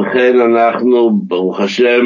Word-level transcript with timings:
ובכן 0.00 0.36
אנחנו, 0.40 1.10
ברוך 1.10 1.60
השם, 1.60 2.04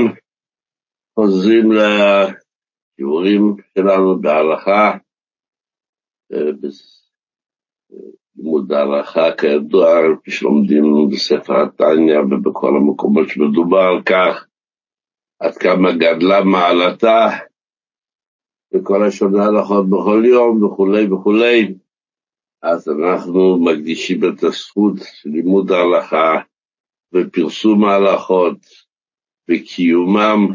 חוזרים 1.18 1.72
לשיעורים 1.72 3.56
שלנו 3.74 4.20
בהלכה, 4.20 4.98
לימוד 8.36 8.72
ההלכה 8.72 9.36
כידוע, 9.40 9.86
כפי 10.20 10.30
שלומדים 10.30 10.84
בספר 11.12 11.62
התניא 11.62 12.18
ובכל 12.20 12.76
המקומות 12.76 13.28
שמדובר 13.28 13.78
על 13.78 14.02
כך, 14.02 14.46
עד 15.40 15.54
כמה 15.54 15.92
גדלה 15.92 16.44
מעלתה 16.44 17.28
וכל 18.74 19.04
השונה 19.08 19.44
הלכות 19.44 19.90
בכל 19.90 20.22
יום 20.24 20.62
וכולי 20.62 21.12
וכולי, 21.12 21.74
אז 22.62 22.88
אנחנו 22.88 23.58
מקדישים 23.64 24.18
את 24.18 24.42
הזכות 24.42 24.94
של 24.98 25.28
לימוד 25.28 25.70
ההלכה 25.70 26.53
ופרסום 27.14 27.84
ההלכות 27.84 28.58
וקיומם 29.50 30.54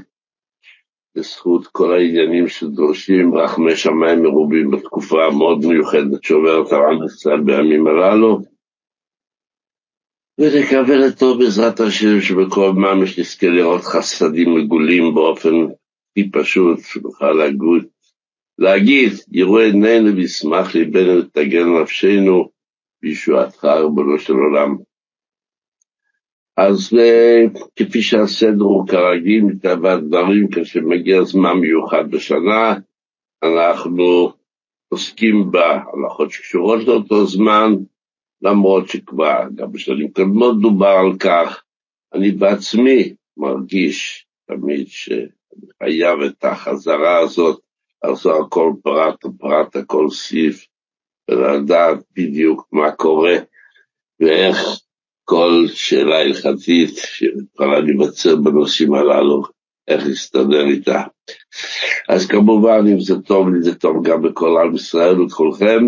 בזכות 1.16 1.68
כל 1.68 1.94
העניינים 1.94 2.48
שדורשים 2.48 3.36
רחמי 3.36 3.76
שמיים 3.76 4.24
מרובים 4.24 4.72
בתקופה 4.72 5.26
המאוד 5.26 5.66
מיוחדת 5.66 6.24
שעוברת 6.24 6.72
על 6.72 6.80
עם 6.80 7.06
ישראל 7.06 7.42
בימים 7.42 7.88
הללו. 7.88 8.40
ונקווה 10.40 10.98
לטוב 10.98 11.40
בעזרת 11.40 11.80
השם 11.80 12.22
שבכל 12.22 12.72
ממש 12.72 13.20
נזכה 13.20 13.48
לראות 13.48 13.82
חסדים 13.82 14.56
מגולים 14.56 15.16
באופן 15.16 15.56
הכי 16.12 16.32
פשוט, 16.32 16.80
שנוכל 16.84 17.32
להגיד, 17.32 17.90
להגיד, 18.58 19.12
יראו 19.32 19.58
עינינו 19.58 20.16
וישמח 20.16 20.76
ליבנו 20.76 21.18
ותגן 21.18 21.68
נפשנו 21.82 22.50
בישועתך 23.02 23.66
ריבונו 23.66 24.20
של 24.20 24.34
עולם. 24.34 24.89
אז 26.62 26.90
כפי 27.76 28.02
שהסדר 28.02 28.64
הוא 28.64 28.88
כרגיל, 28.88 29.44
מטבע 29.44 29.94
הדברים, 29.94 30.48
כשמגיע 30.52 31.24
זמן 31.24 31.54
מיוחד 31.58 32.12
בשנה, 32.12 32.74
אנחנו 33.44 34.32
עוסקים 34.90 35.52
בהלכות 35.52 36.32
שקשורות 36.32 36.88
לאותו 36.88 37.26
זמן, 37.26 37.74
למרות 38.42 38.88
שכבר 38.88 39.40
גם 39.56 39.72
בשנים 39.72 40.12
קודמות 40.12 40.62
דובר 40.62 40.96
על 41.06 41.18
כך. 41.20 41.64
אני 42.14 42.32
בעצמי 42.32 43.14
מרגיש 43.38 44.26
תמיד 44.48 44.88
שאני 44.88 45.28
חייב 45.84 46.20
את 46.22 46.46
החזרה 46.46 47.20
הזאת, 47.20 47.62
לעשות 48.04 48.46
הכל 48.46 48.74
פרט 48.84 49.26
ופרט, 49.26 49.76
הכל 49.76 50.10
סעיף, 50.10 50.66
ולדעת 51.30 51.98
בדיוק 52.16 52.68
מה 52.72 52.92
קורה 52.92 53.36
ואיך 54.20 54.58
כל 55.30 55.68
שאלה 55.74 56.20
הלכתית 56.20 56.96
שיכולה 56.96 57.80
להיווצר 57.80 58.36
בנושאים 58.36 58.94
הללו, 58.94 59.44
איך 59.88 60.08
להסתדר 60.08 60.66
איתה. 60.66 61.04
אז 62.10 62.28
כמובן, 62.28 62.86
אם 62.92 63.00
זה 63.00 63.22
טוב 63.22 63.50
לי, 63.50 63.62
זה 63.62 63.76
טוב 63.76 64.08
גם 64.08 64.22
בכל 64.22 64.58
עם 64.64 64.76
ישראל 64.76 65.22
וכולכם, 65.22 65.84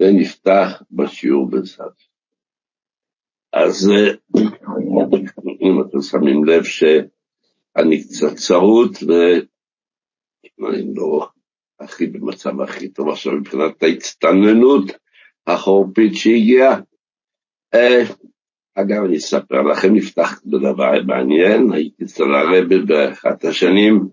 ונפתח 0.00 0.82
בשיעור 0.90 1.50
בצד. 1.50 1.90
אז 3.52 3.90
אם 5.60 5.80
אתם 5.80 6.02
שמים 6.02 6.44
לב 6.44 6.64
שאני 6.64 8.04
קצת 8.04 8.34
צרות, 8.36 8.96
ואני 10.58 10.94
לא 10.94 11.28
הכי 11.80 12.06
במצב 12.06 12.60
הכי 12.60 12.88
טוב 12.88 13.08
עכשיו 13.08 13.32
מבחינת 13.32 13.82
ההצטננות 13.82 14.84
החורפית 15.46 16.12
שהגיעה, 16.14 16.80
אגב, 18.74 19.04
אני 19.04 19.16
אספר 19.16 19.62
לכם, 19.62 19.94
נפתח 19.94 20.40
בדבר 20.46 20.92
מעניין, 21.06 21.72
הייתי 21.72 22.04
אצל 22.04 22.34
הרבי 22.34 22.78
באחת 22.78 23.44
השנים, 23.44 24.08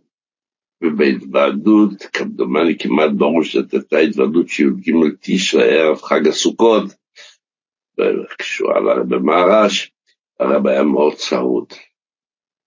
ובהתוועדות, 0.83 2.03
כמדומני 2.13 2.77
כמעט 2.77 3.11
ברור 3.17 3.43
שזאת 3.43 3.73
הייתה 3.73 3.97
התוועדות 3.97 4.49
שי"ג 4.49 4.91
תשרי, 5.19 5.79
ערב 5.79 5.97
חג 5.97 6.27
הסוכות, 6.27 6.83
וכשהוא 7.99 8.71
עלה 8.73 9.03
במהר"ש, 9.03 9.91
הרב 10.39 10.67
היה 10.67 10.83
מאוד 10.83 11.13
צרוד. 11.13 11.73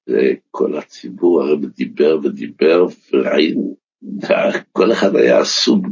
וכל 0.08 0.76
הציבור, 0.76 1.42
הרב 1.42 1.64
דיבר 1.64 2.18
ודיבר, 2.22 2.86
וראינו, 3.12 3.76
כל 4.72 4.92
אחד 4.92 5.16
היה 5.16 5.40
עסוק 5.40 5.86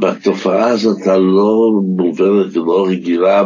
בתופעה 0.00 0.68
הזאת 0.68 1.06
הלא 1.06 1.70
מובנת 1.96 2.56
ולא 2.56 2.86
רגילה 2.88 3.42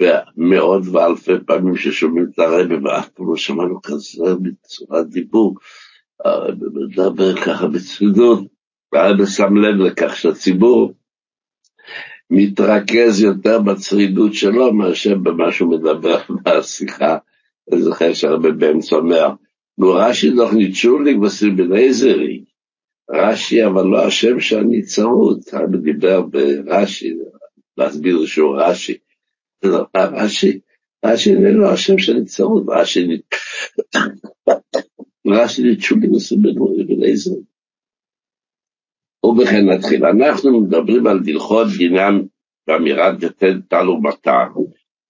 במאות 0.00 0.82
ואלפי 0.92 1.32
פעמים 1.46 1.76
ששומעים 1.76 2.26
את 2.32 2.38
הרבי, 2.38 2.74
ואף 2.74 3.08
פעם 3.08 3.28
לא 3.28 3.36
שמענו 3.36 3.82
כזה 3.82 4.34
בצורת 4.42 5.08
דיבור, 5.08 5.54
הרבי 6.24 6.66
מדבר 6.72 7.36
ככה 7.36 7.66
בצמידות, 7.66 8.44
והרבי 8.92 9.26
שם 9.26 9.56
לב 9.56 9.76
לכך 9.76 10.16
שהציבור 10.16 10.94
מתרכז 12.30 13.22
יותר 13.22 13.58
בצרידות 13.58 14.34
שלו 14.34 14.72
מאשר 14.72 15.14
במה 15.14 15.52
שהוא 15.52 15.70
מדבר 15.70 16.18
בשיחה. 16.44 17.16
אני 17.72 17.82
זוכר 17.82 18.12
שהרבי 18.12 18.52
באמצע 18.52 18.96
אומר, 18.96 19.28
נו 19.78 19.92
רש"י 19.92 20.30
דוח 20.30 20.52
ניטשוליק 20.52 21.16
בסילבני 21.16 21.92
זרי, 21.92 22.44
רש"י, 23.10 23.66
אבל 23.66 23.82
לא 23.86 24.06
השם 24.06 24.40
שאני 24.40 24.82
צרוד, 24.82 25.40
הרבי 25.52 25.78
דיבר 25.78 26.22
ברש"י, 26.22 27.14
להסביר 27.76 28.26
שהוא 28.26 28.56
רש"י. 28.58 28.98
רש"י, 29.96 30.60
רש"י 31.04 31.30
איננו 31.30 31.68
השם 31.68 31.98
שאני 31.98 32.24
צרוד, 32.24 32.70
רש"י 35.26 35.62
ניטשוליק 35.62 36.10
בסילבני 36.14 37.16
זרי. 37.16 37.40
ובכן 39.24 39.66
נתחיל. 39.66 40.04
אנחנו 40.04 40.60
מדברים 40.60 41.06
על 41.06 41.20
הלכות 41.26 41.66
דינם 41.78 42.22
באמירת 42.66 43.22
יתד 43.22 43.60
טל 43.68 43.90
ומטר, 43.90 44.48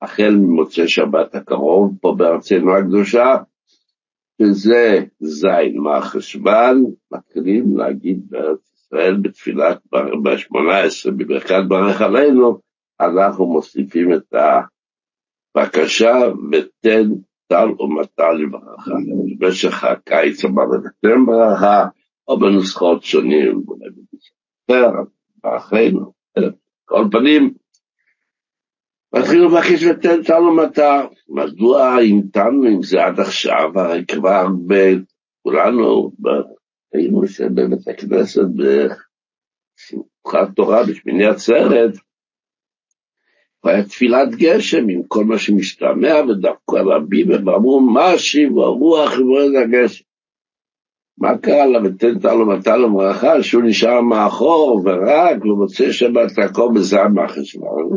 החל 0.03 0.31
ממוצאי 0.31 0.89
שבת 0.89 1.35
הקרוב 1.35 1.95
פה 2.01 2.15
בארצנו 2.19 2.77
הקדושה, 2.77 3.37
שזה 4.43 5.05
זין 5.21 5.79
מהחשוון, 5.79 6.85
מתחילים 7.13 7.77
להגיד 7.77 8.21
בארץ 8.31 8.73
ישראל 8.75 9.17
בתפילת 9.23 9.79
ב-18 9.93 11.11
בברכת 11.11 11.63
ברך 11.69 12.01
עלינו, 12.01 12.59
אנחנו 13.01 13.47
מוסיפים 13.47 14.13
את 14.15 14.35
הבקשה 15.57 16.15
ותן 16.53 17.03
טל 17.47 17.83
ומטר 17.83 18.33
לברכה. 18.33 18.95
במשך 19.39 19.85
הקיץ 19.85 20.45
אמרנו 20.45 20.73
ותן 20.73 21.27
ברכה, 21.27 21.85
או 22.29 22.39
בנוסחאות 22.39 23.03
שונים, 23.03 23.63
אולי 23.69 23.91
בספר, 24.13 24.91
באחינו, 25.45 26.13
כל 26.85 27.05
פנים, 27.11 27.55
מתחילו 29.19 29.49
לבקש 29.49 29.85
ותן 29.85 30.23
תנו 30.23 30.57
מטר. 30.57 31.07
מדוע 31.29 31.89
המתנו 31.89 32.65
עם 32.65 32.83
זה 32.83 33.05
עד 33.05 33.21
עכשיו? 33.21 33.71
הרי 33.75 34.05
כבר 34.07 34.47
כולנו 35.43 36.13
היינו 36.93 37.23
בבית 37.55 37.89
הכנסת 37.89 38.47
בשמחת 38.57 40.49
תורה, 40.57 40.85
בשמיני 40.87 41.27
עצרת, 41.27 41.95
והיה 43.65 43.85
תפילת 43.85 44.29
גשם 44.35 44.89
עם 44.89 45.03
כל 45.09 45.25
מה 45.25 45.39
שמשתמע, 45.39 46.15
ודווקא 46.29 46.77
רבים 46.77 47.31
ואמרו, 47.31 47.81
מה 47.81 48.19
שיב 48.19 48.59
הרוח 48.59 49.19
ובועד 49.19 49.51
הגשם? 49.63 50.05
מה 51.19 51.39
קרה 51.39 51.67
לה 51.67 51.79
ותן 51.85 52.19
תנו 52.19 52.47
מטר 52.47 52.77
לברכה, 52.77 53.43
שהוא 53.43 53.63
נשאר 53.63 54.01
מאחור 54.01 54.83
ורק, 54.85 55.45
ומוצא 55.45 55.93
שבת 55.93 56.39
הכל 56.39 56.69
בזעם 56.75 57.15
מהחשבון. 57.15 57.91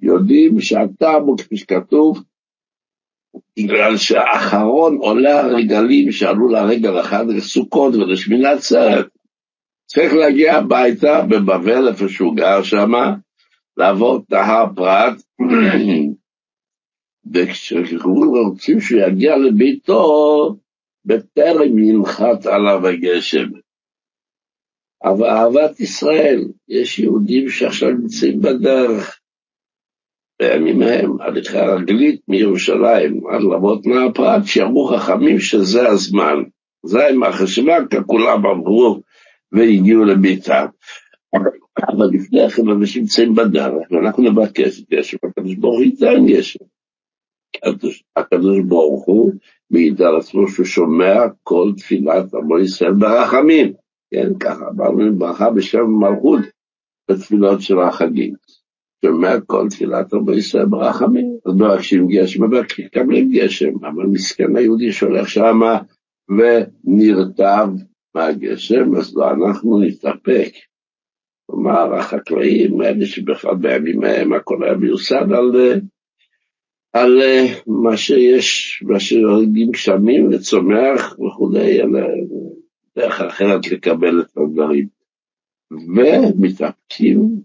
יודעים 0.00 0.60
שהטעם 0.60 1.22
הוא 1.22 1.38
כפי 1.38 1.56
שכתוב, 1.56 2.22
בגלל 3.58 3.96
שהאחרון 3.96 4.96
עולה 4.96 5.40
הרגלים 5.40 6.12
שעלו 6.12 6.48
לרגל 6.48 7.00
אחד 7.00 7.24
לסוכות 7.28 7.94
ולשמינת 7.94 8.58
עצרת. 8.58 9.06
צריך 9.86 10.12
להגיע 10.12 10.54
הביתה 10.54 11.22
בבבל, 11.30 11.88
איפה 11.88 12.08
שהוא 12.08 12.36
גר 12.36 12.62
שם, 12.62 12.92
לעבור 13.76 14.16
את 14.16 14.32
ההר 14.32 14.66
פרת, 14.76 15.22
וכשרוצים 17.34 18.80
שהוא 18.80 19.00
יגיע 19.00 19.36
לביתו, 19.36 20.56
בטרם 21.04 21.78
ינחת 21.78 22.46
עליו 22.46 22.86
הגשם. 22.86 23.46
אבל 25.04 25.26
אהבת 25.26 25.80
ישראל, 25.80 26.44
יש 26.68 26.98
יהודים 26.98 27.48
שעכשיו 27.48 27.90
נמצאים 27.90 28.40
בדרך, 28.40 29.20
בימים 30.42 30.82
ההם, 30.82 31.20
הליכי 31.20 31.58
הרגלית 31.58 32.20
מירושלים 32.28 33.26
עד 33.26 33.40
למות 33.42 33.86
מהפרת, 33.86 34.46
שיאמרו 34.46 34.86
חכמים 34.86 35.38
שזה 35.38 35.88
הזמן. 35.88 36.36
זה 36.86 37.08
עם 37.08 37.22
החשבון, 37.22 37.88
כי 37.90 37.96
כולם 38.06 38.46
עברו 38.46 39.00
והגיעו 39.52 40.04
לביתם. 40.04 40.66
אבל 41.88 42.06
לפני 42.12 42.50
כן 42.50 42.68
אנשים 42.68 43.02
נמצאים 43.02 43.34
בדרך, 43.34 43.90
ואנחנו 43.90 44.22
נבקש 44.22 44.82
גשם, 44.90 45.16
הקדוש 45.24 45.54
ברוך 45.54 45.76
הוא 45.76 45.84
ייתן 45.84 46.26
גשם. 46.26 46.64
הקדוש 48.16 48.60
ברוך 48.68 49.04
הוא 49.04 49.32
מעיד 49.70 50.02
על 50.02 50.16
עצמו 50.16 50.48
שהוא 50.48 50.66
שומע 50.66 51.14
כל 51.42 51.72
תפילת 51.76 52.34
עמו 52.34 52.58
ישראל 52.58 52.92
ברחמים. 52.92 53.72
כן, 54.10 54.38
ככה 54.40 54.64
אמרנו 54.68 55.18
ברכה 55.18 55.50
בשם 55.50 55.86
מלכות 55.86 56.40
בתפילות 57.10 57.60
של 57.62 57.78
החגים. 57.78 58.34
שומע 59.04 59.40
כל 59.46 59.66
תפילת 59.70 60.14
עמו 60.14 60.32
ישראל 60.32 60.66
ברחמים. 60.66 61.36
אז 61.46 61.54
מבקשים 61.54 62.08
גשם, 62.08 62.44
מקבלים 62.84 63.30
גשם, 63.32 63.72
אבל 63.80 64.06
מסכן 64.06 64.56
היהודי 64.56 64.92
שהולך 64.92 65.28
שמה 65.28 65.78
ונרטב 66.28 67.68
מהגשם, 68.14 68.96
אז 68.96 69.16
לא 69.16 69.30
אנחנו 69.30 69.80
נתאפק. 69.80 70.52
כלומר, 71.46 71.94
החקלאים, 71.94 72.82
אלה 72.82 73.06
שבכלל 73.06 73.54
בימים 73.54 74.04
ההם 74.04 74.32
הכל 74.32 74.64
היה 74.64 74.76
מיוסד 74.76 75.32
על, 75.32 75.80
על 76.94 77.22
מה 77.66 77.96
שיש, 77.96 78.82
מה 78.86 79.00
שיורדים 79.00 79.70
גשמים 79.70 80.28
וצומח 80.28 81.18
וכולי, 81.18 81.80
על 81.80 81.90
דרך 82.96 83.20
אחרת 83.20 83.66
לקבל 83.72 84.20
את 84.20 84.36
הדברים. 84.36 84.88
ומתאפקים, 85.70 87.40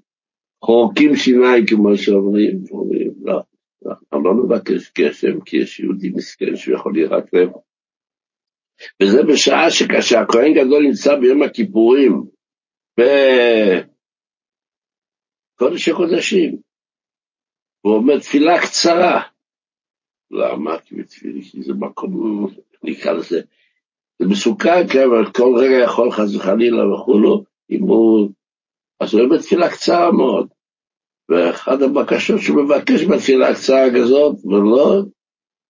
חורקים 0.66 1.16
שיניים 1.16 1.66
כמו 1.66 1.98
שאומרים, 1.98 2.64
אומרים, 2.72 3.12
לא, 3.22 3.42
אנחנו 3.86 4.24
לא 4.24 4.34
נבקש 4.44 4.92
גשם 4.98 5.42
כי 5.42 5.58
יש 5.58 5.80
יהודי 5.80 6.10
מסכן 6.10 6.56
שהוא 6.56 6.76
יכול 6.76 6.94
להירטב. 6.94 7.48
וזה 9.02 9.24
בשעה 9.24 9.72
שכאשר 9.72 10.20
הכהן 10.20 10.54
גדול 10.54 10.84
נמצא 10.84 11.16
ביום 11.16 11.44
הכיפורים, 11.44 12.24
בקודש 15.58 15.90
הקודשים, 15.90 16.58
והוא 17.84 17.96
אומר 17.96 18.20
תפילה 18.20 18.62
קצרה. 18.62 19.22
למה? 20.32 20.80
כי 20.80 20.96
בתפילה, 20.96 21.42
כי 21.42 21.64
זה 21.64 21.74
מקום, 21.74 22.48
נקרא 22.84 23.14
לזה, 23.14 23.42
זה 24.20 24.28
מסוכן, 24.28 24.88
כן, 24.92 25.04
אבל 25.04 25.32
כל 25.32 25.56
רגע 25.58 25.84
יכול 25.84 26.12
חס 26.12 26.36
וחלילה 26.36 26.94
וכולו, 26.94 27.44
אם 27.70 27.82
הוא... 27.82 28.30
אז 29.00 29.14
הוא 29.14 29.22
אומר 29.22 29.38
תפילה 29.38 29.70
קצרה 29.70 30.12
מאוד. 30.12 30.48
ואחת 31.30 31.82
הבקשות 31.82 32.42
שהוא 32.42 32.64
מבקש 32.64 33.04
בתפילה 33.04 33.50
הקצרה 33.50 33.86
כזאת, 33.96 34.36
ולא 34.46 35.02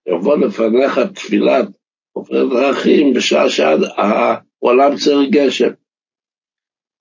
יבוא 0.08 0.38
לפניך 0.38 1.00
תפילת 1.16 1.68
עוברי 2.14 2.50
דרכים 2.50 3.14
בשעה 3.14 3.50
שהעולם 3.50 4.96
צריך 4.96 5.30
גשם. 5.32 5.70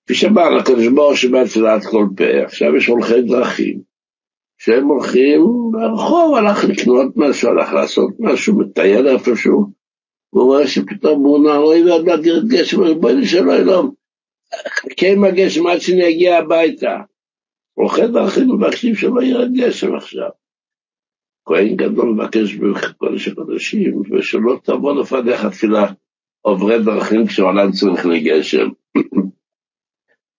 כפי 0.05 0.15
שאמר 0.15 0.57
הקדוש 0.59 0.87
ברוך 0.87 1.19
הוא 1.31 1.45
תפילת 1.45 1.81
כל 1.91 2.07
פה, 2.17 2.43
עכשיו 2.45 2.75
יש 2.75 2.87
הולכי 2.87 3.21
דרכים, 3.21 3.81
שהם 4.59 4.87
הולכים 4.87 5.41
ברחוב, 5.71 6.35
הלך 6.35 6.63
לקנות 6.63 7.13
משהו, 7.15 7.49
הלך 7.49 7.73
לעשות 7.73 8.09
משהו, 8.19 8.59
מטייל 8.59 9.07
איפשהו, 9.07 9.65
והוא 10.33 10.45
רואה 10.45 10.67
שפתאום 10.67 11.23
הוא 11.23 11.43
נער, 11.43 11.57
אוי 11.57 11.91
ואללה 11.91 12.23
תרד 12.23 12.47
גשם, 12.47 12.81
ריבונו 12.81 13.25
של 13.25 13.49
עולם, 13.49 13.89
חכה 14.67 15.07
עם 15.07 15.23
הגשם 15.23 15.67
עד 15.67 15.79
שאני 15.79 16.09
אגיע 16.09 16.37
הביתה. 16.37 16.97
הולכי 17.73 18.07
דרכים 18.07 18.51
מבקשים 18.51 18.95
שלא 18.95 19.23
ירד 19.23 19.49
גשם 19.53 19.95
עכשיו. 19.95 20.29
כהן 21.45 21.75
גדול 21.75 22.09
מבקש 22.09 22.55
בקודש 22.55 23.27
הקודשים, 23.27 24.01
ושלא 24.11 24.59
תבוא 24.63 25.01
לפניך 25.01 25.45
תפילה 25.45 25.85
עוברי 26.41 26.83
דרכים 26.83 27.27
כשעולם 27.27 27.71
צריך 27.71 28.05
לגשם. 28.05 28.69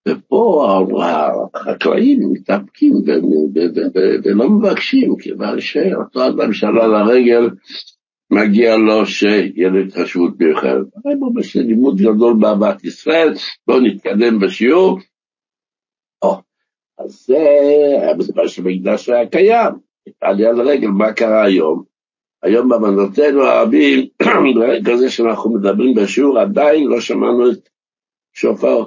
ופה 0.07 0.67
החקלאים 1.53 2.19
מתאפקים 2.31 2.93
ולא 4.23 4.49
מבקשים, 4.49 5.15
כיוון 5.19 5.61
שאותו 5.61 6.27
אדם 6.27 6.53
שעלה 6.53 6.87
לרגל, 6.87 7.49
מגיע 8.31 8.77
לו 8.77 9.05
שיהיה 9.05 9.69
לו 9.69 9.79
התחשבות 9.79 10.39
מיוחדת. 10.39 10.87
הרי 11.05 11.15
בואו 11.15 11.33
בשביל 11.33 11.65
לימוד 11.65 11.97
גדול 11.97 12.33
באהבת 12.39 12.83
ישראל, 12.83 13.33
בואו 13.67 13.79
נתקדם 13.79 14.39
בשיעור. 14.39 14.99
אז 17.05 17.25
זה 17.25 17.37
היה 18.01 18.13
בזמן 18.13 18.47
שמקדש 18.47 19.09
היה 19.09 19.27
קיים, 19.27 19.71
עלייה 20.21 20.51
לרגל, 20.51 20.87
מה 20.87 21.13
קרה 21.13 21.45
היום? 21.45 21.83
היום 22.43 22.69
באמנותינו 22.69 23.43
הרבים, 23.43 24.07
ברגע 24.55 24.95
זה 24.95 25.09
שאנחנו 25.09 25.53
מדברים 25.53 25.95
בשיעור, 25.95 26.39
עדיין 26.39 26.87
לא 26.87 27.01
שמענו 27.01 27.51
את 27.51 27.69
שופר 28.33 28.83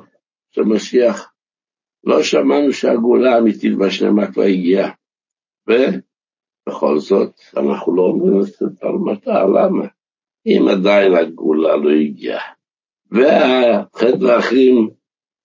של 0.55 0.63
משיח. 0.63 1.33
לא 2.05 2.23
שמענו 2.23 2.73
שהגאולה 2.73 3.35
האמיתית 3.35 3.79
בשלמה 3.79 4.33
כבר 4.33 4.43
הגיעה. 4.43 4.91
ובכל 5.69 6.99
זאת, 6.99 7.41
אנחנו 7.57 7.97
לא 7.97 8.03
אומרים 8.03 8.41
את 8.41 8.85
מטר, 9.05 9.47
למה? 9.47 9.85
אם 10.47 10.69
עדיין 10.69 11.15
הגאולה 11.15 11.77
לא 11.77 11.91
הגיעה. 11.91 12.43
והחטא 13.11 14.25
האחרים, 14.25 14.91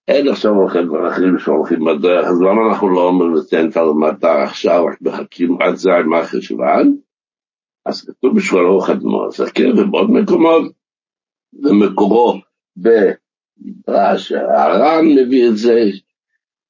אין 0.08 0.28
עכשיו 0.28 0.52
הולכים 0.52 0.88
דרכים 0.88 1.40
שהולכים 1.40 1.80
בדרך, 1.86 2.26
אז 2.26 2.42
למה 2.42 2.70
אנחנו 2.70 2.90
לא 2.90 3.04
אומרים 3.04 3.34
את 3.70 3.78
המטר 3.78 4.38
עכשיו, 4.44 4.86
רק 4.86 5.02
מחכים 5.02 5.58
עד 5.62 5.76
זה 5.76 5.90
עם 5.92 6.14
החשוון? 6.14 6.98
אז 7.86 8.06
כתוב 8.06 8.36
בשביל 8.36 8.62
ארוך 8.62 8.90
אדמו, 8.90 9.32
זה 9.32 9.52
כן, 9.52 9.70
ובעוד 9.78 10.10
מקומות, 10.12 10.72
ומקורו 11.64 12.40
במדרש, 13.60 14.32
הר"ן 14.32 15.06
מביא 15.06 15.48
את 15.48 15.58
זה, 15.58 15.84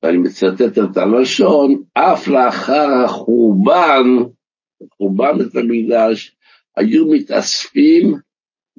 ואני 0.03 0.17
מצטט 0.17 0.77
את 0.77 0.97
הלשון, 0.97 1.83
אף 1.93 2.27
לאחר 2.27 2.87
החורבן, 3.05 4.05
חורבן 4.97 5.41
את 5.41 5.55
המקדש, 5.55 6.35
היו 6.77 7.05
מתאספים 7.07 8.15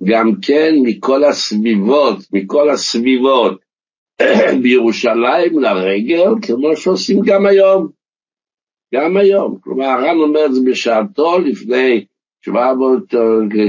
גם 0.05 0.33
כן 0.43 0.75
מכל 0.83 1.25
הסביבות, 1.25 2.17
מכל 2.33 2.71
הסביבות, 2.71 3.61
בירושלים 4.63 5.59
לרגל, 5.59 6.31
כמו 6.43 6.77
שעושים 6.77 7.21
גם 7.27 7.47
היום. 7.47 7.89
גם 8.95 9.17
היום. 9.17 9.59
כלומר, 9.61 9.85
הר"ן 9.85 10.17
אומר 10.17 10.47
את 10.47 10.55
זה 10.55 10.61
בשעתו 10.71 11.39
לפני 11.39 12.05
700 12.45 13.03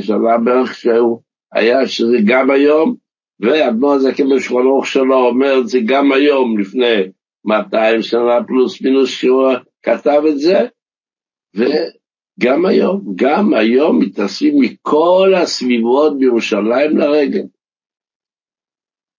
שנה 0.02 0.38
בערך 0.44 0.76
שהוא 0.76 1.22
היה, 1.52 1.88
שזה 1.88 2.18
גם 2.26 2.52
היום, 2.52 2.96
ואדמו"ר 3.42 3.94
הזקן 3.94 4.24
בשולחן 4.36 4.68
ערוך 4.68 4.88
שלו 4.88 5.28
אומר 5.28 5.60
את 5.60 5.68
זה 5.68 5.80
גם 5.86 6.12
היום, 6.12 6.60
לפני 6.60 7.12
200 7.46 8.02
שנה 8.02 8.44
פלוס 8.48 8.82
מינוס 8.82 9.10
שהוא 9.10 9.52
כתב 9.84 10.22
את 10.30 10.40
זה, 10.40 10.60
וגם 11.56 12.66
היום, 12.66 13.02
גם 13.16 13.54
היום 13.54 14.00
מתאספים 14.00 14.56
מכל 14.62 15.34
הסביבות 15.42 16.18
בירושלים 16.20 16.98
לרגל. 16.98 17.44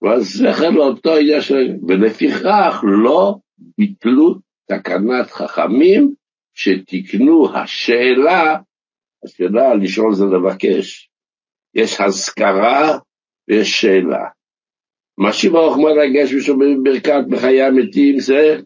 ואז 0.02 0.22
זכר 0.22 0.70
לאותו 0.70 1.16
עניין 1.16 1.40
של... 1.40 1.76
ולפיכך 1.88 2.84
לא 3.02 3.34
ביטלו 3.78 4.34
תקנת 4.68 5.30
חכמים 5.30 6.14
שתיקנו 6.54 7.56
השאלה, 7.56 8.56
השאלה 9.24 9.74
לשאול 9.74 10.14
זה 10.14 10.24
לבקש. 10.24 11.10
יש 11.74 12.00
הזכרה 12.00 12.98
ויש 13.52 13.80
שאלה. 13.80 14.24
משיב 15.18 15.56
הרוחמה 15.56 15.88
לגש 15.92 16.34
ושומעים 16.34 16.82
ברכת 16.82 17.24
בחיי 17.30 17.62
המתים 17.62 18.20
זה 18.20 18.60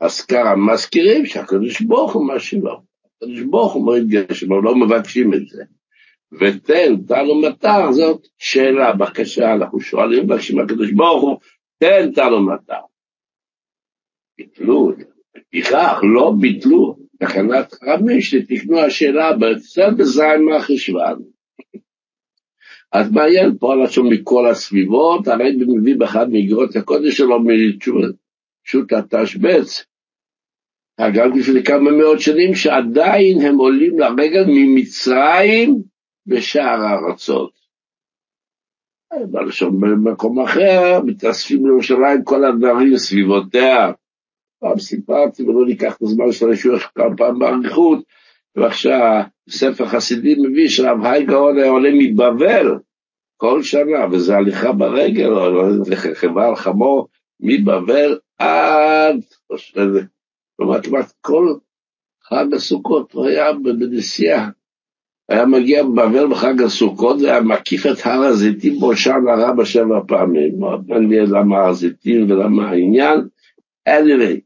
הזכרה. 0.00 0.56
מזכירים 0.56 1.26
שהקדוש 1.26 1.80
ברוך 1.80 2.12
הוא 2.12 2.34
משיב 2.34 2.62
הקדוש 2.66 3.40
ברוך 3.40 3.72
הוא 3.72 3.84
מוריד 3.84 4.08
גשם, 4.08 4.52
אבל 4.52 4.62
לא 4.62 4.76
מבקשים 4.76 5.34
את 5.34 5.48
זה. 5.48 5.62
ותן, 6.40 6.96
תנו 7.08 7.40
מטר, 7.40 7.92
זאת 7.92 8.26
שאלה, 8.38 8.92
בקשה, 8.92 9.54
אנחנו 9.54 9.80
שואלים, 9.80 10.24
מבקשים 10.24 10.60
הקדוש 10.60 10.92
ברוך 10.92 11.22
הוא, 11.22 11.36
תן 11.78 12.12
תנו 12.12 12.46
מטר. 12.46 12.80
ביטלו, 14.38 14.92
לפיכך 15.36 16.00
לא 16.14 16.32
ביטלו 16.40 16.96
תקנת 17.18 17.72
חמש 17.72 18.34
שתקנו 18.34 18.80
השאלה 18.80 19.32
בצד 19.32 19.90
בזין 19.98 20.44
מהחשוון. 20.44 21.22
אז 22.92 23.10
מעיין 23.12 23.58
פה 23.58 23.74
לשון 23.74 24.08
מכל 24.12 24.46
הסביבות, 24.50 25.28
הרי 25.28 25.56
מביא 25.68 25.96
באחד 25.96 26.30
מאגרות 26.30 26.76
הקודש 26.76 27.16
שלו 27.16 27.38
משו"ת 27.40 28.92
התשבץ, 28.92 29.84
אגב 30.96 31.36
לפני 31.36 31.64
כמה 31.64 31.90
מאות 31.90 32.20
שנים 32.20 32.54
שעדיין 32.54 33.40
הם 33.40 33.56
עולים 33.56 33.98
לרגל 33.98 34.44
ממצרים 34.48 35.82
בשער 36.26 36.80
הארצות. 36.80 37.62
בלשון 39.30 39.80
במקום 39.80 40.40
אחר, 40.40 41.00
מתאספים 41.04 41.66
לירושלים 41.66 42.24
כל 42.24 42.44
הדברים 42.44 42.96
סביבותיה. 42.96 43.92
פעם 44.60 44.78
סיפרתי, 44.78 45.42
ולא 45.42 45.66
ניקח 45.66 45.96
את 45.96 46.02
הזמן 46.02 46.32
של 46.32 46.50
השיעור 46.50 46.78
כמה 46.78 47.16
פעם 47.16 47.38
באריכות, 47.38 48.04
ועכשיו 48.56 49.22
ספר 49.48 49.86
חסידים 49.86 50.42
מביא 50.42 50.68
שרב 50.68 51.04
היי 51.04 51.24
גאון 51.24 51.58
היה 51.58 51.70
עולה 51.70 51.90
מבבל 51.92 52.66
כל 53.36 53.62
שנה, 53.62 54.06
וזה 54.12 54.36
הליכה 54.36 54.72
ברגל, 54.72 55.30
חברה 56.14 56.48
על 56.48 56.56
חמור 56.56 57.08
מבבל 57.40 58.18
עד, 58.38 59.16
כלומר 60.56 60.82
כמעט 60.82 61.12
כל 61.20 61.54
חג 62.22 62.54
הסוכות 62.54 63.12
הוא 63.12 63.26
היה 63.26 63.52
בנסיעה. 63.52 64.50
היה 65.28 65.46
מגיע 65.46 65.82
בבבל 65.82 66.30
בחג 66.30 66.62
הסוכות, 66.62 67.22
והיה 67.22 67.40
מקיף 67.40 67.86
את 67.86 68.06
הר 68.06 68.22
הזיתים 68.22 68.78
בראשן 68.80 69.20
הרע 69.28 69.52
בשבע 69.52 70.00
פעמים. 70.08 70.58
מאוד 70.58 70.88
מעניין 70.88 71.30
למה 71.30 71.58
הר 71.58 71.68
הזיתים 71.68 72.30
ולמה 72.30 72.70
העניין. 72.70 73.20
anyway, 73.88 74.40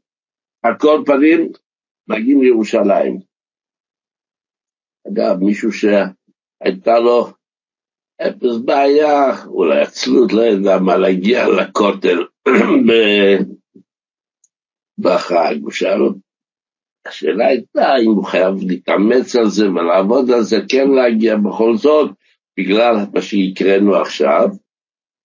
על 0.63 0.73
כל 0.79 1.03
פנים, 1.05 1.51
מגיעים 2.07 2.41
לירושלים. 2.41 3.26
אגב, 5.07 5.37
מישהו 5.39 5.71
שהייתה 5.71 6.99
לו 6.99 7.27
אפס 8.21 8.57
בעיה, 8.65 9.45
אולי 9.45 9.81
עצלות, 9.81 10.33
לא 10.33 10.41
יודע 10.41 10.79
מה, 10.79 10.97
להגיע 10.97 11.47
לכותל 11.47 12.25
בחג, 14.99 15.55
הוא 15.61 15.71
שאל 15.71 16.01
השאלה 17.07 17.47
הייתה 17.47 17.95
אם 18.05 18.11
הוא 18.11 18.25
חייב 18.25 18.55
להתאמץ 18.67 19.35
על 19.35 19.49
זה 19.49 19.69
ולעבוד 19.71 20.31
על 20.31 20.41
זה, 20.41 20.57
כן 20.69 20.89
להגיע 20.89 21.35
בכל 21.37 21.77
זאת, 21.77 22.11
בגלל 22.59 22.95
מה 23.13 23.21
שהקראנו 23.21 23.95
עכשיו. 23.95 24.49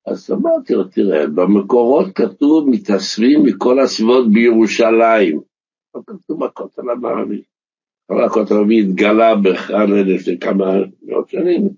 אז 0.07 0.31
אמרתי 0.31 0.75
לו, 0.75 0.85
תראה, 0.85 1.27
במקורות 1.27 2.07
כתוב 2.15 2.69
מתאספים 2.69 3.43
מכל 3.45 3.81
הסביבות 3.81 4.33
בירושלים. 4.33 5.41
לא 5.95 6.01
כתוב 6.07 6.45
בכותל 6.45 6.91
המערבי. 6.91 7.43
הכותל 8.21 8.54
המערבי 8.54 8.81
התגלה 8.81 9.35
בכלל 9.35 9.87
לפני 10.02 10.38
כמה 10.38 10.73
מאות 11.02 11.28
שנים. 11.31 11.69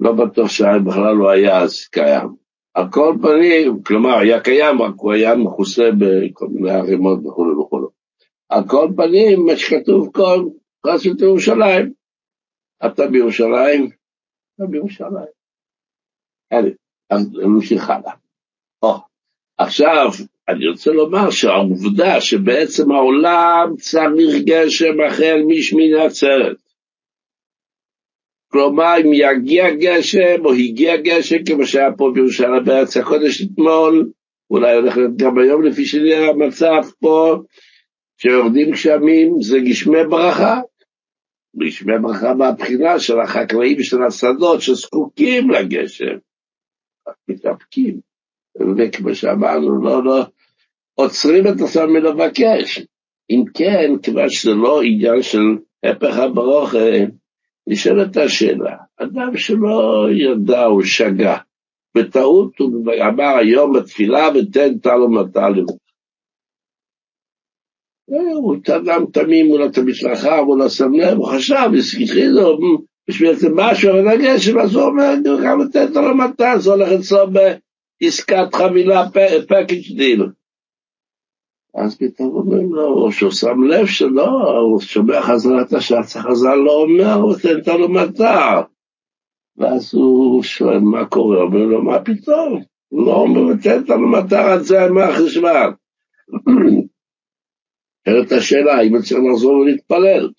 לא 0.00 0.12
בטוח 0.12 0.48
שבכלל 0.48 1.14
לא 1.14 1.30
היה 1.30 1.60
אז 1.62 1.84
קיים. 1.84 2.28
על 2.74 2.84
כל 2.90 3.16
פנים, 3.22 3.82
כלומר, 3.82 4.18
היה 4.18 4.40
קיים, 4.40 4.82
רק 4.82 4.94
הוא 4.96 5.12
היה 5.12 5.34
מכוסה 5.34 5.90
בכל 5.98 6.46
מיני 6.48 6.70
ערימות 6.70 7.18
וכו' 7.26 7.60
וכו'. 7.60 7.88
על 8.48 8.68
כל 8.68 8.88
פנים, 8.96 9.46
מה 9.46 9.56
שכתוב 9.56 10.10
כל 10.12 10.48
פרסות 10.80 11.20
ירושלים. 11.20 11.92
אתה 12.86 13.06
בירושלים? 13.06 13.90
אתה 14.54 14.66
בירושלים. 14.66 15.32
אז 17.10 17.32
נמשיך 17.32 17.90
הלאה. 17.90 18.12
עכשיו, 19.58 20.06
אני 20.52 20.68
רוצה 20.68 20.90
לומר 20.90 21.30
שהעובדה 21.30 22.20
שבעצם 22.20 22.92
העולם 22.92 23.76
צריך 23.76 24.42
גשם 24.44 25.00
החל 25.08 25.42
משמין 25.48 25.94
עצרת. 25.96 26.56
כלומר, 28.52 28.94
אם 29.00 29.10
יגיע 29.12 29.70
גשם 29.70 30.44
או 30.44 30.52
הגיע 30.52 30.96
גשם, 30.96 31.44
כמו 31.46 31.66
שהיה 31.66 31.92
פה 31.96 32.10
בירושלים 32.14 32.64
בארץ 32.64 32.96
הקודש 32.96 33.42
אתמול, 33.42 34.10
אולי 34.50 34.74
הולך 34.74 34.96
להיות 34.96 35.16
גם 35.16 35.38
היום 35.38 35.62
לפי 35.62 35.86
שנראה 35.86 36.28
המצב 36.28 36.80
פה, 37.00 37.36
שיורדים 38.16 38.70
גשמים 38.70 39.42
זה 39.42 39.58
גשמי 39.58 40.04
ברכה. 40.10 40.60
גשמי 41.56 41.98
ברכה 42.02 42.34
מהבחינה 42.34 42.98
של 42.98 43.20
החקלאים 43.20 43.76
ושל 43.80 44.02
השדות 44.02 44.60
שזקוקים 44.60 45.50
לגשם. 45.50 46.16
מתאפקים. 47.28 48.00
וכמו 48.78 49.14
שאמרנו, 49.14 49.82
לא, 49.82 50.04
לא, 50.04 50.26
עוצרים 50.94 51.46
את 51.46 51.60
עצמם 51.60 51.92
מלבקש. 51.92 52.80
אם 53.30 53.44
כן, 53.54 53.90
כיוון 54.02 54.28
שזה 54.28 54.50
לא 54.50 54.82
עניין 54.82 55.22
של 55.22 55.56
הפך 55.84 56.18
הברוכה, 56.18 56.88
נשאלת 57.66 58.16
השאלה, 58.16 58.76
אדם 58.96 59.36
שלא 59.36 60.06
ידע, 60.10 60.64
הוא 60.64 60.82
שגה, 60.82 61.36
בטעות 61.96 62.58
הוא 62.58 62.92
אמר 63.08 63.36
היום 63.38 63.72
בתפילה 63.72 64.28
ותן 64.34 64.78
טל 64.78 65.02
ומטר 65.02 65.52
הוא 68.34 68.56
אדם 68.76 69.04
תמים, 69.12 69.46
הוא 69.46 69.58
לא 69.58 69.68
תמיד 69.68 69.94
חכם, 69.94 70.44
הוא 70.46 70.64
הוא 71.16 71.26
חשב, 71.26 71.70
התחיל 72.02 72.30
לו, 72.30 72.58
בשביל 73.08 73.30
איזה 73.30 73.48
משהו, 73.54 73.90
אבל 73.90 74.08
הגשם, 74.08 74.58
אז 74.58 74.74
הוא 74.74 74.82
אומר, 74.82 75.14
גם 75.44 75.60
לתת 75.60 75.90
לו 75.94 76.16
מתן, 76.16 76.54
זה 76.58 76.70
הולך 76.70 76.88
אצלו 76.92 77.18
בעסקת 78.00 78.54
חבילה, 78.54 79.10
package 79.48 79.96
deal. 79.96 80.22
אז 81.74 81.98
פתאום 81.98 82.28
אומרים 82.28 82.74
לו, 82.74 82.86
או 82.86 83.12
שהוא 83.12 83.30
שם 83.30 83.62
לב 83.62 83.86
שלא, 83.86 84.58
הוא 84.60 84.80
שומע 84.80 85.22
חזרת 85.22 85.72
השץ, 85.72 86.16
החז"ל 86.16 86.54
לא 86.54 86.72
אומר, 86.72 87.14
הוא 87.14 87.34
נותן 87.56 87.80
לו 87.80 87.88
מטר. 87.88 88.60
ואז 89.56 89.94
הוא 89.94 90.42
שואל 90.42 90.78
מה 90.78 91.06
קורה, 91.06 91.36
הוא 91.36 91.44
אומר 91.44 91.58
לו, 91.58 91.82
מה 91.82 92.04
פתאום? 92.04 92.62
הוא 92.88 93.06
לא 93.06 93.14
אומר, 93.14 93.40
נותן 93.40 93.82
לו 93.88 94.08
מטר 94.08 94.40
על 94.40 94.62
זה, 94.62 94.90
מה 94.90 95.04
החשבן? 95.04 95.70
אחרת 98.08 98.32
השאלה, 98.32 98.74
האם 98.74 98.98
צריך 99.02 99.20
לחזור 99.30 99.52
ולהתפלל? 99.52 100.30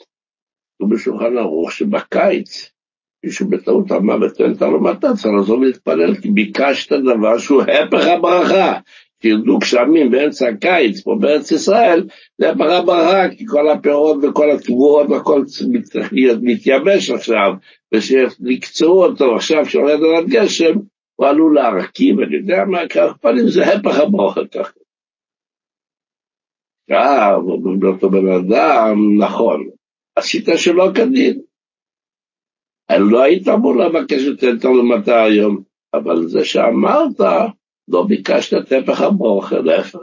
הוא 0.77 0.89
בשולחן 0.89 1.37
ערוך 1.37 1.71
שבקיץ, 1.71 2.71
מישהו 3.25 3.49
בטעות 3.49 3.91
אמר 3.91 4.15
ותן 4.21 4.71
לו 4.71 4.81
מטה, 4.81 5.07
צריך 5.15 5.33
לחזור 5.39 5.59
ולהתפלל, 5.59 6.15
כי 6.21 6.31
ביקשת 6.31 6.91
דבר 6.91 7.37
שהוא 7.37 7.61
הפך 7.61 8.07
הברכה. 8.07 8.79
תרדו 9.23 9.57
גשמים 9.57 10.11
באמצע 10.11 10.47
הקיץ 10.47 11.01
פה 11.01 11.15
בארץ 11.19 11.51
ישראל, 11.51 12.07
זה 12.37 12.51
הפך 12.51 12.71
הברכה, 12.71 13.35
כי 13.37 13.45
כל 13.47 13.69
הפירות 13.69 14.17
וכל 14.23 14.51
התבואות 14.51 15.09
והכל 15.09 15.43
צריך 15.83 16.13
להתייבש 16.41 17.09
עכשיו, 17.09 17.53
ושנקצרו 17.93 19.05
אותו 19.05 19.35
עכשיו 19.35 19.65
שיורד 19.65 19.99
על 19.99 20.15
הגשם, 20.15 20.73
הוא 21.15 21.27
עלול 21.27 21.55
להרכיב, 21.55 22.19
אני 22.19 22.35
יודע 22.35 22.63
מה, 22.67 22.87
כך 22.89 23.17
פנים 23.21 23.47
זה 23.47 23.63
הפך 23.73 23.99
הברכה 23.99 24.41
ככה. 24.47 24.79
עכשיו, 26.89 27.41
אומרים 27.47 27.83
לאותו 27.83 28.09
בן 28.09 28.27
אדם, 28.27 28.97
נכון, 29.23 29.69
עשית 30.15 30.45
שלא 30.55 30.89
כדין. 30.95 31.41
לא 32.99 33.21
היית 33.21 33.47
אמור 33.47 33.75
לבקש 33.75 34.21
לתת 34.23 34.63
לו 34.63 34.83
מטה 34.83 35.23
היום, 35.23 35.63
אבל 35.93 36.27
זה 36.27 36.45
שאמרת, 36.45 37.19
לא 37.87 38.03
ביקשת 38.03 38.67
טפח 38.69 39.01
הברוך, 39.01 39.53
להפך. 39.53 39.99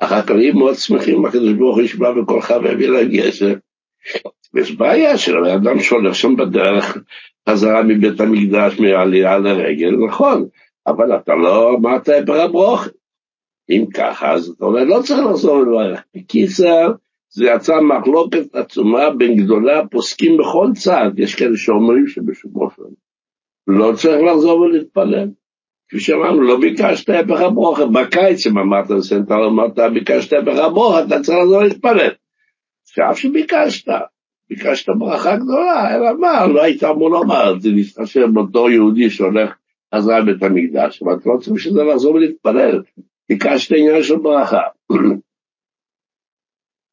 החקלאים 0.00 0.56
מאוד 0.56 0.74
שמחים, 0.74 1.26
הקדוש 1.26 1.52
ברוך 1.52 1.76
הוא 1.76 1.84
ישמע 1.84 2.10
בכל 2.10 2.40
חבר 2.40 2.72
ולגשם. 2.78 3.52
ויש 4.54 4.72
בעיה 4.72 5.18
של 5.18 5.44
אדם 5.44 5.80
שהולך 5.80 6.14
שם 6.14 6.36
בדרך 6.36 6.98
חזרה 7.48 7.82
מבית 7.82 8.20
המקדש 8.20 8.80
מעלייה 8.80 9.38
לרגל, 9.38 9.96
נכון, 10.08 10.48
אבל 10.86 11.16
אתה 11.16 11.34
לא 11.34 11.74
אמרת 11.74 12.04
טפח 12.04 12.34
הברוך. 12.34 12.88
אם 13.70 13.84
ככה, 13.94 14.32
אז 14.32 14.48
אתה 14.48 14.64
אומר, 14.64 14.84
לא 14.84 15.02
צריך 15.02 15.20
לחזור 15.20 15.62
לברך. 15.62 16.02
בקיצר, 16.16 16.92
זה 17.30 17.44
יצא 17.44 17.80
מחלוקת 17.80 18.54
עצומה 18.54 19.10
בין 19.10 19.36
גדולי 19.36 19.74
הפוסקים 19.74 20.36
בכל 20.36 20.68
צד. 20.74 21.10
יש 21.16 21.34
כאלה 21.34 21.56
שאומרים 21.56 22.06
שבשום 22.06 22.52
אופן 22.56 22.82
לא 23.66 23.92
צריך 23.96 24.22
לחזור 24.22 24.60
ולהתפלל. 24.60 25.28
כפי 25.88 26.00
שאמרנו, 26.00 26.42
לא 26.42 26.60
ביקשת 26.60 27.08
הפך 27.10 27.40
הברוכה. 27.40 27.86
בקיץ, 27.86 28.46
אם 28.46 28.58
אמרת 28.58 28.90
לסנטר, 28.90 29.46
אמרת, 29.46 29.78
ביקשת 29.94 30.32
הפך 30.32 30.58
הברוכה, 30.58 31.04
אתה 31.04 31.20
צריך 31.20 31.38
לחזור 31.38 31.62
להתפלל. 31.62 32.10
עכשיו 32.82 33.16
שביקשת, 33.16 33.88
ביקשת 34.50 34.88
ברכה 34.98 35.36
גדולה, 35.36 35.96
אלא 35.96 36.20
מה, 36.20 36.46
לא 36.46 36.62
היית 36.62 36.84
אמור 36.84 37.10
לומר, 37.10 37.54
זה 37.58 37.70
להתחשב 37.70 38.26
באותו 38.32 38.70
יהודי 38.70 39.10
שהולך 39.10 39.54
חזרה 39.94 40.18
לבית 40.18 40.42
המקדש, 40.42 41.02
אבל 41.02 41.12
אתה 41.12 41.30
לא 41.30 41.38
צריך 41.38 41.52
בשביל 41.56 41.74
זה 41.74 41.82
לחזור 41.82 42.14
ולהתפלל. 42.14 42.82
ביקשת 43.28 43.72
עניין 43.72 44.02
של 44.02 44.16
ברכה. 44.16 44.62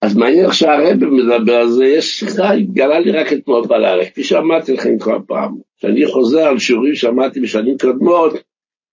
אז 0.04 0.18
מעניין 0.18 0.46
איך 0.46 0.54
שהרבא 0.54 1.06
מדבר 1.06 1.56
על 1.56 1.70
זה, 1.70 1.86
יש 1.86 2.20
שיחה, 2.20 2.52
התגלה 2.52 3.00
לי 3.00 3.12
רק 3.12 3.34
אתמול 3.34 3.68
בלילה, 3.68 4.06
כפי 4.06 4.24
שאמרתי 4.24 4.74
לכם 4.74 5.00
כל 5.00 5.20
פעם, 5.28 5.58
כשאני 5.78 6.08
חוזר 6.08 6.48
על 6.48 6.60
שיעורים 6.60 6.96
שאמרתי 6.96 7.40
בשנים 7.40 7.78
קודמות, 7.78 8.34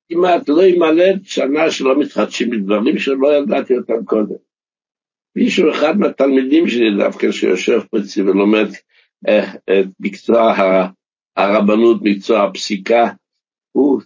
כמעט 0.08 0.48
לא 0.48 0.62
ימלט 0.62 1.24
שנה 1.24 1.70
שלא 1.70 1.98
מתחדשים 1.98 2.50
מדברים 2.50 2.98
שלא 2.98 3.28
ידעתי 3.34 3.76
אותם 3.76 4.04
קודם. 4.04 4.36
מישהו 5.36 5.70
אחד 5.70 5.98
מהתלמידים 5.98 6.68
שלי 6.68 6.96
דווקא 6.98 7.32
שיושב 7.32 7.80
פה 7.90 7.98
אצלי 7.98 8.22
ולומד 8.22 8.66
אה, 9.28 9.52
את 9.52 9.86
מקצוע 10.00 10.54
הרבנות, 11.36 12.00
מקצוע 12.02 12.44
הפסיקה, 12.44 13.08
הוא 13.72 14.00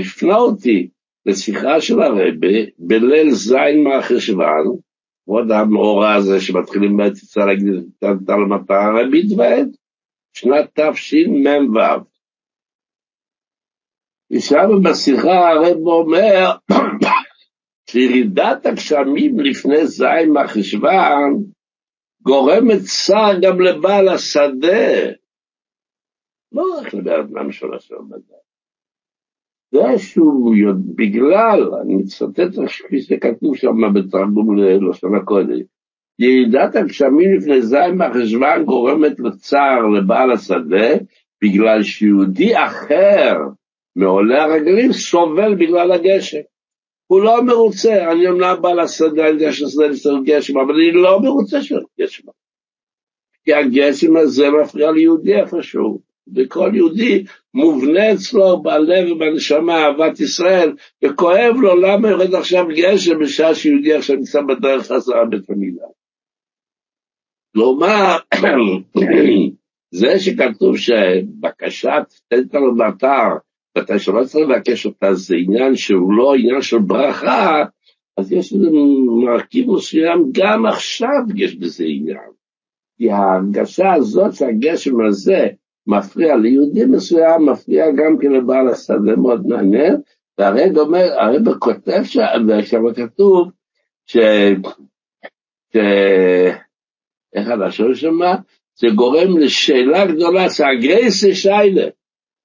הפנה 0.00 0.36
אותי 0.36 0.88
לשיחה 1.26 1.80
של 1.80 2.00
הרבה 2.00 2.48
בליל 2.78 3.30
זין 3.30 3.84
מהחשוון, 3.84 4.76
כבוד 5.24 5.50
המאורע 5.50 6.14
הזה 6.14 6.40
שמתחילים 6.40 6.96
בעצם 6.96 7.40
להגיד 7.40 7.66
את 7.98 8.28
המטרה 8.28 8.86
הרבית 8.86 9.26
ועד, 9.36 9.76
שנת 10.32 10.80
תשמ"ו. 10.80 12.11
ושם 14.32 14.82
בשיחה 14.82 15.50
הרב 15.50 15.86
אומר 15.86 16.50
שירידת 17.90 18.66
הגשמים 18.66 19.40
לפני 19.40 19.86
זין 19.86 20.32
מהחשוון 20.32 21.44
גורמת 22.22 22.80
צער 22.80 23.40
גם 23.42 23.60
לבעל 23.60 24.08
השדה, 24.08 25.10
לא 26.52 26.78
רק 26.78 26.94
לבן 26.94 27.12
אדם 27.12 27.52
של 27.52 27.74
השם 27.74 28.08
בזה. 28.08 28.34
זה 29.72 29.98
שהוא, 29.98 30.54
בגלל, 30.94 31.74
אני 31.82 31.94
מצטט 31.94 32.58
כפי 32.86 33.00
שכתוב 33.00 33.56
שם 33.56 33.94
בתרגום 33.94 34.56
ללשון 34.56 35.14
הקודש, 35.14 35.60
ירידת 36.18 36.76
הגשמים 36.76 37.34
לפני 37.38 37.62
זין 37.62 37.98
בחשוון 37.98 38.64
גורמת 38.64 39.20
לצער 39.20 39.86
לבעל 39.96 40.32
השדה, 40.32 40.88
בגלל 41.42 41.82
שיהודי 41.82 42.56
אחר 42.56 43.34
מעולה 43.96 44.44
הרגלים 44.44 44.92
סובל 44.92 45.54
בגלל 45.54 45.92
הגשם. 45.92 46.40
הוא 47.06 47.22
לא 47.22 47.42
מרוצה, 47.42 48.12
אני 48.12 48.28
אמנם 48.28 48.56
בעל 48.62 48.80
השדה, 48.80 49.22
אני 49.22 49.30
יודע 49.30 49.52
שזה 49.52 49.86
לסדר 49.86 50.18
גשם, 50.24 50.58
אבל 50.58 50.74
אני 50.74 50.92
לא 50.92 51.20
מרוצה 51.20 51.62
של 51.62 51.78
גשם. 52.00 52.28
כי 53.44 53.54
הגשם 53.54 54.16
הזה 54.16 54.50
מפריע 54.50 54.90
ליהודי 54.90 55.34
איפשהו. 55.34 56.12
וכל 56.34 56.70
יהודי 56.74 57.24
מובנה 57.54 58.12
אצלו 58.12 58.62
בלב 58.62 59.12
ובנשמה 59.12 59.74
אהבת 59.74 60.20
ישראל, 60.20 60.76
וכואב 61.04 61.56
לו 61.60 61.76
למה 61.76 62.08
יורד 62.08 62.34
עכשיו 62.34 62.64
גשם 62.68 63.18
בשעה 63.20 63.54
שיהודי 63.54 63.94
עכשיו 63.94 64.16
נמצא 64.16 64.40
בדרך 64.40 64.92
חזרה 64.92 65.24
בית 65.24 65.50
המילה. 65.50 65.86
כלומר, 67.56 68.16
זה 69.90 70.18
שכתוב 70.18 70.76
שבקשת 70.76 72.14
תן 72.28 72.58
לו 72.58 72.76
באתר, 72.76 73.36
ואתה 73.76 73.98
שלא 73.98 74.24
צריך 74.24 74.48
לבקש 74.48 74.86
אותה, 74.86 75.14
זה 75.14 75.34
עניין 75.36 75.76
שהוא 75.76 76.12
לא 76.12 76.34
עניין 76.34 76.62
של 76.62 76.78
ברכה, 76.78 77.64
אז 78.16 78.32
יש 78.32 78.52
איזה 78.52 78.70
מרכיב 79.24 79.70
מסוים, 79.70 80.30
גם 80.32 80.66
עכשיו 80.66 81.20
יש 81.36 81.56
בזה 81.56 81.84
עניין. 81.86 82.30
כי 82.98 83.10
ההרגשה 83.10 83.92
הזאת 83.92 84.34
שהגשם 84.34 85.06
הזה 85.08 85.46
מפריע 85.86 86.36
ליהודי 86.36 86.84
מסוים, 86.84 87.46
מפריע 87.46 87.84
גם 87.90 88.18
כן 88.20 88.32
לבעל 88.32 88.68
השדה, 88.68 89.16
מאוד 89.16 89.46
מעניין, 89.46 89.96
והרב 90.38 90.78
אומר, 90.78 91.06
הרב 91.20 91.58
כותב 91.58 92.02
שם, 92.04 92.92
כתוב, 92.96 93.50
ש... 94.06 94.16
ש... 95.72 95.76
איך 97.34 97.48
הלשון 97.48 97.94
שמה? 97.94 98.34
זה 98.74 98.86
גורם 98.94 99.38
לשאלה 99.38 100.06
גדולה, 100.06 100.48
זה 100.48 100.64
הגרייסה 100.66 101.34
שיילה. 101.34 101.88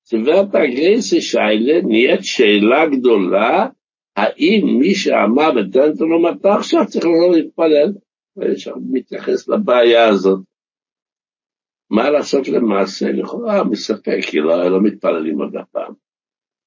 סביבת 0.09 0.55
הגרייסה 0.55 1.21
שיילה 1.21 1.81
נהיית 1.81 2.19
שאלה 2.23 2.85
גדולה, 2.85 3.67
האם 4.15 4.77
מי 4.79 4.95
שאמר 4.95 5.49
ותן 5.55 5.91
לו 5.99 6.21
מטה 6.21 6.55
עכשיו 6.55 6.85
צריך 6.87 7.05
לא 7.05 7.35
להתפלל? 7.35 7.93
מתייחס 8.91 9.47
לבעיה 9.47 10.07
הזאת. 10.07 10.39
מה 11.89 12.09
לעשות 12.09 12.47
למעשה? 12.47 13.11
לכאורה 13.11 13.63
מספק, 13.63 14.17
כי 14.31 14.37
לא, 14.37 14.69
לא 14.69 14.81
מתפללים 14.81 15.41
עוד 15.41 15.55
הפעם. 15.55 15.93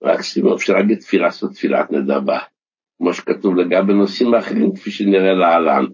רק 0.02 0.22
שימו, 0.22 0.54
אפשר 0.54 0.72
להגיד 0.72 0.98
תפילה, 0.98 1.24
לעשות 1.24 1.52
תפילת 1.52 1.90
נדבה, 1.90 2.38
כמו 2.98 3.14
שכתוב 3.14 3.56
לגבי 3.56 3.92
נושאים 3.92 4.34
אחרים, 4.34 4.74
כפי 4.74 4.90
שנראה 4.90 5.32
להלן 5.32 5.84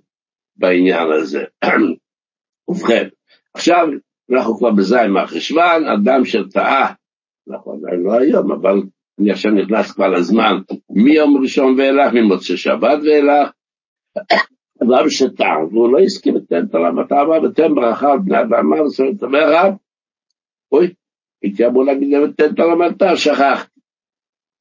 בעניין 0.56 1.12
הזה. 1.12 1.44
ובכן, 2.68 3.08
עכשיו 3.54 3.86
אנחנו 4.32 4.58
כבר 4.58 4.70
בזין 4.70 5.10
מהחשוון, 5.10 5.84
אדם 5.84 6.24
שטעה, 6.24 6.94
נכון, 7.46 7.80
לא 8.04 8.18
היום, 8.20 8.52
אבל 8.52 8.82
אני 9.20 9.30
עכשיו 9.30 9.52
נכנס 9.52 9.92
כבר 9.92 10.08
לזמן, 10.08 10.52
מיום 10.90 11.42
ראשון 11.42 11.80
ואילך, 11.80 12.12
ממוצא 12.14 12.56
שבת 12.56 12.98
ואילך, 13.04 13.50
אדם 14.82 15.10
שטעה, 15.10 15.64
והוא 15.70 15.92
לא 15.92 15.98
הסכים 15.98 16.36
לתת 16.36 16.56
את 16.70 16.74
הרמתה, 16.74 17.14
אמר 17.22 17.42
ותן 17.42 17.74
ברכה 17.74 18.12
על 18.12 18.18
בני 18.18 18.40
אדם, 18.40 18.54
אמר 18.54 18.84
בסדר, 18.84 19.12
תדבר 19.12 19.54
רב, 19.54 19.74
אוי, 20.72 20.94
הייתי 21.42 21.66
אמור 21.66 21.84
להגיד 21.84 22.08
להם 22.08 22.22
ותן 22.22 22.54
את 22.54 22.58
הרמתה, 22.58 23.16
שכחתי. 23.16 23.80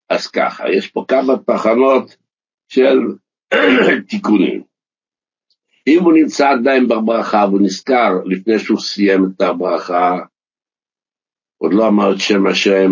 אז 0.09 0.27
ככה, 0.27 0.63
יש 0.71 0.87
פה 0.91 1.05
כמה 1.07 1.33
תחנות 1.37 2.17
של 2.67 2.97
תיקונים. 4.09 4.63
אם 5.87 6.03
הוא 6.03 6.13
נמצא 6.13 6.49
עדיין 6.49 6.87
בברכה 6.87 7.45
והוא 7.49 7.61
נזכר 7.61 8.09
לפני 8.25 8.59
שהוא 8.59 8.79
סיים 8.79 9.25
את 9.25 9.41
הברכה, 9.41 10.19
עוד 11.65 11.73
לא 11.73 11.87
אמר 11.87 12.13
את 12.13 12.19
שם 12.19 12.47
השם, 12.47 12.91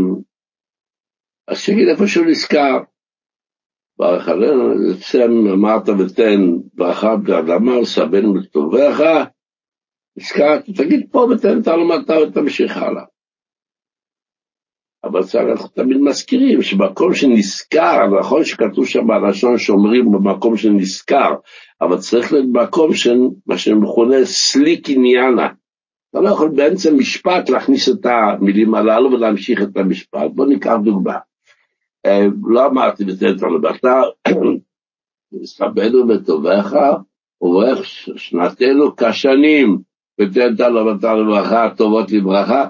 אז 1.47 1.57
שיגיד 1.57 1.87
איפה 1.87 2.07
שהוא 2.07 2.25
נזכר. 2.25 2.77
ברך 3.97 4.27
עלינו, 4.27 4.73
שם 4.99 5.31
אמרת 5.53 5.89
ותן 5.89 6.41
ברכה 6.73 7.15
באדמה 7.15 7.79
וסבנו 7.79 8.35
לטובך, 8.35 8.99
נזכרת, 10.17 10.65
תגיד 10.77 11.07
פה 11.11 11.19
ותן 11.19 11.61
את 11.61 11.67
הלומתה 11.67 12.13
ותמשיך 12.19 12.77
הלאה. 12.77 13.03
אבל 15.03 15.19
אנחנו 15.51 15.67
תמיד 15.67 15.97
מזכירים 15.97 16.61
שבמקום 16.61 17.13
שנזכר, 17.13 18.19
נכון 18.19 18.45
שכתוב 18.45 18.87
שם 18.87 19.07
בלשון 19.07 19.57
שאומרים 19.57 20.11
במקום 20.11 20.57
שנזכר, 20.57 21.31
אבל 21.81 21.97
צריך 21.97 22.33
להיות 22.33 22.47
מקום 22.53 22.93
של 22.93 23.17
מה 23.45 23.57
שמכונה 23.57 24.25
סליק 24.25 24.89
עניינה. 24.89 25.47
אתה 26.13 26.21
לא 26.21 26.29
יכול 26.29 26.49
באמצע 26.49 26.91
משפט 26.91 27.49
להכניס 27.49 27.89
את 27.89 28.05
המילים 28.05 28.75
הללו 28.75 29.11
ולהמשיך 29.11 29.61
את 29.61 29.77
המשפט. 29.77 30.31
בוא 30.33 30.45
ניקח 30.45 30.75
דוגמה. 30.83 31.17
אה, 32.05 32.25
לא 32.43 32.65
אמרתי 32.65 33.05
בתת 33.05 33.35
אתה 33.75 34.01
מסתבנו 35.41 36.07
בטובך 36.07 36.75
וברך 37.41 37.85
שנתנו 38.15 38.95
כשנים 38.95 39.77
ותן 40.21 40.55
תלמתה 40.55 41.13
לברכה, 41.13 41.69
טובות 41.77 42.11
לברכה. 42.11 42.67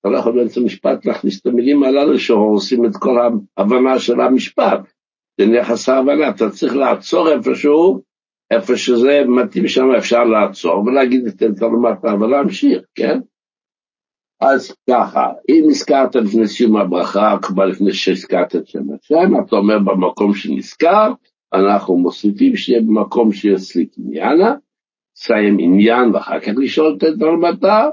אתה 0.00 0.08
לא 0.08 0.18
יכול 0.18 0.32
באמצע 0.32 0.60
משפט 0.60 1.06
להכניס 1.06 1.40
את 1.40 1.46
המילים 1.46 1.82
הללו 1.82 2.18
שהורסים 2.18 2.86
את 2.86 2.96
כל 2.96 3.18
ההבנה 3.56 3.98
של 3.98 4.20
המשפט. 4.20 4.80
זה 5.40 5.46
נכס 5.46 5.88
ההבנה, 5.88 6.28
אתה 6.28 6.50
צריך 6.50 6.74
לעצור 6.74 7.28
איפשהו, 7.28 8.02
איפה 8.56 8.76
שזה 8.76 9.22
מתאים 9.28 9.68
שם 9.68 9.90
אפשר 9.98 10.24
לעצור 10.24 10.78
ולהגיד 10.78 11.26
את 11.26 11.42
למטה 11.42 12.14
ולהמשיך, 12.14 12.82
כן? 12.94 13.20
אז 14.40 14.74
ככה, 14.90 15.32
אם 15.48 15.64
הזכרת 15.70 16.14
לפני 16.14 16.46
סיום 16.46 16.76
הברכה, 16.76 17.36
כבר 17.42 17.64
לפני 17.64 17.92
שהזכרת 17.92 18.56
את 18.56 18.68
שם 18.68 18.82
השם, 18.94 19.44
אתה 19.46 19.56
אומר 19.56 19.78
במקום 19.78 20.34
שנזכר, 20.34 21.12
אנחנו 21.54 21.96
מוסיפים 21.96 22.56
שיהיה 22.56 22.80
במקום 22.80 23.32
שיהיה 23.32 23.58
סליק 23.58 23.92
עניינה, 23.98 24.54
סיים 25.16 25.56
עניין 25.60 26.14
ואחר 26.14 26.40
כך 26.40 26.52
לשאול 26.56 26.96
את 26.96 27.22
המטה, 27.22 27.88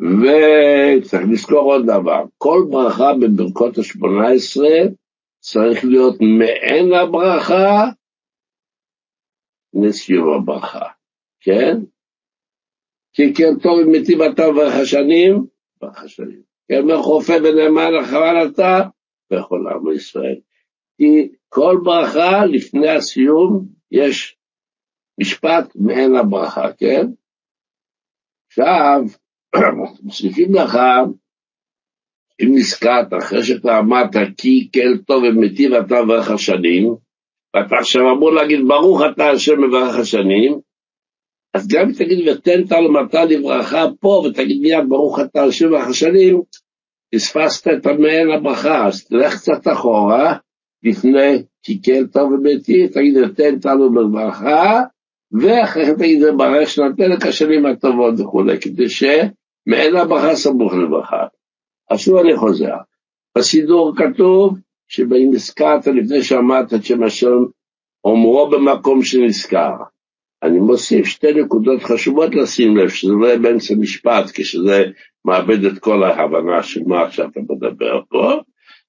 וצריך 0.00 1.22
לזכור 1.32 1.74
עוד 1.74 1.84
דבר, 1.86 2.24
כל 2.38 2.66
ברכה 2.70 3.12
בברכות 3.20 3.78
השמונה 3.78 4.28
עשרה 4.28 4.78
צריך 5.44 5.84
להיות 5.84 6.16
מעין 6.20 6.92
הברכה 6.92 7.84
לסיום 9.74 10.34
הברכה, 10.34 10.88
כן? 11.40 11.76
כי 13.12 13.34
כן 13.34 13.58
טוב 13.62 13.78
וברך 14.50 14.74
השנים, 14.82 15.46
ברך 15.80 16.02
השנים. 16.02 16.42
כן 16.68 16.82
מחופה 16.86 17.32
ונאמן 17.32 17.92
אחרן 18.02 18.50
אתה, 18.50 18.88
בכל 19.30 19.64
עם 19.70 19.92
ישראל. 19.96 20.40
כי 20.96 21.28
כל 21.48 21.76
ברכה 21.84 22.46
לפני 22.46 22.88
הסיום 22.88 23.66
יש 23.90 24.36
משפט 25.20 25.76
מעין 25.76 26.16
הברכה, 26.16 26.72
כן? 26.78 27.06
עכשיו, 28.46 29.00
מוסיפים 30.02 30.54
לך, 30.54 30.78
אם 32.42 32.48
נזכרת 32.54 33.06
אחרי 33.18 33.42
שאתה 33.42 33.78
אמרת 33.78 34.16
כי 34.36 34.68
כל 34.74 34.98
טוב 35.06 35.22
ומטיב 35.24 35.74
אתה 35.74 36.02
וברך 36.02 36.30
השנים, 36.30 36.94
ואתה 37.54 37.74
עכשיו 37.80 38.02
אמור 38.12 38.32
להגיד 38.32 38.60
ברוך 38.68 39.00
אתה 39.12 39.30
השם 39.30 39.62
מברך 39.62 39.98
השנים, 39.98 40.58
אז 41.54 41.68
גם 41.68 41.86
אם 41.86 41.92
תגיד 41.92 42.28
ותן 42.28 42.64
תלמתה 42.66 43.24
לברכה 43.24 43.84
פה, 44.00 44.24
ותגיד 44.26 44.60
מיד 44.62 44.84
ברוך 44.88 45.20
אתה 45.20 45.44
השם 45.44 45.68
מברך 45.68 45.86
השנים, 45.86 46.40
פספסת 47.14 47.68
את 47.68 47.86
המעין 47.86 48.30
הברכה, 48.30 48.86
אז 48.86 49.04
תלך 49.04 49.34
קצת 49.36 49.72
אחורה, 49.72 50.36
לפני 50.82 51.42
כי 51.62 51.82
כן 51.82 52.06
טוב 52.06 52.32
וביתי, 52.32 52.88
תגיד 52.88 53.16
ותן 53.16 53.58
תלו 53.58 53.92
בברכה, 53.92 54.80
ואחרי 55.32 55.86
כן 55.86 55.94
תגיד 55.94 56.22
ברך 56.36 56.68
שנתן 56.68 57.12
את 57.12 57.22
השנים 57.22 57.66
הטובות 57.66 58.20
וכולי, 58.20 58.60
כדי 58.60 58.88
שמעין 58.88 59.96
הברכה 59.96 60.34
סמוך 60.34 60.72
לברכה. 60.74 61.26
אז 61.90 61.98
שוב 61.98 62.16
אני 62.16 62.36
חוזר. 62.36 62.74
בסידור 63.38 63.92
כתוב 63.96 64.58
שבאים 64.88 65.32
הזכרת 65.34 65.86
לפני 65.86 66.22
שאמרת 66.22 66.74
את 66.74 66.84
שם 66.84 67.02
השם, 67.02 67.44
אומרו 68.04 68.50
במקום 68.50 69.02
שנזכר. 69.02 69.72
אני 70.42 70.58
מוסיף 70.58 71.06
שתי 71.06 71.32
נקודות 71.32 71.82
חשובות 71.82 72.34
לשים 72.34 72.76
לב, 72.76 72.88
שזה 72.88 73.12
לא 73.12 73.26
יהיה 73.26 73.38
באמצע 73.38 73.74
משפט, 73.74 74.30
כשזה 74.34 74.84
מאבד 75.24 75.64
את 75.64 75.78
כל 75.78 76.04
ההבנה 76.04 76.62
של 76.62 76.80
מה 76.86 77.10
שאתה 77.10 77.40
מדבר 77.40 78.00
פה. 78.08 78.32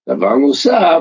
דבר 0.09 0.35
נוסף, 0.35 0.99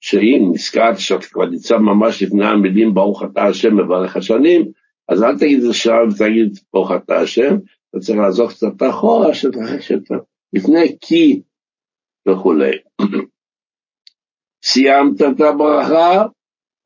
שאם 0.00 0.50
נזכרת 0.52 0.98
שאתה 0.98 1.26
כבר 1.26 1.46
נמצא 1.46 1.78
ממש 1.78 2.22
לפני 2.22 2.46
המילים 2.46 2.94
ברוך 2.94 3.22
אתה 3.22 3.42
השם 3.42 3.76
מברך 3.76 4.16
השנים, 4.16 4.68
אז 5.08 5.22
אל 5.22 5.38
תגיד 5.38 5.58
את 5.58 5.62
זה 5.62 5.74
שם 5.74 6.08
ותגיד 6.10 6.58
ברוך 6.72 6.92
אתה 6.92 7.20
השם, 7.20 7.56
אתה 7.90 7.98
צריך 7.98 8.18
לעזוב 8.18 8.50
קצת 8.50 8.82
אחורה, 8.90 9.34
שאתה 9.34 10.14
לפני 10.52 10.96
כי 11.00 11.42
וכולי. 12.28 12.78
סיימת 14.64 15.20
את 15.20 15.40
הברכה, 15.40 16.26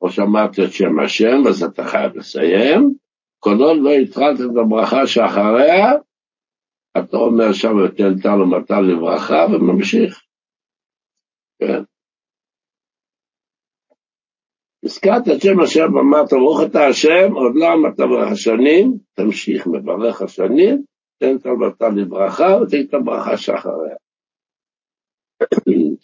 או 0.01 0.09
שמעת 0.11 0.51
את 0.51 0.71
שם 0.71 0.99
השם, 1.05 1.47
אז 1.49 1.63
אתה 1.63 1.83
חייב 1.83 2.15
לסיים. 2.15 2.93
כל 3.39 3.57
עוד 3.59 3.77
לא 3.81 3.91
התחלת 3.91 4.39
את 4.39 4.57
הברכה 4.65 5.07
שאחריה, 5.07 5.91
אתה 6.97 7.17
אומר 7.17 7.53
שם 7.53 7.75
ותן 7.77 8.21
טל 8.21 8.41
ומטל 8.41 8.81
לברכה 8.81 9.45
וממשיך. 9.51 10.21
כן. 11.59 11.83
הזכרת 14.85 15.21
את 15.35 15.41
שם 15.41 15.59
השם 15.63 15.95
ואמרת 15.95 16.29
ברוך 16.31 16.59
אתה 16.71 16.87
השם, 16.87 17.33
עוד 17.33 17.51
לא 17.55 17.73
אמרת 17.73 17.99
ברך 17.99 18.31
השנים, 18.31 18.97
תמשיך 19.13 19.67
מברך 19.67 20.21
השנים, 20.21 20.83
תן 21.19 21.35
את 21.35 21.45
המטל 21.45 21.89
לברכה 21.89 22.57
ותן 22.61 22.81
את 22.81 22.93
הברכה 22.93 23.37
שאחריה. 23.37 23.95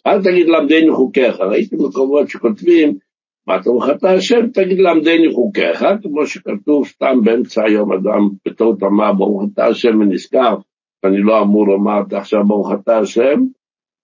אל 0.06 0.22
תגיד 0.22 0.46
למדני 0.48 0.92
חוקיך, 0.92 1.40
ראיתי 1.40 1.76
מקומות 1.76 2.28
שכותבים, 2.28 2.98
מה 3.46 3.56
אתה 3.96 4.10
השם, 4.10 4.50
תגיד 4.52 4.78
למדני 4.78 5.34
חוקיך, 5.34 5.84
כמו 6.02 6.26
שכתוב 6.26 6.86
סתם 6.86 7.20
באמצע 7.24 7.64
היום 7.64 7.92
אדם 7.92 8.28
בטעות 8.46 8.82
אמר 8.82 9.12
ברוך 9.12 9.42
אתה 9.52 9.66
השם 9.66 10.00
ונזכר, 10.00 10.56
ואני 11.02 11.22
לא 11.22 11.42
אמור 11.42 11.66
לומר 11.66 12.00
עכשיו 12.12 12.44
ברוך 12.46 12.72
אתה 12.72 12.98
השם, 12.98 13.40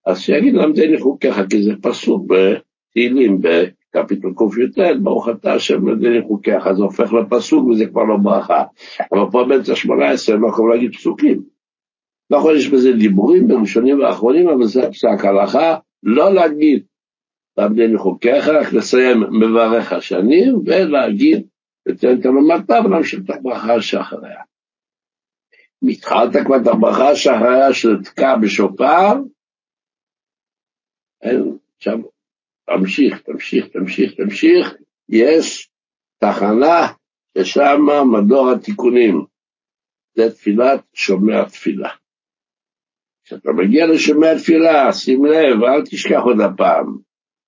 אז 0.06 0.20
שיגיד 0.20 0.54
למדני 0.54 1.00
חוקיך, 1.00 1.40
כי 1.50 1.62
זה 1.62 1.72
פסוק 1.82 2.26
בתהילים 2.30 3.40
בקפיטול 3.96 4.34
קי"ט, 4.38 4.78
ברוך 5.02 5.28
אתה 5.28 5.52
השם 5.52 5.88
למדני 5.88 6.22
חוקיך, 6.28 6.72
זה 6.72 6.82
הופך 6.82 7.12
לפסוק 7.12 7.68
וזה 7.68 7.86
כבר 7.86 8.04
לא 8.04 8.16
ברכה. 8.16 8.64
אבל 9.12 9.30
פה 9.32 9.44
באמצע 9.48 9.74
שמונה 9.74 10.10
עשרה 10.10 10.36
לא 10.36 10.48
יכול 10.48 10.74
להגיד 10.74 10.94
פסוקים. 10.94 11.42
נכון, 12.30 12.56
יש 12.56 12.68
בזה 12.68 12.92
דיבורים 12.92 13.48
בראשונים 13.48 14.00
ואחרונים, 14.00 14.48
אבל 14.48 14.64
זה 14.64 14.80
פסק 14.92 15.24
הלכה, 15.24 15.76
לא 16.02 16.34
להגיד 16.34 16.84
למדני 17.58 17.98
חוקיך, 17.98 18.48
רק 18.48 18.72
לסיים 18.72 19.20
מברך 19.20 19.92
השנים, 19.92 20.56
ולהגיד, 20.66 21.46
ותן 21.88 22.08
המטה 22.24 22.80
ולהמשיך 22.84 23.20
את 23.24 23.30
הברכה 23.30 23.80
שאחריה. 23.80 24.40
התחלת 25.88 26.46
כבר 26.46 26.56
את 26.56 26.66
הברכה 26.66 27.14
שאחריה 27.14 27.72
של 27.72 27.96
בשופר, 28.42 29.12
עכשיו 31.76 31.98
תמשיך, 32.66 33.20
תמשיך, 33.20 33.66
תמשיך, 33.66 34.14
תמשיך, 34.14 34.74
יש 35.08 35.70
תחנה 36.20 36.86
ששם 37.38 37.80
מדור 38.12 38.50
התיקונים, 38.50 39.24
זה 40.16 40.30
תפילת 40.30 40.80
שומע 40.94 41.44
תפילה. 41.44 41.90
כשאתה 43.24 43.52
מגיע 43.52 43.86
לשומע 43.86 44.34
תפילה, 44.38 44.92
שים 44.92 45.24
לב, 45.24 45.64
אל 45.64 45.82
תשכח 45.84 46.20
עוד 46.24 46.40
הפעם. 46.40 46.98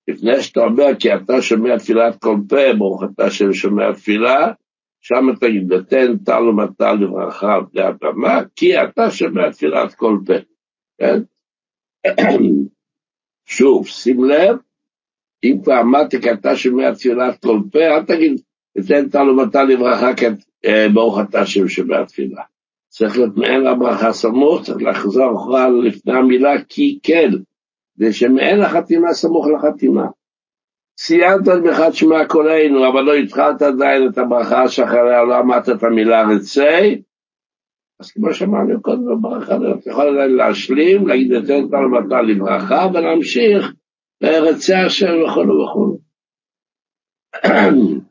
לפני 0.07 0.41
שאתה 0.41 0.59
אומר 0.59 0.99
כי 0.99 1.13
אתה 1.13 1.41
שומע 1.41 1.77
תפילת 1.77 2.21
כל 2.21 2.35
פה, 2.49 2.77
ברוך 2.77 3.03
אתה 3.03 3.31
שם 3.31 3.53
שומע 3.53 3.93
תפילה, 3.93 4.53
שם 5.01 5.25
תגיד, 5.39 5.71
ותן 5.71 6.17
טל 6.25 6.43
ומטל 6.49 6.93
לברכה 6.93 7.53
על 7.53 7.61
פני 7.71 7.81
הבמה, 7.81 8.41
כי 8.55 8.83
אתה 8.83 9.11
שומע 9.11 9.51
תפילת 9.51 9.93
כל 9.93 10.17
פה. 10.25 10.33
כן? 10.97 11.19
שוב, 13.55 13.87
שים 13.87 14.23
לב, 14.23 14.57
אם 15.43 15.57
כבר 15.63 15.81
אמרתי 15.81 16.21
כי 16.21 16.31
אתה 16.31 16.55
שומע 16.55 16.93
תפילת 16.93 17.45
כל 17.45 17.59
פה, 17.71 17.79
אל 17.79 18.03
תגיד, 18.03 18.41
ותן 18.77 19.09
טל 19.09 19.29
ומטל 19.29 19.63
לברכה, 19.63 20.11
אה, 20.65 20.87
ברוך 20.93 21.19
אתה 21.19 21.45
שם 21.45 21.67
שומע 21.67 22.05
תפילה. 22.05 22.41
צריך 22.89 23.17
להיות 23.17 23.37
מעין 23.37 23.67
הברכה 23.67 24.13
סמוך, 24.13 24.61
צריך 24.61 24.81
לחזור 24.81 25.35
אחורה 25.35 25.69
לפני 25.69 26.13
המילה 26.13 26.61
כי 26.69 26.99
כן, 27.03 27.29
זה 27.95 28.13
שמעין 28.13 28.61
החתימה 28.61 29.13
סמוך 29.13 29.47
לחתימה. 29.47 30.05
סיימת 30.99 31.43
ברכת 31.45 31.93
שמע 31.93 32.25
קולנו, 32.27 32.87
אבל 32.87 33.01
לא 33.01 33.13
התחלת 33.13 33.61
עדיין 33.61 34.07
את 34.07 34.17
הברכה 34.17 34.67
שאחריה 34.69 35.23
לא 35.23 35.39
אמרת 35.39 35.69
את 35.69 35.83
המילה 35.83 36.23
רצי, 36.27 37.01
אז 37.99 38.11
כמו 38.11 38.33
שאמרנו 38.33 38.81
קודם 38.81 39.05
בברכה, 39.05 39.55
אתה 39.55 39.89
יכול 39.89 40.07
עדיין 40.07 40.35
להשלים, 40.35 41.07
להגיד 41.07 41.45
זה 41.45 41.55
למטה 41.71 42.21
לברכה, 42.21 42.87
ולהמשיך 42.93 43.73
לרצי 44.21 44.73
השם 44.73 45.23
וכו' 45.25 45.41
וכו'. 45.41 45.99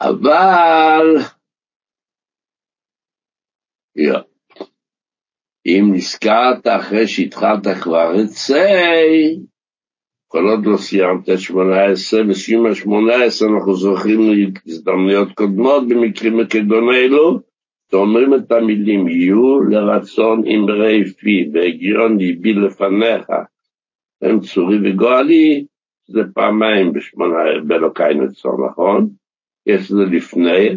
אבל, 0.00 1.06
אם 5.66 5.84
נזכרת 5.94 6.66
אחרי 6.66 7.08
שהתחלת 7.08 7.66
כבר 7.82 8.12
רצי, 8.14 8.52
כל 10.28 10.44
עוד 10.48 10.66
לא 10.66 10.76
סיימת 10.76 11.28
את 11.28 11.38
שמונה 11.38 11.84
עשרה, 11.92 12.20
בסיום 12.30 12.66
השמונה 12.66 13.24
עשרה 13.24 13.48
אנחנו 13.48 13.76
זוכרים 13.76 14.20
להזדמנויות 14.66 15.28
קודמות 15.34 15.88
במקרים 15.88 16.36
מכדון 16.36 16.94
אלו, 16.94 17.40
ואומרים 17.92 18.34
את 18.34 18.52
המילים, 18.52 19.08
יהיו 19.08 19.60
לרצון 19.60 20.42
אמרי 20.46 21.04
פי 21.04 21.50
והגיון 21.52 22.18
ליבי 22.18 22.52
לפניך, 22.52 23.30
הם 24.22 24.40
צורי 24.40 24.76
וגואלי, 24.84 25.66
זה 26.08 26.20
פעמיים 26.34 26.92
בשמונה, 26.92 27.38
באלוקי 27.66 28.14
נצור, 28.14 28.68
נכון? 28.70 29.08
יש 29.66 29.90
לזה 29.90 30.04
לפני, 30.04 30.68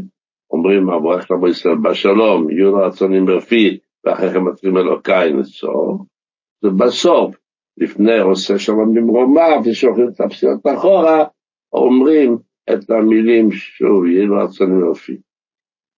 אומרים, 0.51 0.89
אברך 0.89 1.31
לבוא 1.31 1.49
ישראל 1.49 1.77
בשלום, 1.77 2.49
יהיו 2.49 2.77
לרצון 2.77 3.15
אמרי 3.15 3.41
פי, 3.41 3.77
ואחרי 4.05 4.29
כן 4.29 4.39
מתחילים 4.39 4.77
אלוקי 4.77 5.33
נצור, 5.33 6.05
זה 6.61 6.69
בסוף. 6.69 7.35
לפני 7.77 8.19
עושה 8.19 8.59
שלום 8.59 8.93
במרומיו, 8.93 9.61
ושולחים 9.65 10.07
את 10.07 10.21
הפסיעות 10.21 10.59
אחורה, 10.75 11.25
אומרים 11.73 12.37
את 12.73 12.89
המילים 12.89 13.51
שוב, 13.51 14.05
יהי 14.05 14.27
רצון 14.27 14.79
יופי. 14.79 15.17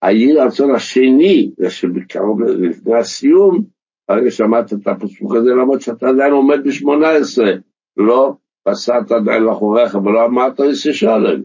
היהי 0.04 0.34
רצון 0.34 0.76
השני, 0.76 1.52
זה 1.58 1.70
שבקרוב 1.70 2.42
לפני 2.42 2.96
הסיום, 2.96 3.63
הרגע 4.10 4.32
שמעת 4.32 4.74
את 4.74 4.88
הפסוק 4.88 5.36
הזה, 5.36 5.50
למרות 5.50 5.82
שאתה 5.82 6.10
עדיין 6.10 6.34
עומד 6.34 6.58
בשמונה 6.66 7.10
עשרה, 7.10 7.52
לא 7.98 8.34
פסעת 8.63 9.12
עדיין 9.12 9.44
לאחוריך 9.44 9.96
ולא 9.96 10.26
אמרת 10.26 10.60
איזה 10.60 10.94
שלם. 10.94 11.44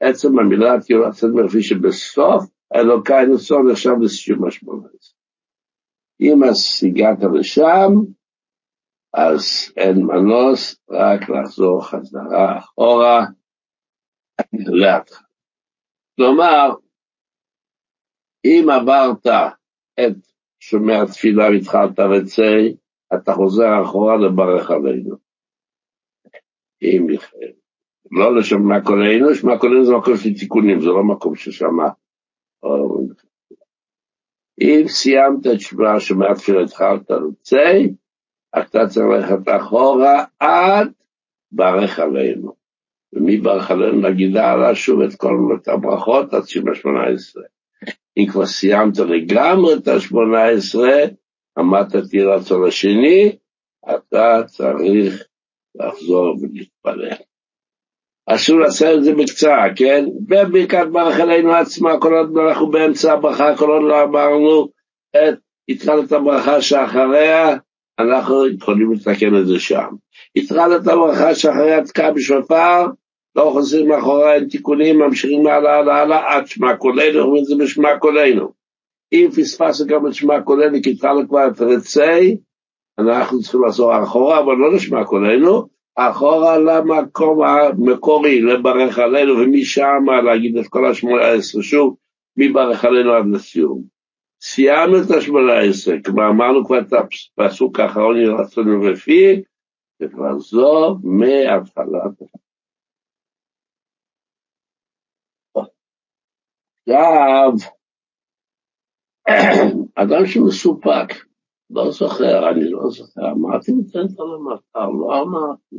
עצם 0.00 0.38
המילה 0.38 0.80
תהיו 0.80 1.02
רצון 1.02 1.38
יופי 1.38 1.62
שבסוף 1.62 2.44
אלוקי 2.74 3.26
נצור 3.34 3.62
נחשב 3.62 3.94
לסיום 4.00 4.46
השמונה 4.46 4.88
עשרה. 4.98 5.18
אם 6.20 6.44
אז 6.44 6.80
הגעת 6.88 7.18
לשם, 7.34 7.90
אז 9.14 9.72
אין 9.76 10.02
מנוס 10.06 10.76
רק 10.90 11.20
לחזור 11.28 11.84
חזרה 11.84 12.58
אחורה 12.58 13.26
להתחלה. 14.52 15.00
כלומר, 16.16 16.74
אם 18.44 18.66
עברת 18.70 19.26
את 20.00 20.16
שומע 20.60 21.04
תפילה 21.04 21.44
והתחלת 21.50 22.00
רצי, 22.00 22.76
אתה 23.14 23.32
חוזר 23.32 23.82
אחורה 23.82 24.16
לברך 24.16 24.70
עלינו. 24.70 25.16
אם 26.82 27.06
לא 28.10 28.36
לשמע 28.36 28.80
קולנו, 28.84 29.34
שמע 29.34 29.58
קולנו 29.58 29.84
זה 29.84 29.92
מקום 29.92 30.16
של 30.16 30.34
תיקונים, 30.38 30.80
זה 30.80 30.86
לא 30.86 31.04
מקום 31.04 31.34
ששמע. 31.34 31.88
אם 34.60 34.88
סיימת 34.88 35.46
את 35.46 35.60
שמע 35.60 36.00
שומע 36.00 36.34
תפילה 36.34 36.62
התחלת 36.62 37.10
רצי, 37.10 37.94
אתה 38.58 38.86
צריך 38.86 39.06
ללכת 39.06 39.48
אחורה 39.48 40.24
עד 40.40 40.92
ברך 41.52 41.98
עלינו. 41.98 42.54
ומי 43.12 43.36
ברך 43.36 43.70
עלינו? 43.70 44.08
נגידה 44.08 44.52
עלה 44.52 44.74
שוב 44.74 45.00
את 45.00 45.14
כל 45.14 45.34
הברכות 45.66 46.34
עד 46.34 46.46
שבע 46.46 46.74
שמונה 46.74 47.06
עשרה. 47.14 47.53
אם 48.16 48.26
כבר 48.26 48.46
סיימת 48.46 48.98
לגמרי 48.98 49.74
את 49.74 49.88
השמונה 49.88 50.44
עשרה, 50.48 51.00
עמדת 51.58 51.96
תירצון 52.10 52.68
השני, 52.68 53.36
אתה 53.90 54.42
צריך 54.46 55.24
לחזור 55.74 56.36
ולהתפלל. 56.40 57.16
אסור 58.26 58.60
לעשות 58.60 58.98
את 58.98 59.04
זה 59.04 59.12
בקצרה, 59.14 59.66
כן? 59.76 60.04
בברכת 60.28 60.86
ברך 60.92 61.20
עלינו 61.20 61.52
עצמה, 61.52 62.00
כל 62.00 62.14
עוד 62.14 62.38
אנחנו 62.38 62.70
באמצע 62.70 63.12
הברכה, 63.12 63.56
כל 63.56 63.70
עוד 63.70 63.82
לא 63.82 64.02
אמרנו 64.02 64.68
את 65.16 65.38
התחלת 65.68 66.12
הברכה 66.12 66.60
שאחריה, 66.62 67.56
אנחנו 67.98 68.46
יכולים 68.46 68.92
לתקן 68.92 69.36
את 69.36 69.46
זה 69.46 69.60
שם. 69.60 69.88
התחלת 70.36 70.86
הברכה 70.86 71.34
שאחרי 71.34 71.74
התקעה 71.74 72.12
בשופר, 72.12 72.86
לא 73.36 73.50
חוזרים 73.52 73.88
מאחורי 73.88 74.32
אין 74.32 74.48
תיקונים, 74.48 74.98
ממשיכים 74.98 75.46
הלאה 75.46 75.78
הלאה 75.78 76.02
הלאה 76.02 76.36
עד 76.36 76.46
שמע 76.46 76.76
קולנו, 76.76 77.20
אומרים 77.20 77.42
את 77.42 77.46
זה 77.46 77.54
בשמע 77.64 77.98
קולנו. 77.98 78.52
אם 79.12 79.28
פספסנו 79.36 79.86
גם 79.86 80.06
את 80.06 80.14
שמע 80.14 80.40
קולנו, 80.40 80.78
כי 80.82 80.90
התחלנו 80.90 81.28
כבר 81.28 81.48
את 81.48 81.60
רצי, 81.60 82.36
אנחנו 82.98 83.40
צריכים 83.40 83.64
לחזור 83.64 84.02
אחורה, 84.02 84.40
אבל 84.40 84.54
לא 84.54 84.72
לשמע 84.72 85.04
קולנו, 85.04 85.68
אחורה 85.96 86.58
למקום 86.58 87.42
המקורי, 87.42 88.40
לברך 88.40 88.98
עלינו, 88.98 89.38
ומשם 89.38 90.04
להגיד 90.24 90.56
את 90.56 90.66
כל 90.68 90.86
השמונה 90.86 91.26
עשרה 91.26 91.62
שוב, 91.62 91.96
מברך 92.36 92.84
עלינו 92.84 93.12
עד 93.12 93.24
לסיום. 93.32 93.82
סיימנו 94.42 95.02
את 95.02 95.10
השמונה 95.10 95.58
עשרה, 95.58 95.94
כלומר 96.04 96.30
אמרנו 96.30 96.64
כבר 96.64 96.78
את 96.78 96.92
הפסוק 97.38 97.80
האחרון 97.80 98.16
רצון 98.16 98.86
לפי, 98.86 99.42
וכבר 100.02 100.38
זו 100.38 100.98
מהתחלת. 101.02 102.43
עכשיו, 106.88 107.52
אדם 110.02 110.26
שמסופק, 110.26 111.24
לא 111.70 111.90
זוכר, 111.90 112.50
אני 112.50 112.70
לא 112.70 112.90
זוכר, 112.90 113.30
אמרתי 113.32 113.72
ניתן 113.72 113.98
על 113.98 114.34
המחר, 114.34 114.90
לא 114.90 115.22
אמרתי. 115.22 115.76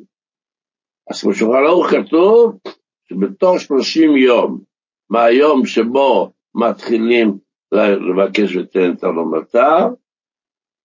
אז 1.09 1.25
בשולחן 1.29 1.63
ערוך 1.67 1.87
כתוב 1.87 2.59
שבתוך 3.03 3.59
שלושים 3.59 4.17
יום, 4.17 4.61
מהיום 5.09 5.65
שבו 5.65 6.31
מתחילים 6.55 7.37
לבקש 7.71 8.55
ותן 8.55 8.93
את 8.97 9.03
הלומתה, 9.03 9.87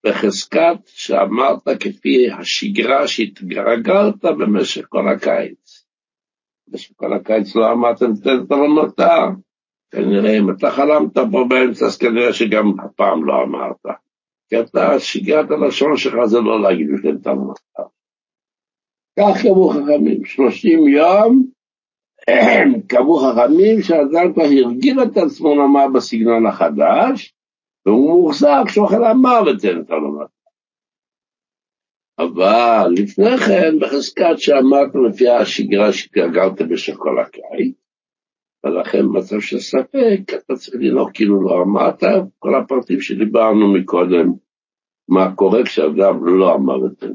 בחזקת 0.07 0.87
שאמרת 0.87 1.69
כפי 1.81 2.31
השגרה 2.31 3.09
שהתגרגרת 3.09 4.25
במשך 4.25 4.87
כל 4.89 5.09
הקיץ. 5.09 5.87
במשך 6.69 6.93
כל 6.97 7.13
הקיץ 7.13 7.57
לא 7.57 7.73
אמרת 7.73 8.03
ותן 8.03 8.45
את 8.47 8.53
הלומתה. 8.53 9.27
כנראה 9.91 10.39
אם 10.39 10.51
אתה 10.51 10.71
חלמת 10.71 11.15
פה 11.33 11.45
באמצע, 11.49 11.87
אז 11.87 11.99
כנראה 11.99 12.33
שגם 12.33 12.81
הפעם 12.81 13.25
לא 13.25 13.43
אמרת. 13.43 13.97
כי 14.49 14.61
אתה 14.61 15.01
שיגעת 15.01 15.51
הלשון 15.51 15.97
שלך 15.97 16.25
זה 16.25 16.39
לא 16.41 16.63
להגיד 16.63 16.91
ותן 16.91 17.17
את 17.17 17.27
הלומתה. 17.27 17.83
כך 19.19 19.43
קבעו 19.43 19.71
חכמים, 19.71 20.25
שלושים 20.25 20.89
יום 20.89 21.51
קבעו 22.89 23.19
חכמים 23.19 23.83
שהאדם 23.83 24.33
כבר 24.33 24.43
הרגיל 24.43 25.03
את 25.03 25.17
עצמו 25.17 25.55
לומר 25.55 25.89
בסגנון 25.95 26.47
החדש, 26.47 27.35
והוא 27.87 28.23
מוחזק 28.23 28.65
שאוכל 28.69 29.05
אמר 29.05 29.43
ותן 29.43 29.81
את 29.81 29.91
הלומד. 29.91 30.27
אבל 32.19 32.93
לפני 32.97 33.37
כן, 33.37 33.79
בחזקת 33.81 34.35
שאמרת 34.39 34.91
לפי 35.09 35.29
השגרה 35.29 35.93
שהתגלגלת 35.93 36.63
במשך 36.63 36.95
כל 36.97 37.19
הקיץ, 37.21 37.75
ולכן 38.65 39.03
במצב 39.03 39.41
של 39.41 39.59
ספק, 39.59 40.21
אתה 40.29 40.55
צריך 40.57 40.77
לנהוג 40.81 41.11
כאילו 41.15 41.43
לא 41.43 41.63
אמרת, 41.63 42.03
כל 42.39 42.55
הפרטים 42.55 43.01
שדיברנו 43.01 43.73
מקודם, 43.73 44.33
מה 45.09 45.35
קורה 45.37 45.65
כשאדם 45.65 46.27
לא 46.27 46.55
אמר 46.55 46.87
את 46.87 46.99
זה. 47.01 47.09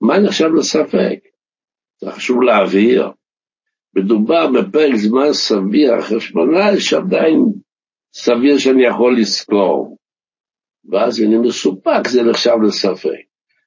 מה 0.00 0.18
נחשב 0.18 0.48
לספק? 0.58 1.18
זה 2.00 2.10
חשוב 2.10 2.42
להבהיר. 2.42 3.10
מדובר 3.96 4.46
בפרק 4.52 4.94
זמן 4.94 5.32
סביר, 5.32 5.98
אחרי 5.98 6.20
שמונה 6.20 6.72
יש 6.76 6.94
עדיין 6.94 7.44
סביר 8.14 8.58
שאני 8.58 8.86
יכול 8.86 9.16
לזכור. 9.18 9.96
ואז 10.90 11.22
אני 11.22 11.38
מסופק, 11.38 12.08
זה 12.08 12.22
נחשב 12.22 12.56
לספק. 12.66 13.22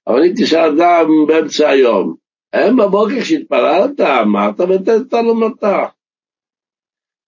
אבל 0.08 0.24
אם 0.24 0.34
תשאל 0.38 0.60
אדם 0.60 1.08
באמצע 1.28 1.70
היום, 1.70 2.16
היום 2.56 2.78
בבוקר 2.78 3.22
כשהתפללת, 3.22 4.00
אמרת 4.00 4.60
ותת 4.60 5.14
לו 5.14 5.36
מטה. 5.36 5.86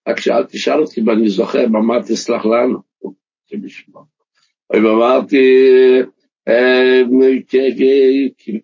רק 0.07 0.19
שאל, 0.19 0.43
תשאל 0.45 0.81
אותי 0.81 1.01
אם 1.01 1.09
אני 1.09 1.29
זוכר, 1.29 1.65
אמרתי, 1.65 2.13
תסלח 2.13 2.45
לנו. 2.45 2.79
אם 4.75 4.85
אמרתי, 4.85 5.45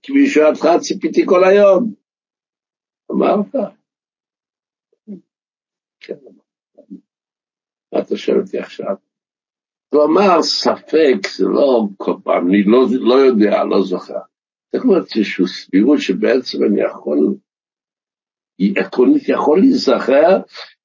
כפי 0.03 0.27
שעתך 0.27 0.67
ציפיתי 0.79 1.21
כל 1.25 1.43
היום. 1.43 1.93
אמרת. 3.11 3.55
כן, 5.99 6.15
מה 7.93 7.99
אתה 7.99 8.17
שואל 8.17 8.39
אותי 8.39 8.59
עכשיו? 8.59 8.95
כלומר, 9.89 10.41
ספק 10.41 11.27
זה 11.37 11.45
לא 11.45 11.85
כל 11.97 12.13
פעם, 12.23 12.47
אני 12.47 12.63
לא, 12.63 12.85
לא 13.01 13.15
יודע, 13.15 13.63
לא 13.63 13.83
זוכר. 13.83 14.32
זאת 14.73 14.83
אומרת, 14.83 15.03
איזושהי 15.15 15.47
סבירות 15.47 15.99
שבעצם 15.99 16.63
אני 16.63 16.81
יכול, 16.81 17.35
עקרונית 18.75 19.29
יכול 19.29 19.59
להיזכר, 19.59 20.39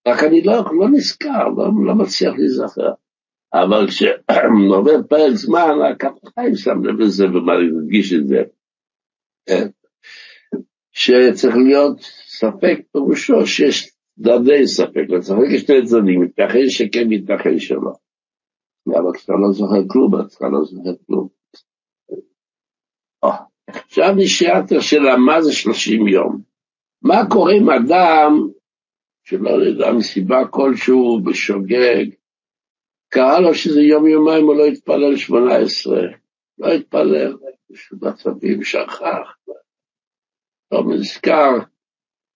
רק 0.09 0.25
אני 0.25 0.43
לא, 0.43 0.55
לא 0.55 0.89
נזכר, 0.93 1.49
לא, 1.57 1.65
לא 1.87 1.95
מצליח 1.95 2.35
להיזכר. 2.39 2.93
אבל 3.55 3.87
כשעובר 3.89 5.03
פרק 5.09 5.35
זמן, 5.35 5.69
כמה 5.99 6.19
חיים 6.35 6.55
שם 6.55 6.85
לב 6.85 7.01
לזה 7.01 7.25
ומה 7.27 7.53
אני 7.53 7.71
מרגיש 7.71 8.13
את 8.13 8.27
זה. 8.27 8.43
שצריך 10.93 11.57
להיות 11.57 12.01
ספק 12.27 12.79
פירושו 12.93 13.47
שיש 13.47 13.91
צדדי 14.19 14.67
ספק, 14.67 15.05
לצחק 15.09 15.37
יש 15.55 15.63
שני 15.63 15.87
צדדים, 15.87 16.23
ייתכן 16.23 16.69
שכן, 16.69 17.13
ייתכן 17.13 17.59
שלא. 17.59 17.93
אבל 18.89 19.13
כשאתה 19.15 19.33
לא 19.33 19.53
זוכר 19.53 19.89
כלום, 19.89 20.15
אתה 20.15 20.49
לא 20.49 20.65
זוכר 20.65 20.95
כלום. 21.07 21.29
עכשיו 23.69 24.15
נשאלת 24.17 24.73
השאלה, 24.73 25.17
מה 25.17 25.43
זה 25.43 25.53
שלושים 25.53 26.09
יום? 26.09 26.41
מה 27.03 27.27
קורה 27.31 27.53
עם 27.53 27.71
אדם 27.71 28.49
שלא 29.25 29.51
יודע 29.51 29.93
מסיבה 29.93 30.47
כלשהו 30.51 31.21
בשוגג, 31.25 32.05
קרה 33.09 33.41
לו 33.41 33.55
שזה 33.55 33.81
יום 33.81 34.07
יומיים 34.07 34.45
הוא 34.45 34.57
לא 34.57 34.67
התפלל 34.67 35.17
שמונה 35.17 35.57
עשרה, 35.57 36.03
לא 36.59 36.73
התפלל, 36.73 37.37
במצבים 37.93 38.63
שכח, 38.63 39.37
לא 40.73 40.85
נזכר, 40.89 41.51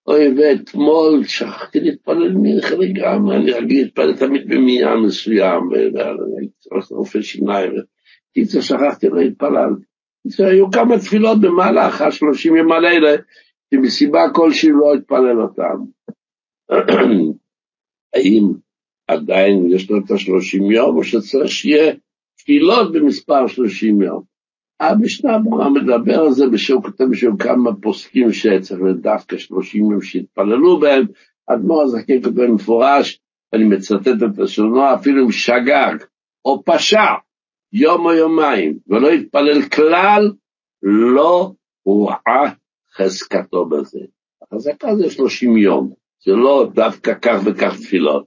אוי 0.07 0.35
ואתמול 0.37 1.25
שכחתי 1.25 1.81
להתפלל 1.81 2.33
מנחה 2.35 2.75
לגמרי, 2.75 3.37
אני 3.37 3.53
רגיל 3.53 3.85
להתפלל 3.85 4.17
תמיד 4.17 4.49
במניין 4.49 4.99
מסוים, 5.07 5.61
רופא 6.91 7.23
שיניים, 7.23 7.73
קיצר 8.35 8.61
שכחתי, 8.61 9.09
לא 9.09 9.21
התפללתי. 9.21 9.92
היו 10.39 10.71
כמה 10.71 10.99
תפילות 10.99 11.41
במהלך 11.41 12.01
השלושים 12.01 12.57
יום 12.57 12.73
האלה, 12.73 13.17
שמסיבה 13.75 14.21
כלשהי 14.35 14.71
לא 14.71 14.95
התפלל 14.95 15.41
אותם. 15.43 15.85
האם 18.15 18.53
עדיין 19.09 19.67
יש 19.71 19.91
לו 19.91 19.99
את 19.99 20.11
השלושים 20.11 20.71
יום, 20.71 20.97
או 20.97 21.05
שצריך 21.05 21.51
שיהיה 21.51 21.93
תפילות 22.39 22.93
במספר 22.93 23.47
שלושים 23.47 24.03
יום? 24.03 24.23
המשנה 24.81 25.39
ברורה 25.39 25.71
מדבר 25.71 26.21
על 26.21 26.33
זה, 26.33 26.45
שהוא 26.57 26.83
כותב 26.83 27.05
בשביל 27.11 27.33
כמה 27.39 27.71
פוסקים 27.83 28.33
שצריך 28.33 28.81
דווקא 29.01 29.37
שלושים 29.39 29.91
יום 29.91 30.03
שהתפללו 30.03 30.81
בהם, 30.81 31.07
אדמו"ר 31.47 31.83
הזקן 31.83 32.23
כותב 32.23 32.47
מפורש, 32.55 33.21
אני 33.53 33.65
מצטט 33.65 34.09
את 34.09 34.39
השונו, 34.39 34.95
אפילו 34.95 35.25
אם 35.25 35.33
שגג 35.33 35.95
או 36.45 36.63
פשע 36.65 37.05
יום 37.73 38.07
או 38.07 38.13
יומיים 38.13 38.79
ולא 38.89 39.11
התפלל 39.11 39.63
כלל, 39.63 40.33
לא 40.83 41.53
הוראה 41.83 42.51
חזקתו 42.97 43.65
בזה. 43.65 44.01
החזקה 44.43 44.97
זה 44.97 45.11
שלושים 45.11 45.57
יום, 45.57 45.93
זה 46.25 46.33
לא 46.33 46.71
דווקא 46.75 47.15
כך 47.23 47.41
וכך 47.45 47.77
תפילות. 47.77 48.25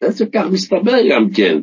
בעצם 0.00 0.24
כך 0.32 0.44
מסתבר 0.52 1.08
גם 1.10 1.30
כן, 1.36 1.58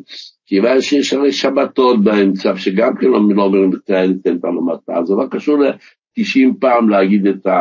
כיוון 0.45 0.82
שיש 0.82 1.13
הרי 1.13 1.32
שבתות 1.32 2.04
באמצע, 2.04 2.58
שגם 2.58 2.95
כן 3.02 3.08
לא 3.08 3.43
אומרים 3.43 3.71
ניתן 4.08 4.38
את 4.39 4.45
הלומתה, 4.45 4.93
זה 5.06 5.13
לא 5.13 5.26
קשור 5.32 5.58
ל-90 5.58 6.54
פעם 6.60 6.89
להגיד 6.89 7.28
את 7.28 7.45
ה... 7.45 7.52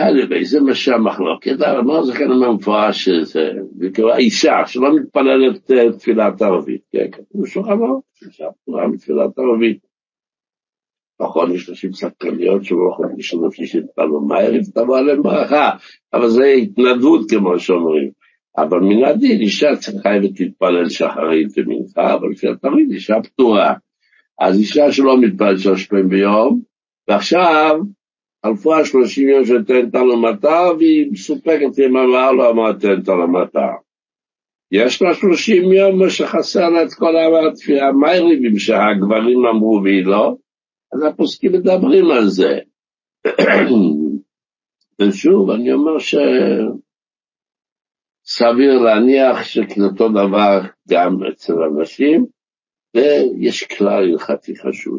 anyway, 0.00 0.44
זה 0.44 0.60
מה 0.60 0.74
שהמחלוקת, 0.74 1.56
מה 1.86 2.02
זה 2.02 2.12
כאן 2.12 2.30
אומר 2.30 2.52
מפורש 2.52 3.04
שזה, 3.04 3.50
אישה 4.18 4.66
שלא 4.66 4.96
מתפללת 4.96 5.70
תפילת 5.98 6.42
ערבית, 6.42 6.80
כן, 6.92 7.10
כתוב 7.12 7.46
שולחן 7.46 7.82
ערוך, 7.82 8.04
אישה 8.26 8.44
פטורה 8.62 8.88
מתפילת 8.88 9.38
ערבית. 9.38 9.78
נכון, 11.20 11.54
יש 11.54 11.70
נשים 11.70 11.92
סקרניות 11.92 12.62
יכולים 12.62 13.16
לישון 13.16 13.46
לפני 13.46 13.66
שהתפללו 13.66 14.20
מהר, 14.20 14.50
תבוא 14.74 14.98
עליהם 14.98 15.22
ברכה, 15.22 15.70
אבל 16.12 16.28
זה 16.28 16.44
התנדבות 16.44 17.30
כמו 17.30 17.58
שאומרים. 17.58 18.10
אבל 18.58 18.80
מן 18.80 19.04
הדין 19.04 19.40
אישה 19.40 19.68
חייבת 20.02 20.40
להתפלל 20.40 20.88
שחרית 20.88 21.48
ומנחה, 21.56 22.14
אבל 22.14 22.30
לפי 22.30 22.48
התמיד 22.48 22.90
אישה 22.90 23.14
פטורה. 23.22 23.74
אז 24.40 24.58
אישה 24.58 24.92
שלא 24.92 25.20
מתפלל 25.20 25.58
שלוש 25.58 25.86
פעמים 25.86 26.08
ביום, 26.08 26.60
ועכשיו 27.08 27.76
חלפו 28.46 28.74
השלושים 28.74 29.28
יום 29.28 29.44
שתן 29.44 29.88
את 29.88 29.94
הלמטה, 29.94 30.60
והיא 30.78 31.12
מסופקת 31.12 31.78
אמר 32.50 32.72
תן 32.72 33.00
את 33.02 33.08
הלמטה. 33.08 33.68
יש 34.72 35.02
לה 35.02 35.14
שלושים 35.14 35.72
יום 35.72 36.10
שחסר 36.10 36.68
לה 36.68 36.82
את 36.82 36.94
כל 36.98 37.16
המייריבים 37.88 38.58
שהגברים 38.58 39.46
אמרו 39.46 39.80
והיא 39.84 40.04
לא, 40.04 40.36
אז 40.92 41.02
הפוסקים 41.02 41.52
מדברים 41.52 42.10
על 42.10 42.28
זה. 42.28 42.58
ושוב, 45.00 45.50
אני 45.50 45.72
אומר 45.72 45.98
ש... 45.98 46.14
סביר 48.24 48.78
להניח 48.78 49.44
שכאותו 49.44 50.08
דבר 50.08 50.60
גם 50.88 51.18
אצל 51.32 51.52
אנשים, 51.52 52.26
ויש 52.94 53.62
כלל 53.62 54.02
הלכתי 54.12 54.56
חשוב 54.56 54.98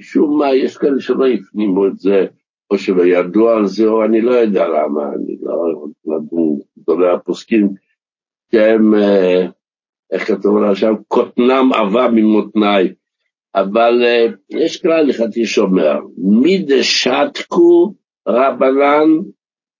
שמשום 0.00 0.38
מה 0.38 0.54
יש 0.54 0.76
כאלה 0.76 1.00
שלא 1.00 1.26
הפנימו 1.26 1.86
את 1.86 1.98
זה, 1.98 2.26
או 2.70 2.78
שלא 2.78 3.02
ידעו 3.02 3.48
על 3.48 3.66
זה, 3.66 3.86
או 3.86 4.04
אני 4.04 4.20
לא 4.20 4.30
יודע 4.30 4.68
למה, 4.68 5.02
אני 5.14 5.36
לא 5.42 5.86
לדון 6.04 6.58
גדולי 6.78 7.10
הפוסקים, 7.10 7.68
שהם, 8.52 8.94
אה, 8.94 9.46
איך 10.12 10.26
כתוב 10.26 10.56
עליו 10.56 10.76
שם, 10.76 10.94
קוטנם 11.08 11.70
עבה 11.74 12.08
ממותנאי. 12.12 12.92
אבל 13.54 14.04
אה, 14.04 14.26
יש 14.50 14.82
כלל 14.82 14.92
הלכתי 14.92 15.46
שאומר, 15.46 15.98
מי 16.18 16.64
דשתקו 16.68 17.94
רבנן 18.28 19.08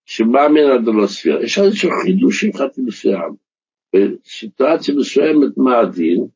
שבא 0.06 0.48
מן 0.48 0.70
הדלוספיר. 0.70 1.42
יש 1.42 1.58
איזשהו 1.58 1.90
חידוש 2.02 2.44
הלכתי 2.44 2.80
מסוים. 2.80 3.34
בסיטואציה 3.94 4.94
מסוימת 4.94 5.56
מה 5.56 5.78
הדין, 5.78 6.26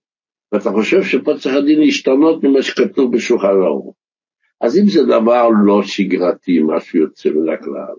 ואתה 0.52 0.70
חושב 0.70 1.02
שפה 1.02 1.30
צריך 1.38 1.56
הדין 1.56 1.80
להשתנות 1.80 2.44
ממה 2.44 2.62
שכתוב 2.62 3.16
בשולחן 3.16 3.46
ערוך. 3.46 3.94
אז 4.60 4.78
אם 4.78 4.86
זה 4.86 5.04
דבר 5.04 5.48
לא 5.64 5.82
שגרתי, 5.82 6.60
משהו 6.66 6.98
יוצא 6.98 7.30
מן 7.30 7.48
הכלל, 7.48 7.94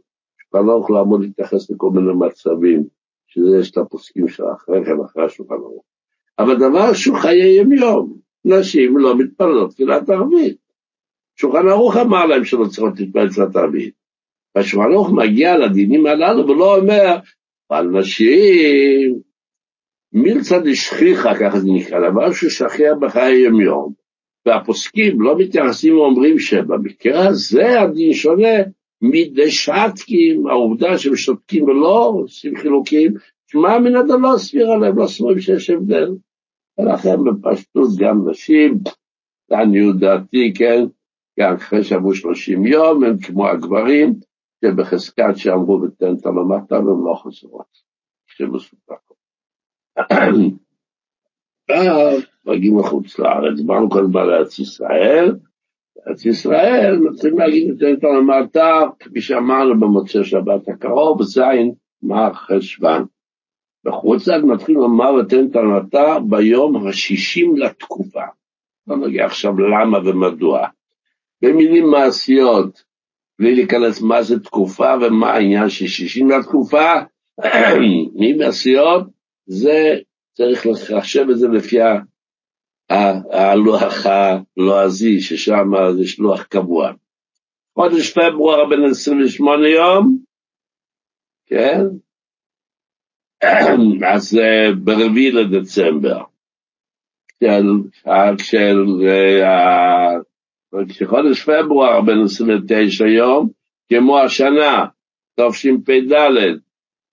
ערוך 0.53 0.91
לא 0.91 1.01
אמור 1.01 1.19
להתייחס 1.19 1.69
לכל 1.71 1.89
מיני 1.89 2.13
מצבים, 2.27 2.83
שזה 3.27 3.57
יש 3.59 3.71
את 3.71 3.77
הפוסקים 3.77 4.27
של 4.27 4.43
אחרי 4.55 4.85
כן, 4.85 4.91
אחרי 5.05 5.25
השולחן 5.25 5.53
ערוך. 5.53 5.83
אבל 6.39 6.55
דבר 6.55 6.93
שהוא 6.93 7.17
חיי 7.17 7.57
יום-יום, 7.57 8.17
נשים 8.45 8.97
לא 8.97 9.17
מתפללות 9.17 9.71
תפילת 9.71 10.09
ערבית. 10.09 10.57
שולחן 11.35 11.67
ערוך 11.67 11.97
אמר 11.97 12.25
להם 12.25 12.45
שלא 12.45 12.65
צריכות 12.65 12.99
להתפלל 12.99 13.29
תפילת 13.29 13.55
ערבית. 13.55 13.93
והשולחן 14.55 14.91
ערוך 14.91 15.09
מגיע 15.11 15.57
לדינים 15.57 16.05
הללו 16.05 16.47
ולא 16.47 16.77
אומר, 16.77 17.17
על 17.69 17.87
נשים, 17.87 19.19
מילצא 20.13 20.60
דשכיחא, 20.60 21.34
ככה 21.39 21.60
זה 21.60 21.67
נקרא, 21.74 22.10
דבר 22.10 22.32
ששכיח 22.34 22.93
בחיי 23.02 23.39
יום-יום. 23.39 23.93
והפוסקים 24.45 25.21
לא 25.21 25.38
מתייחסים 25.38 25.97
ואומרים 25.97 26.39
שבמקרה 26.39 27.28
הזה 27.28 27.82
הדין 27.82 28.13
שונה 28.13 28.58
מדשתקים, 29.02 30.47
העובדה 30.47 30.97
שהם 30.97 31.15
שותקים 31.15 31.63
ולא 31.63 32.13
עושים 32.15 32.58
חילוקים, 32.58 33.13
שמע 33.47 33.80
מן 33.80 33.95
הדלא 33.95 34.38
סביר 34.38 34.71
עליהם, 34.71 34.97
לא 34.97 35.08
סבורים 35.08 35.39
שיש 35.39 35.69
הבדל. 35.69 36.12
ולכן 36.78 37.15
בפשטות 37.24 37.89
גם 38.00 38.30
נשים, 38.30 38.78
לעניות 39.50 40.00
דעתי, 40.00 40.54
כן, 40.56 40.84
גם 41.39 41.54
אחרי 41.54 41.84
שעברו 41.84 42.13
שלושים 42.13 42.65
יום, 42.65 43.04
הם 43.04 43.17
כמו 43.17 43.47
הגברים, 43.47 44.13
שבחזקת 44.65 45.34
שאמרו 45.36 45.82
ותן 45.82 46.13
את 46.19 46.26
הממתה 46.26 46.76
והם 46.76 47.06
לא 47.06 47.13
חוזרות, 47.13 47.82
שמסופק. 51.71 52.32
מגיעים 52.45 52.80
לחוץ 52.80 53.19
לארץ, 53.19 53.62
באנו 53.65 53.89
קודם 53.89 54.13
לארץ 54.13 54.60
ישראל, 54.60 55.36
ארץ 56.08 56.25
ישראל 56.25 56.99
מתחילים 56.99 57.39
להגיד 57.39 57.69
את 57.69 57.77
זה 57.77 58.08
למטה, 58.08 58.82
כפי 58.99 59.21
שאמרנו 59.21 59.80
במוצאי 59.80 60.23
שבת 60.23 60.67
הקרוב, 60.67 61.23
זין 61.23 61.73
מר 62.04 62.34
חשוון. 62.34 63.06
בחוץ 63.86 64.27
לארץ 64.27 64.43
מתחילים 64.43 64.82
לומר 64.82 65.13
ותן 65.13 65.47
את 65.51 65.56
המטה 65.56 66.17
ביום 66.30 66.88
השישים 66.88 67.58
לתקופה. 67.58 68.23
לא 68.88 68.97
נגיע 68.97 69.25
עכשיו 69.25 69.60
למה 69.60 69.97
ומדוע. 70.06 70.67
במילים 71.41 71.89
מעשיות, 71.89 72.84
בלי 73.39 73.56
להיכנס 73.56 74.01
מה 74.01 74.23
זה 74.23 74.39
תקופה 74.39 74.93
ומה 75.01 75.32
העניין 75.32 75.69
של 75.69 75.88
שישים 75.88 76.30
לתקופה, 76.30 76.93
מילים 77.80 78.38
מעשיות 78.38 79.20
זה 79.45 79.99
צריך 80.34 80.65
לחשב 80.65 81.25
את 81.32 81.38
זה 81.39 81.47
לפי 81.47 81.77
הלוח 83.32 84.06
הלועזי, 84.06 85.21
ששם 85.21 85.71
יש 86.04 86.19
לוח 86.19 86.43
קבוע. 86.43 86.91
חודש 87.73 88.13
פברואר 88.13 88.69
בין 88.69 88.80
28 88.89 89.69
יום, 89.69 90.17
כן? 91.45 91.82
אז 94.13 94.39
ברביעי 94.84 95.32
לדצמבר. 95.32 96.23
כשחודש 100.89 101.43
פברואר 101.43 102.01
בין 102.01 102.23
29 102.25 103.06
יום, 103.06 103.49
כמו 103.89 104.19
השנה, 104.19 104.86
תשפ"ד, 105.39 106.13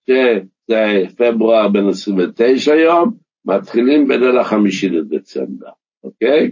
שזה 0.09 1.05
פברואר 1.16 1.68
בין 1.68 1.88
29 1.88 2.75
יום, 2.75 3.12
מתחילים 3.44 4.09
בליל 4.09 4.38
החמישי 4.38 4.88
לדצמבר, 4.88 5.71
אוקיי? 6.05 6.51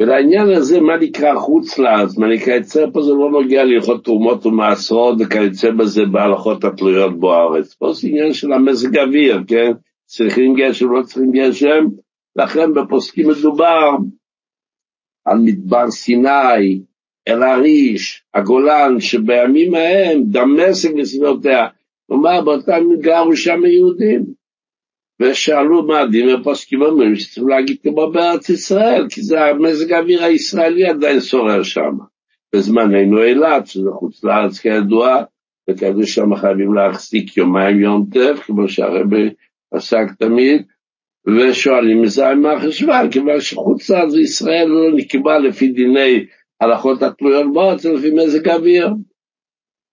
ולעניין 0.00 0.48
הזה, 0.48 0.80
מה 0.80 0.96
נקרא 0.96 1.34
חוץ 1.34 1.78
לארץ, 1.78 2.18
מה 2.18 2.26
נקרא 2.26 2.54
יצא 2.54 2.86
פה, 2.92 3.02
זה 3.02 3.10
לא 3.10 3.30
נוגע 3.30 3.64
להלכות 3.64 4.04
תרומות 4.04 4.46
ומעשרות 4.46 5.16
וכיוצא 5.20 5.70
בזה 5.70 6.02
בהלכות 6.12 6.64
התלויות 6.64 7.20
בו 7.20 7.34
הארץ. 7.34 7.74
פה 7.74 7.92
זה 7.92 8.08
עניין 8.08 8.32
של 8.32 8.52
המזג 8.52 8.98
אוויר, 8.98 9.40
כן? 9.48 9.72
צריכים 10.06 10.54
גשם, 10.54 10.92
לא 10.92 11.02
צריכים 11.02 11.32
גשם, 11.32 11.84
לכן 12.36 12.74
בפוסקים 12.74 13.28
מדובר 13.28 13.90
על 15.24 15.38
מדבר 15.38 15.90
סיני, 15.90 16.80
אל-עריש, 17.28 18.24
הגולן, 18.34 19.00
שבימים 19.00 19.74
ההם 19.74 20.22
דמשק 20.24 20.90
וסביבותיה, 20.98 21.66
כלומר 22.10 22.40
באותם 22.44 22.84
גרו 23.00 23.36
שם 23.36 23.60
יהודים. 23.64 24.24
ושאלו 25.20 25.86
מה 25.86 26.00
הדין, 26.00 26.34
ופוסקים 26.34 26.82
אומרים 26.82 27.16
שצריכים 27.16 27.48
להגיד 27.48 27.76
כמו 27.82 28.10
בארץ 28.12 28.48
ישראל, 28.48 29.06
כי 29.10 29.22
זה 29.22 29.44
המזג 29.44 29.92
האוויר 29.92 30.24
הישראלי 30.24 30.86
עדיין 30.86 31.20
שורר 31.20 31.62
שם. 31.62 31.96
בזמננו 32.54 33.22
אילת, 33.22 33.66
שזה 33.66 33.90
חוץ 33.92 34.24
לארץ 34.24 34.58
כידוע, 34.58 35.22
וכאלה 35.70 36.06
שם 36.06 36.36
חייבים 36.36 36.74
להחזיק 36.74 37.36
יומיים 37.36 37.80
יום 37.80 38.06
טף, 38.12 38.40
כמו 38.46 38.68
שהרבי 38.68 39.30
עסק 39.72 40.06
תמיד, 40.18 40.62
ושואלים 41.26 42.02
מזה 42.02 42.34
מה 42.34 42.60
חשבן, 42.60 43.08
כיוון 43.10 43.40
שחוץ 43.40 43.90
לארץ 43.90 44.14
ישראל 44.14 44.66
לא 44.68 44.96
נקבע 44.96 45.38
לפי 45.38 45.68
דיני 45.68 46.24
הלכות 46.60 47.02
התלויות 47.02 47.52
בארץ, 47.52 47.84
לפי 47.84 48.10
מזג 48.10 48.48
האוויר. 48.48 48.88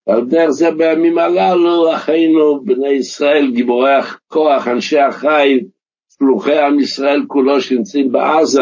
על 0.07 0.25
דרך 0.25 0.49
זה 0.49 0.71
בימים 0.71 1.17
הללו, 1.17 1.93
אחינו 1.93 2.65
בני 2.65 2.89
ישראל, 2.89 3.51
גיבורי 3.51 3.93
הכוח, 3.93 4.67
אנשי 4.67 4.99
החיל, 4.99 5.65
שלוחי 6.17 6.57
עם 6.57 6.79
ישראל 6.79 7.23
כולו 7.27 7.61
שנמצאים 7.61 8.11
בעזה, 8.11 8.61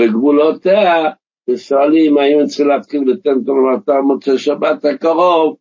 בגבולותיה, 0.00 1.10
ושואלים 1.50 2.18
האם 2.18 2.46
צריכים 2.46 2.68
להתחיל 2.68 3.00
לתת 3.06 3.30
תורמתם 3.46 4.00
מוצא 4.04 4.36
שבת 4.36 4.84
הקרוב, 4.84 5.56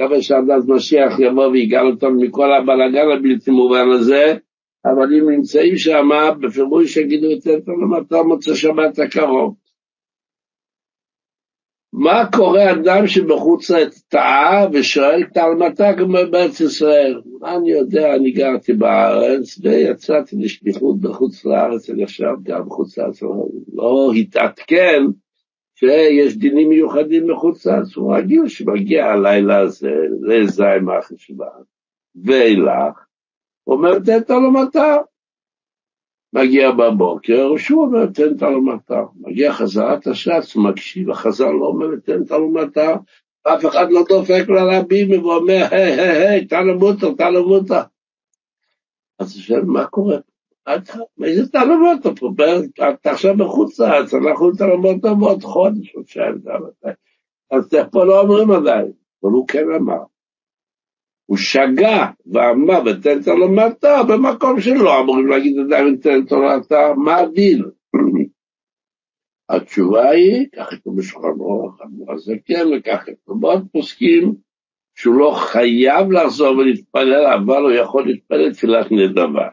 מקווה 0.00 0.22
שעד 0.22 0.50
אז 0.50 0.68
משיח 0.68 1.18
יבוא 1.18 1.46
ויגאל 1.46 1.86
אותנו 1.86 2.20
מכל 2.20 2.52
הבלאגן 2.52 3.10
הבלתי 3.18 3.50
מובן 3.50 3.90
הזה, 3.90 4.34
אבל 4.84 5.14
אם 5.14 5.30
נמצאים 5.30 5.76
שם, 5.76 6.08
בפירוש 6.40 6.96
יגידו 6.96 7.32
את 7.32 7.40
זה 7.40 7.52
תורמתם 7.66 8.28
מוצא 8.28 8.54
שבת 8.54 8.98
הקרוב. 8.98 9.54
מה 11.92 12.28
קורה 12.36 12.72
אדם 12.72 13.06
שבחוץ 13.06 13.70
לארץ 13.70 14.02
טעה 14.08 14.66
ושואל 14.72 15.24
תלמתה 15.24 15.90
בארץ 16.30 16.60
ישראל? 16.60 17.20
אני 17.44 17.70
יודע, 17.70 18.14
אני 18.14 18.30
גרתי 18.30 18.72
בארץ 18.72 19.58
ויצאתי 19.62 20.36
לשליחות 20.36 21.00
בחוץ 21.00 21.44
לארץ, 21.44 21.90
אני 21.90 22.04
עכשיו 22.04 22.34
גם 22.42 22.66
בחוץ 22.66 22.98
לארץ, 22.98 23.22
לא 23.72 24.10
התעדכן 24.16 25.02
שיש 25.74 26.36
דינים 26.36 26.68
מיוחדים 26.68 27.26
בחוץ 27.26 27.66
לארץ, 27.66 27.96
הוא 27.96 28.16
רגיל 28.16 28.48
שמגיע 28.48 29.06
הלילה 29.06 29.58
הזה 29.58 29.94
לזין 30.20 30.84
מהחשבן 30.84 31.46
ואילך, 32.24 33.04
אומר 33.66 33.98
תלמתה. 34.26 34.96
מגיע 36.32 36.70
בבוקר, 36.70 37.56
שוב 37.56 37.78
אומר, 37.78 38.06
תן 38.06 38.36
תלומתה. 38.36 39.02
מגיע 39.20 39.52
חזרת 39.52 40.06
הש"ץ, 40.06 40.56
מקשיב, 40.56 41.10
החז"ל 41.10 41.50
לא 41.50 41.66
אומר, 41.66 41.86
תן 42.04 42.24
תלומתה, 42.24 42.96
אף 43.42 43.66
אחד 43.66 43.90
לא 43.90 44.04
דופק 44.08 44.44
לרבים 44.48 45.24
ואומר, 45.24 45.64
היי, 45.70 46.00
היי, 46.00 46.28
היי, 46.28 46.46
תלמותו, 46.46 47.14
תלמותו. 47.14 47.74
אז 49.18 49.34
הוא 49.34 49.42
שואל, 49.42 49.64
מה 49.64 49.86
קורה? 49.86 50.16
איזה 51.24 51.48
תלמותו 51.48 52.16
פה? 52.16 52.30
אתה 52.90 53.10
עכשיו 53.10 53.36
בחוץ 53.36 53.80
לארץ, 53.80 54.14
אנחנו 54.14 54.50
תלמותו 54.52 55.16
בעוד 55.16 55.42
חודש, 55.42 55.92
חודשיים, 55.94 56.34
אז 57.50 57.74
פה 57.92 58.04
לא 58.04 58.20
אומרים 58.20 58.50
עדיין, 58.50 58.92
אבל 59.22 59.32
הוא 59.32 59.48
כן 59.48 59.64
אמר. 59.76 60.02
הוא 61.30 61.38
שגה 61.38 62.10
ואמר 62.26 62.80
ותן 62.86 63.22
תלומתה 63.22 64.02
במקום 64.08 64.60
שלא 64.60 65.00
אמורים 65.00 65.26
להגיד 65.26 65.58
עדיין 65.58 65.94
ותן 65.94 66.24
תלומתה, 66.24 66.92
מה 66.96 67.16
הדין? 67.16 67.64
התשובה 69.50 70.10
היא, 70.10 70.46
כך 70.56 70.70
כתוב 70.70 70.98
בשולחן 70.98 71.40
אורך, 71.40 71.80
אמרו 71.82 72.12
הזקן, 72.12 72.68
וכך 72.76 73.02
כתוב 73.06 73.40
בעוד 73.40 73.66
פוסקים, 73.72 74.34
שהוא 74.94 75.14
לא 75.14 75.32
חייב 75.36 76.12
לחזור 76.12 76.56
ולהתפלל, 76.56 77.26
אבל 77.26 77.62
הוא 77.62 77.70
יכול 77.70 78.06
להתפלל 78.06 78.52
תפילת 78.52 78.86
נדבה. 78.90 79.48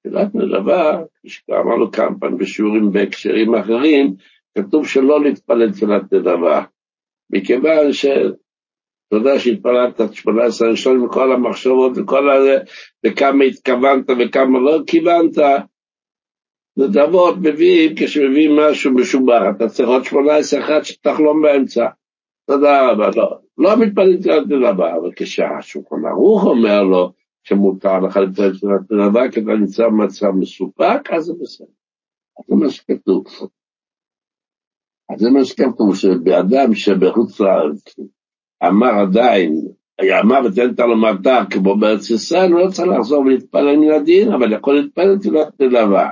תפילת 0.00 0.34
נדבה, 0.34 1.02
כפי 1.14 1.28
שאמרנו 1.28 1.90
כמה 1.92 2.18
פעמים 2.20 2.38
בשיעורים 2.38 2.92
בהקשרים 2.92 3.54
אחרים, 3.54 4.14
כתוב 4.58 4.86
שלא 4.86 5.24
להתפלל 5.24 5.72
תפילת 5.72 6.12
נדבה, 6.12 6.64
מכיוון 7.30 7.92
ש... 7.92 8.06
אתה 9.10 9.18
יודע 9.18 9.38
שהתפללת 9.38 10.00
את 10.00 10.14
18 10.14 10.68
הראשון 10.68 11.00
עם 11.00 11.08
כל 11.08 11.32
המחשבות 11.32 11.92
וכל 11.96 12.30
הזה, 12.30 12.58
וכמה 13.06 13.44
התכוונת 13.44 14.04
וכמה 14.18 14.58
לא 14.58 14.78
כיוונת. 14.86 15.38
נדבות 16.76 17.34
מביאים, 17.40 17.92
כשמביאים 17.96 18.56
משהו 18.56 18.94
משובח, 18.94 19.42
אתה 19.56 19.68
צריך 19.68 19.88
עוד 19.88 20.04
18 20.04 20.60
אחד 20.60 20.82
שתחלום 20.82 21.42
באמצע. 21.42 21.86
תודה 22.46 22.90
רבה, 22.90 23.10
לא, 23.16 23.38
לא 23.58 23.76
מתפללתי 23.76 24.30
על 24.30 24.44
תלבה, 24.44 24.96
אבל 24.96 25.10
כשהשולחן 25.16 26.06
ערוך 26.10 26.44
אומר 26.44 26.82
לו 26.82 27.12
שמותר 27.42 27.98
לך 27.98 28.16
להתפלל 28.16 28.72
על 28.72 28.84
תלבה, 28.88 29.30
כי 29.30 29.40
אתה 29.40 29.50
נמצא 29.50 29.86
במצב 29.86 30.30
מסופק, 30.30 31.10
אז 31.12 31.24
זה 31.24 31.32
בסדר. 31.40 31.66
זה 32.48 32.54
מה 32.56 32.70
שכתוב. 32.70 33.24
אז 35.10 35.20
זה 35.20 35.30
מה 35.30 35.44
שכתוב, 35.44 35.96
שבאדם 35.96 36.74
שבחוץ 36.74 37.40
לארץ 37.40 37.84
אמר 38.66 39.00
עדיין, 39.00 39.54
אמר 40.20 40.40
ותן 40.44 40.70
את 40.70 40.80
הלומדה 40.80 41.44
כמו 41.50 41.76
בארץ 41.76 42.10
ישראל, 42.10 42.52
הוא 42.52 42.60
לא 42.60 42.70
צריך 42.70 42.88
לחזור 42.88 43.20
ולהתפלל 43.20 43.76
מן 43.76 43.90
הדין, 43.90 44.32
אבל 44.32 44.52
יכול 44.52 44.74
להתפלל 44.74 45.18
תפילת 45.18 45.48
תלווה. 45.58 46.10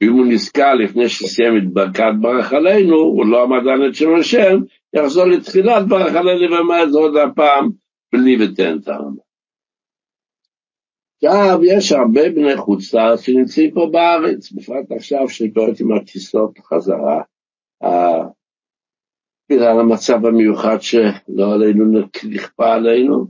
ואם 0.00 0.12
הוא 0.12 0.26
נזכר 0.26 0.74
לפני 0.74 1.08
שסיים 1.08 1.56
את 1.56 1.72
ברכת 1.72 2.12
ברך 2.20 2.52
עלינו, 2.52 2.96
הוא 2.96 3.26
לא 3.26 3.42
עמד 3.42 3.68
על 3.68 3.88
את 3.88 3.94
שם 3.94 4.14
השם, 4.20 4.58
יחזור 4.92 5.24
לתחילת 5.24 5.88
ברך 5.88 6.14
עלינו 6.14 6.82
את 6.82 6.92
זה 6.92 6.98
עוד 6.98 7.16
הפעם, 7.16 7.70
בלי 8.12 8.44
ותן 8.44 8.76
הרמה. 8.86 9.22
עכשיו, 11.22 11.60
יש 11.64 11.92
הרבה 11.92 12.30
בני 12.30 12.56
חוץ 12.56 12.94
לארץ 12.94 13.20
שנמצאים 13.20 13.70
פה 13.70 13.88
בארץ, 13.92 14.52
בפרט 14.52 14.92
עכשיו 14.96 15.28
שקוראים 15.28 15.74
עם 15.80 15.92
הטיסות 15.92 16.58
חזרה, 16.58 17.22
בגלל 19.50 19.80
המצב 19.80 20.26
המיוחד 20.26 20.76
שלא 20.80 21.54
עלינו 21.54 22.02
נכפה 22.30 22.74
עלינו, 22.74 23.26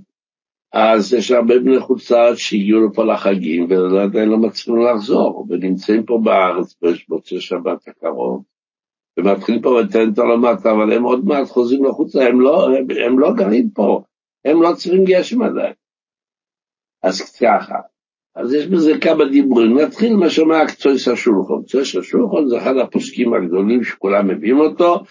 אז 0.73 1.15
יש 1.15 1.31
הרבה 1.31 1.59
בני 1.59 1.81
חוץ 1.81 2.11
לארץ 2.11 2.37
שהגיעו 2.37 2.87
לפה 2.87 3.05
לחגים 3.05 3.67
ועדיין 3.71 4.29
לא 4.29 4.39
מצליחים 4.39 4.83
לחזור, 4.83 5.47
ונמצאים 5.49 6.07
פה 6.07 6.21
בארץ 6.25 6.75
במוצאי 6.83 7.41
שבת 7.41 7.89
הקרוב, 7.89 8.43
ומתחילים 9.19 9.63
פה 9.63 9.81
את 9.81 10.19
העולמת, 10.19 10.67
אבל 10.67 10.93
הם 10.93 11.03
עוד 11.03 11.25
מעט 11.25 11.49
חוזרים 11.49 11.85
לחוץ, 11.85 12.17
הם 12.17 12.41
לא, 12.41 12.69
הם, 12.77 12.87
הם 13.07 13.19
לא 13.19 13.33
גרים 13.35 13.71
פה, 13.71 14.03
הם 14.45 14.63
לא 14.63 14.73
צריכים 14.75 15.05
גשם 15.05 15.43
עדיין. 15.43 15.73
אז 17.03 17.37
ככה, 17.37 17.79
אז 18.35 18.55
יש 18.55 18.67
בזה 18.67 18.93
כמה 19.01 19.25
דיבורים. 19.25 19.79
נתחיל 19.79 20.17
מה 20.17 20.31
שאומר 20.31 20.67
קצויס 20.67 21.09
השולחון. 21.09 21.63
קצויס 21.63 21.97
השולחון 21.97 22.49
זה 22.49 22.59
אחד 22.59 22.77
הפוסקים 22.77 23.35
הגדולים 23.35 23.85
שכולם 23.85 24.29
מביאים 24.29 24.59
אותו, 24.59 25.03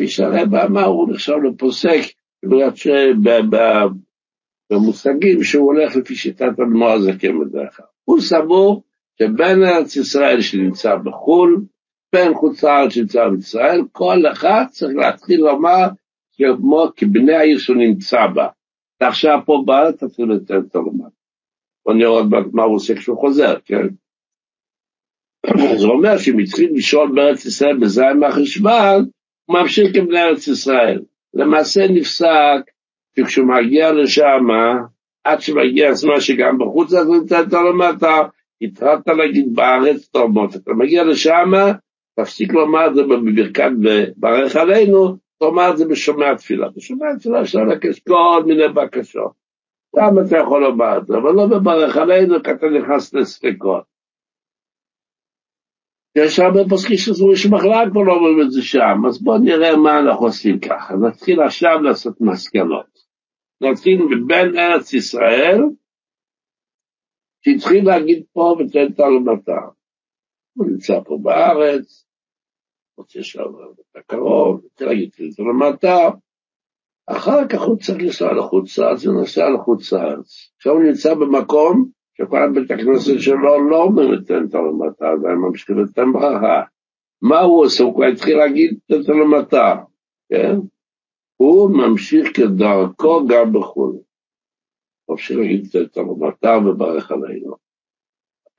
כפי 0.00 0.08
שהרבא 0.08 0.66
אמר, 0.66 0.84
הוא 0.84 1.12
נחשב 1.12 1.32
לפוסק, 1.32 2.00
בגלל 2.42 2.70
שבמושגים 4.70 5.44
שהוא 5.44 5.66
הולך 5.66 5.96
לפי 5.96 6.14
שיטת 6.14 6.42
אדמו 6.42 6.88
הזקן 6.88 7.38
בדרך 7.40 7.76
כלל. 7.76 7.86
הוא 8.04 8.20
סבור 8.20 8.82
שבין 9.18 9.64
ארץ 9.64 9.96
ישראל 9.96 10.40
שנמצא 10.40 10.96
בחו"ל, 10.96 11.64
בין 12.12 12.34
חוץ 12.34 12.64
לארץ 12.64 12.92
שנמצא 12.92 13.28
בישראל, 13.28 13.80
כל 13.92 14.18
אחד 14.32 14.64
צריך 14.70 14.96
להתחיל 14.96 15.40
לומר 15.40 15.88
כמו 16.36 16.86
כבני 16.96 17.34
העיר 17.34 17.58
שהוא 17.58 17.76
נמצא 17.76 18.26
בה. 18.34 18.48
ועכשיו 19.00 19.38
פה 19.46 19.62
בארץ 19.66 20.04
תתחיל 20.04 20.32
לתת 20.32 20.54
את 20.68 20.74
הלומד. 20.74 21.10
בוא 21.84 21.94
נראה 21.94 22.08
עוד 22.08 22.26
מה 22.52 22.62
הוא 22.62 22.74
עושה 22.74 22.94
כשהוא 22.94 23.18
חוזר, 23.18 23.54
כן? 23.64 23.86
זה 25.80 25.86
אומר 25.86 26.18
שאם 26.18 26.38
התחיל 26.38 26.70
לשאול 26.74 27.12
בארץ 27.14 27.44
ישראל 27.44 27.78
בזין 27.80 28.18
מהחשבן, 28.20 29.00
הוא 29.50 29.60
ממשיך 29.60 29.94
כבני 29.94 30.22
ארץ 30.22 30.48
ישראל. 30.48 31.00
למעשה 31.34 31.88
נפסק 31.88 32.60
שכשהוא 33.16 33.46
מגיע 33.46 33.92
לשם, 33.92 34.46
עד 35.24 35.40
שמגיע 35.40 35.88
הזמן 35.88 36.20
שגם 36.20 36.58
בחוץ 36.58 36.94
אז 36.94 37.08
נמצאת 37.08 37.52
למטה, 37.52 38.22
התחלת 38.62 39.06
להגיד 39.06 39.54
בארץ 39.54 40.08
תורמות. 40.08 40.56
אתה 40.56 40.72
מגיע 40.72 41.04
לשם, 41.04 41.50
תפסיק 42.20 42.52
לומר 42.52 42.86
את 42.86 42.94
זה 42.94 43.02
בברכת 43.02 43.70
ברך 44.16 44.56
עלינו, 44.56 45.16
תאמר 45.38 45.70
את 45.70 45.78
זה 45.78 45.84
בשומע 45.88 46.34
תפילה. 46.34 46.68
בשומע 46.76 47.06
תפילה 47.18 47.40
אפשר 47.40 47.58
לבקש 47.58 47.98
כל 47.98 48.42
מיני 48.46 48.68
בקשות. 48.68 49.32
גם 49.96 50.18
אתה 50.18 50.38
יכול 50.38 50.62
לומר 50.62 50.98
את 50.98 51.06
זה, 51.06 51.16
אבל 51.16 51.32
לא 51.32 51.46
בברך 51.46 51.96
עלינו, 51.96 52.42
כי 52.42 52.50
אתה 52.50 52.66
נכנס 52.66 53.14
לספקות. 53.14 53.89
יש 56.16 56.38
הרבה 56.38 56.60
פוסקים 56.68 56.96
שסבורים 56.96 57.36
שבכלל 57.36 57.90
כבר 57.90 58.02
לא 58.02 58.12
אומרים 58.12 58.46
את 58.46 58.50
זה 58.50 58.62
שם, 58.62 59.06
אז 59.08 59.22
בואו 59.22 59.38
נראה 59.38 59.76
מה 59.76 59.98
אנחנו 59.98 60.26
עושים 60.26 60.60
ככה. 60.60 60.94
נתחיל 60.94 61.42
עכשיו 61.42 61.82
לעשות 61.82 62.20
מסקנות. 62.20 63.00
נתחיל 63.60 64.02
מבין 64.02 64.58
ארץ 64.58 64.92
ישראל, 64.92 65.58
שהתחיל 67.44 67.84
להגיד 67.86 68.24
פה 68.32 68.56
ותן 68.58 68.92
תלמתה. 68.92 69.60
הוא 70.56 70.66
נמצא 70.66 71.00
פה 71.04 71.18
בארץ, 71.22 72.06
רוצה 72.98 73.22
שם 73.22 73.40
את 73.40 73.96
הקרוב, 73.96 74.60
רוצה 74.64 74.84
להגיד 74.84 75.10
תלמתה, 75.36 76.08
אחר 77.06 77.48
כך 77.48 77.60
הוא 77.60 77.78
צריך 77.78 78.02
לנסוע 78.02 78.32
לחוץ 78.34 78.78
לארץ, 78.78 79.06
הוא 79.06 79.14
נוסע 79.14 79.50
לחוץ 79.50 79.92
לארץ. 79.92 80.50
עכשיו 80.56 80.72
הוא 80.72 80.82
נמצא 80.82 81.14
במקום 81.14 81.90
שכל 82.20 82.52
בית 82.54 82.70
הכנסת 82.70 83.20
שלו 83.20 83.70
לא 83.70 83.82
אומר 83.82 84.06
לתן 84.06 84.44
את 84.48 84.54
הלמטה, 84.54 85.06
והם 85.22 85.42
ממשיכים 85.42 85.78
לתן 85.78 86.12
ברכה. 86.12 86.62
מה 87.22 87.40
הוא 87.40 87.64
עושה? 87.64 87.84
הוא 87.84 87.94
כבר 87.94 88.04
התחיל 88.04 88.38
להגיד 88.38 88.78
את 88.86 89.08
הלמטה, 89.08 89.76
כן? 90.28 90.56
הוא 91.36 91.70
ממשיך 91.70 92.36
כדרכו 92.36 93.26
גם 93.26 93.52
בחו"ל. 93.52 93.96
ממשיך 95.10 95.38
להגיד 95.38 95.66
את 95.82 95.96
הלמטה 95.96 96.58
וברך 96.58 97.10
עלינו. 97.10 97.54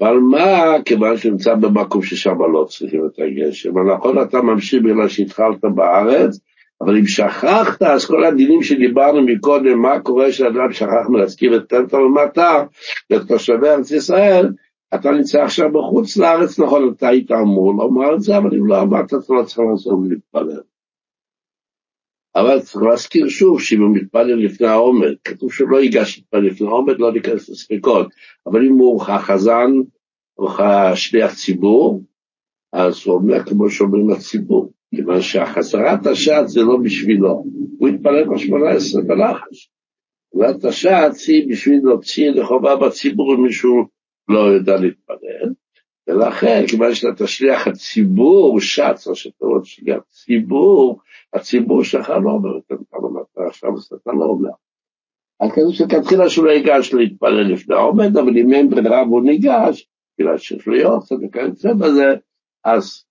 אבל 0.01 0.17
מה, 0.17 0.83
כיוון 0.85 1.17
שנמצא 1.17 1.55
במקום 1.55 2.03
ששם 2.03 2.41
לא 2.53 2.65
צריכים 2.69 3.05
את 3.05 3.19
הגשם, 3.19 3.87
נכון 3.87 4.21
אתה 4.21 4.41
ממשיך 4.41 4.83
בגלל 4.83 5.07
שהתחלת 5.07 5.65
בארץ, 5.75 6.39
אבל 6.85 6.97
אם 6.97 7.07
שכחת, 7.07 7.81
אז 7.81 8.05
כל 8.05 8.23
הדינים 8.25 8.63
שדיברנו 8.63 9.21
מקודם, 9.21 9.79
מה 9.81 9.99
קורה 9.99 10.29
כשאדם 10.29 10.71
שכח 10.71 11.09
מלהזכיר 11.09 11.57
את 11.57 11.69
טנטה 11.69 11.97
ומטר 11.97 12.63
לתושבי 13.09 13.67
ארץ 13.67 13.91
ישראל, 13.91 14.49
אתה 14.95 15.11
נמצא 15.11 15.43
עכשיו 15.43 15.71
בחוץ 15.71 16.17
לארץ, 16.17 16.59
נכון, 16.59 16.93
אתה 16.97 17.07
היית 17.07 17.31
אמור 17.31 17.73
לומר 17.73 18.15
את 18.15 18.21
זה, 18.21 18.37
אבל 18.37 18.55
אם 18.55 18.67
לא 18.67 18.81
אמרת, 18.81 19.05
אתה 19.05 19.15
לא 19.29 19.43
צריך 19.43 19.59
לעזור 19.59 19.99
ולהתפלל. 19.99 20.61
אבל 22.35 22.59
צריך 22.59 22.83
להזכיר 22.83 23.29
שוב 23.29 23.61
שאם 23.61 23.81
הוא 23.81 23.95
מתפלל 23.95 24.45
לפני 24.45 24.67
העומד, 24.67 25.13
כתוב 25.23 25.53
שלא 25.53 25.81
ייגש 25.81 26.17
להתפלל 26.17 26.45
לפני 26.47 26.67
העומד, 26.67 26.99
לא 26.99 27.13
ניכנס 27.13 27.49
לספקות, 27.49 28.07
אבל 28.47 28.65
אם 28.65 28.73
הוא 28.73 29.03
החזן 29.03 29.71
או 30.37 30.47
שליח 30.95 31.33
ציבור, 31.33 32.03
אז 32.73 33.01
הוא 33.05 33.15
אומר 33.15 33.43
כמו 33.43 33.69
שאומרים 33.69 34.09
לציבור. 34.09 34.71
כיוון 34.95 35.21
שהחזרת 35.21 36.05
השעת 36.05 36.49
זה 36.49 36.61
לא 36.61 36.77
בשבילו, 36.83 37.43
הוא 37.79 37.89
התפלל 37.89 38.29
בשמונה 38.29 38.69
עשרה 38.69 39.01
בלחש. 39.01 39.69
השעת 40.63 41.11
היא 41.27 41.49
בשביל 41.49 41.79
להוציא 41.83 42.29
לחובה 42.29 42.75
בציבור 42.75 43.35
אם 43.35 43.43
מישהו 43.43 43.85
לא 44.29 44.39
יודע 44.39 44.75
להתפלל, 44.77 45.53
ולכן 46.07 46.63
כיוון 46.67 46.95
שאתה 46.95 47.27
שליח 47.27 47.67
הציבור, 47.67 48.61
שץ, 48.61 49.07
או 49.07 49.15
שאתה 49.15 49.45
רוצה 49.45 49.65
שליח 49.65 49.99
ציבור, 50.09 50.99
הציבור 51.33 51.83
שלך 51.83 52.09
לא 52.09 52.31
אומר, 52.31 52.57
אתה 52.57 52.75
לא 53.01 53.47
עכשיו 53.47 53.69
אתה 54.01 54.11
לא 54.11 54.25
אומר. 54.25 54.49
אז 55.39 55.49
כזה 55.51 55.73
שכתחילה 55.73 56.29
שהוא 56.29 56.45
לא 56.45 56.51
ייגש 56.51 56.93
להתפלל 56.93 57.53
לפני 57.53 57.75
העומד, 57.75 58.17
אבל 58.17 58.37
אם 58.37 58.53
אין 58.53 58.69
ברירה 58.69 59.03
והוא 59.03 59.23
ניגש, 59.23 59.87
בגלל 60.19 60.37
שיש 60.37 60.67
לו 60.67 60.75
יוצא 60.75 61.15
וכיוצא 61.15 61.73
בזה, 61.73 62.15
אז 62.63 63.05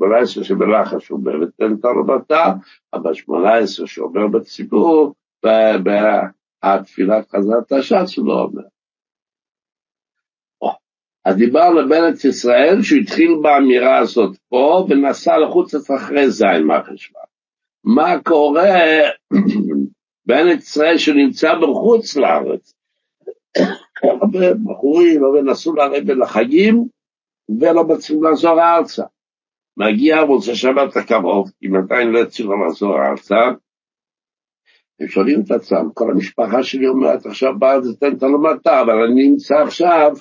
18 0.00 0.44
שבלחש 0.44 1.10
אומר 1.10 1.32
ותן 1.42 1.76
תרבתה, 1.76 2.52
אבל 2.94 3.14
18 3.14 3.86
שאומר 3.86 4.26
בציבור, 4.26 5.14
והתפילת 5.44 7.28
חזרת 7.30 7.72
השץ 7.72 8.18
הוא 8.18 8.26
לא 8.26 8.42
אומר. 8.42 8.62
אז 11.24 11.36
דיברנו 11.36 11.88
בארץ 11.88 12.24
ישראל 12.24 12.82
שהוא 12.82 13.00
התחיל 13.00 13.30
באמירה 13.42 13.98
הזאת 13.98 14.36
פה 14.48 14.86
ונסע 14.88 15.38
לחוץ 15.38 15.90
אחרי 15.90 16.30
זין 16.30 16.62
מהחשבון. 16.66 17.22
מה 17.84 18.22
קורה 18.24 18.80
בארץ 20.26 20.62
ישראל 20.62 20.98
שנמצא 20.98 21.54
בחוץ 21.54 22.16
לארץ? 22.16 22.74
הרבה 24.02 24.54
בחורים 24.54 25.24
אבל 25.24 25.50
נסעו 25.50 25.74
לרדת 25.74 26.16
לחגים 26.16 26.84
ולא 27.60 27.84
מצליחים 27.84 28.24
לחזור 28.24 28.60
ארצה. 28.60 29.04
מגיע 29.80 30.24
מוצא 30.24 30.54
שבת 30.54 30.96
הקרוב, 30.96 31.50
אם 31.62 31.76
עדיין 31.76 32.08
לא 32.08 32.22
הצליחו 32.22 32.52
לחזור 32.66 33.06
ארצה, 33.06 33.44
הם 35.00 35.08
שואלים 35.08 35.40
את 35.40 35.50
עצמם, 35.50 35.88
כל 35.94 36.10
המשפחה 36.10 36.62
שלי 36.62 36.88
אומרת 36.88 37.26
עכשיו 37.26 37.58
בארץ 37.58 37.84
תן 38.00 38.16
את 38.16 38.22
הלמטה, 38.22 38.80
אבל 38.80 39.02
אני 39.02 39.28
נמצא 39.28 39.54
עכשיו 39.54 40.12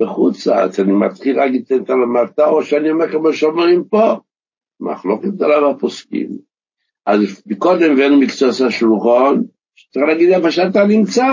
בחוץ 0.00 0.46
לארץ, 0.46 0.80
אני 0.80 0.92
מתחיל 0.92 1.36
להגיד 1.36 1.64
תן 1.64 1.82
את 1.82 1.90
הלמטה, 1.90 2.46
או 2.46 2.62
שאני 2.62 2.90
אומר 2.90 3.12
כמו 3.12 3.32
שאומרים 3.32 3.84
פה, 3.84 4.14
מחלוקת 4.80 5.40
עליו 5.40 5.70
הפוסקים. 5.70 6.28
אז 7.06 7.42
קודם 7.58 7.92
הבאנו 7.92 8.20
מקצוע 8.20 8.48
השולחון, 8.66 9.44
צריך 9.92 10.04
להגיד 10.08 10.28
איפה 10.28 10.50
שאתה 10.50 10.84
נמצא, 10.84 11.26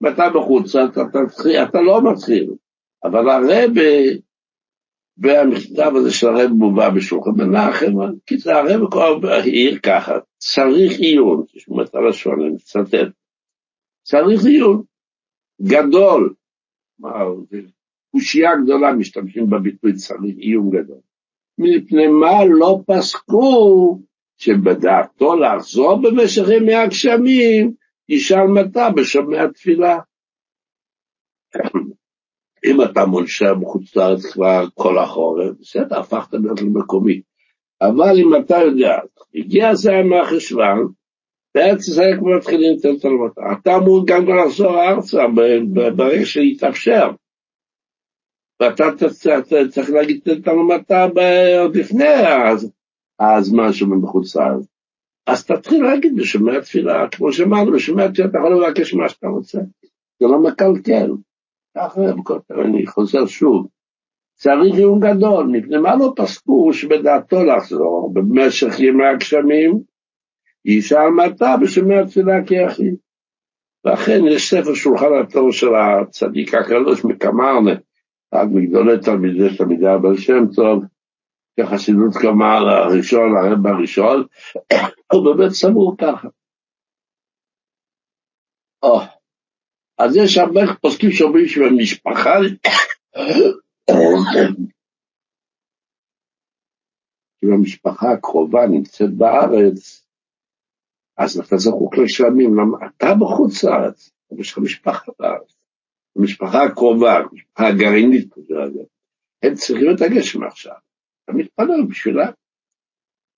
ואתה 0.00 0.30
בחוץ, 0.34 0.76
אתה, 0.76 1.02
אתה, 1.02 1.18
אתה 1.62 1.80
לא 1.80 2.12
מתחיל. 2.12 2.50
אבל 3.04 3.28
הרב, 3.28 3.70
והמכתב 5.18 5.92
הזה 5.96 6.10
של 6.10 6.26
הרב 6.28 6.50
מובא 6.50 6.90
בשולחן 6.90 7.30
מנחם, 7.30 7.92
כי 8.26 8.38
זה 8.38 8.56
הרב 8.56 8.90
כבר 8.90 9.30
העיר 9.30 9.78
ככה, 9.78 10.12
צריך 10.38 10.98
עיון, 10.98 11.44
תשמעו 11.52 11.82
את 11.82 11.94
הלשון, 11.94 12.40
אני 12.40 12.50
מצטט, 12.50 13.12
צריך 14.02 14.44
עיון, 14.44 14.82
גדול, 15.62 16.34
קושייה 18.10 18.50
גדולה 18.64 18.92
משתמשים 18.92 19.50
בביטוי 19.50 19.92
צריך 19.92 20.36
עיון 20.38 20.70
גדול. 20.70 21.00
מפני 21.58 22.06
מה 22.06 22.44
לא 22.50 22.80
פסקו 22.86 23.98
שבדעתו 24.36 25.36
לחזור 25.36 26.02
במשך 26.02 26.42
ימי 26.56 26.74
הגשמים, 26.74 27.72
ישאל 28.08 28.46
מתה 28.46 28.90
בשומע 28.96 29.46
תפילה. 29.46 29.98
אם 32.64 32.82
אתה 32.82 33.06
מונשר 33.06 33.54
בחוץ 33.54 33.96
לארץ 33.96 34.26
כבר 34.26 34.64
כל 34.74 34.98
החורף, 34.98 35.54
בסדר, 35.60 35.98
הפכת 35.98 36.34
להיות 36.34 36.62
למקומי. 36.62 37.20
אבל 37.82 38.18
אם 38.18 38.42
אתה 38.44 38.56
יודע, 38.56 38.98
הגיע 39.34 39.68
הזמן 39.68 40.06
מהחשוון, 40.06 40.88
בארץ 41.54 41.88
ישראל 41.88 42.16
כבר 42.18 42.36
מתחילים 42.36 42.76
לתת 42.76 43.02
תלמוד. 43.02 43.30
אתה 43.52 43.76
אמור 43.76 44.06
גם 44.06 44.26
לחזור 44.28 44.82
ארצה 44.82 45.22
ברגע 45.96 46.24
שיתאפשר. 46.24 47.10
ואתה 48.60 48.84
צריך 49.70 49.90
להגיד 49.90 50.20
את 50.32 50.44
תלמודתה 50.44 51.06
עוד 51.62 51.76
לפני 51.76 52.04
הזמן 53.20 53.72
שהוא 53.72 54.02
בחוץ 54.02 54.36
לארץ. 54.36 54.64
אז 55.26 55.46
תתחיל 55.46 55.84
להגיד 55.84 56.16
בשומע 56.16 56.60
תפילה, 56.60 57.08
כמו 57.12 57.32
שאמרנו, 57.32 57.72
בשומע 57.72 58.08
תפילה 58.08 58.28
אתה 58.28 58.38
יכול 58.38 58.66
לבקש 58.66 58.94
מה 58.94 59.08
שאתה 59.08 59.26
רוצה. 59.26 59.58
זה 60.20 60.26
לא 60.26 60.42
מקלקל. 60.42 61.10
אני 62.64 62.86
חוזר 62.86 63.26
שוב. 63.26 63.66
צריך 64.34 64.74
עיון 64.74 65.00
גדול, 65.00 65.46
מפני 65.46 65.78
מה 65.78 65.96
לא 65.96 66.12
פסקו 66.16 66.72
שבדעתו 66.72 67.44
לחזור 67.44 68.10
במשך 68.14 68.80
ימי 68.80 69.06
הגשמים, 69.06 69.80
ישאל 70.64 71.08
מתה 71.08 71.56
בשומע 71.62 72.04
תפילה 72.04 72.44
כיחיד. 72.46 72.94
ואכן 73.84 74.20
יש 74.30 74.50
ספר 74.50 74.74
שולחן 74.74 75.06
התור 75.22 75.52
של 75.52 75.74
הצדיק 75.74 76.54
הקדוש 76.54 77.04
מקמרנה, 77.04 77.72
אחד 78.34 78.46
מגדולי 78.52 78.98
תלמידי 79.00 79.56
תלמידי 79.56 79.86
הבן 79.86 80.16
שם 80.16 80.44
טוב, 80.54 80.84
כחסידות 81.56 82.16
קמר 82.22 82.68
הראשון, 82.68 83.36
הרב 83.36 83.66
הראשון, 83.66 84.24
הוא 85.12 85.24
באמת 85.24 85.50
סבור 85.50 85.94
ככה. 85.98 86.28
Oh. 88.84 89.21
אז 89.98 90.16
יש 90.16 90.38
הרבה 90.38 90.60
פוסקים 90.80 91.10
שאומרים 91.12 91.46
שבמשפחה, 91.46 92.30
אם 97.44 97.52
המשפחה 97.52 98.12
הקרובה 98.12 98.60
נמצאת 98.70 99.14
בארץ, 99.16 100.06
אז 101.18 101.38
אתה 101.38 101.56
זקוק 101.56 101.94
לשלמים, 101.98 102.50
למה 102.54 102.86
אתה 102.86 103.06
בחוץ 103.20 103.64
לארץ, 103.64 104.10
יש 104.38 104.52
לך 104.52 104.58
משפחה 104.58 105.12
בארץ. 105.18 105.54
המשפחה 106.16 106.62
הקרובה, 106.62 107.12
המשפחה 107.18 107.68
הגרעינית, 107.68 108.34
הם 109.42 109.54
צריכים 109.54 109.86
את 109.96 110.00
הגשם 110.00 110.42
עכשיו. 110.42 110.76
אתה 111.24 111.32
מתפלל 111.32 111.86
בשבילה. 111.88 112.30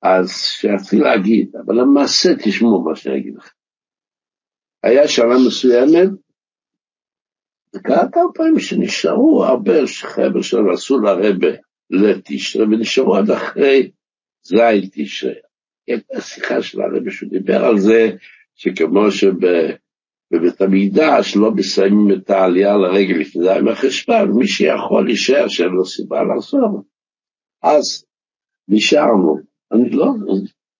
אז 0.02 0.28
שיתחיל 0.30 1.02
להגיד, 1.02 1.56
אבל 1.56 1.74
למעשה 1.74 2.28
תשמעו 2.44 2.84
מה 2.84 2.96
שאני 2.96 3.18
אגיד 3.18 3.36
לך. 3.36 3.52
היה 4.82 5.08
שנה 5.08 5.34
מסוימת, 5.46 6.23
כמה 7.84 8.32
פעמים 8.34 8.58
שנשארו 8.58 9.44
הרבה 9.44 9.72
חבר'ה 10.02 10.42
שלנו 10.42 10.70
עשו 10.72 10.98
לרבה 10.98 11.48
לתשרה, 11.90 12.64
ונשארו 12.64 13.16
עד 13.16 13.30
אחרי 13.30 13.90
זין 14.42 14.88
תשרה. 14.92 15.32
הייתה 15.86 16.20
שיחה 16.20 16.62
של 16.62 16.80
הרבה 16.80 17.10
שהוא 17.10 17.30
דיבר 17.30 17.64
על 17.64 17.78
זה, 17.78 18.10
שכמו 18.54 19.10
שבבית 19.10 20.60
המקדש 20.60 21.36
לא 21.36 21.50
מסיימים 21.50 22.10
את 22.12 22.30
העלייה 22.30 22.76
לרגל 22.76 23.14
לפני 23.14 23.42
זין 23.42 23.68
החשבן, 23.68 24.28
מי 24.34 24.46
שיכול 24.46 25.04
להישאר 25.04 25.48
שאין 25.48 25.68
לו 25.68 25.84
סיבה 25.84 26.22
לעשות. 26.22 26.60
אז 27.62 28.04
נשארנו. 28.68 29.38
אני 29.72 29.90
לא, 29.90 30.06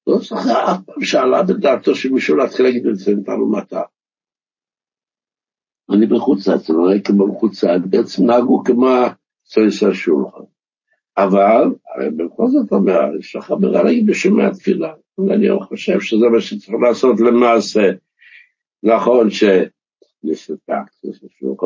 לא 0.07 0.19
זוכר 0.19 0.73
אף 0.73 0.79
פעם 0.87 1.05
שעלה 1.05 1.43
בדעתו 1.43 1.95
שמישהו 1.95 2.37
להתחיל 2.37 2.67
להגיד 2.67 2.87
את 2.87 2.97
זה, 2.97 3.13
נתנו 3.15 3.51
מטה. 3.51 3.83
אני 5.91 6.07
בחוץ 6.07 6.49
לארץ, 6.49 6.71
אני 6.71 6.79
רואה 6.79 7.01
כמו 7.01 7.35
בחוץ 7.35 7.65
לארץ, 7.65 7.83
בעצם 7.91 8.27
נהגו 8.27 8.65
כמו 8.65 8.97
צויס 9.45 9.83
השולחן. 9.83 10.45
אבל, 11.17 11.65
הרי 11.95 12.11
בכל 12.11 12.49
זאת 12.49 12.73
אומר, 12.73 13.01
יש 13.19 13.37
לך 13.37 13.55
מראה 13.61 13.93
בשמי 14.07 14.45
התפילה. 14.45 14.93
אני 15.31 15.49
חושב 15.69 16.01
שזה 16.01 16.27
מה 16.33 16.41
שצריך 16.41 16.77
לעשות 16.83 17.21
למעשה. 17.21 17.91
נכון 18.83 19.31
ש... 19.31 19.45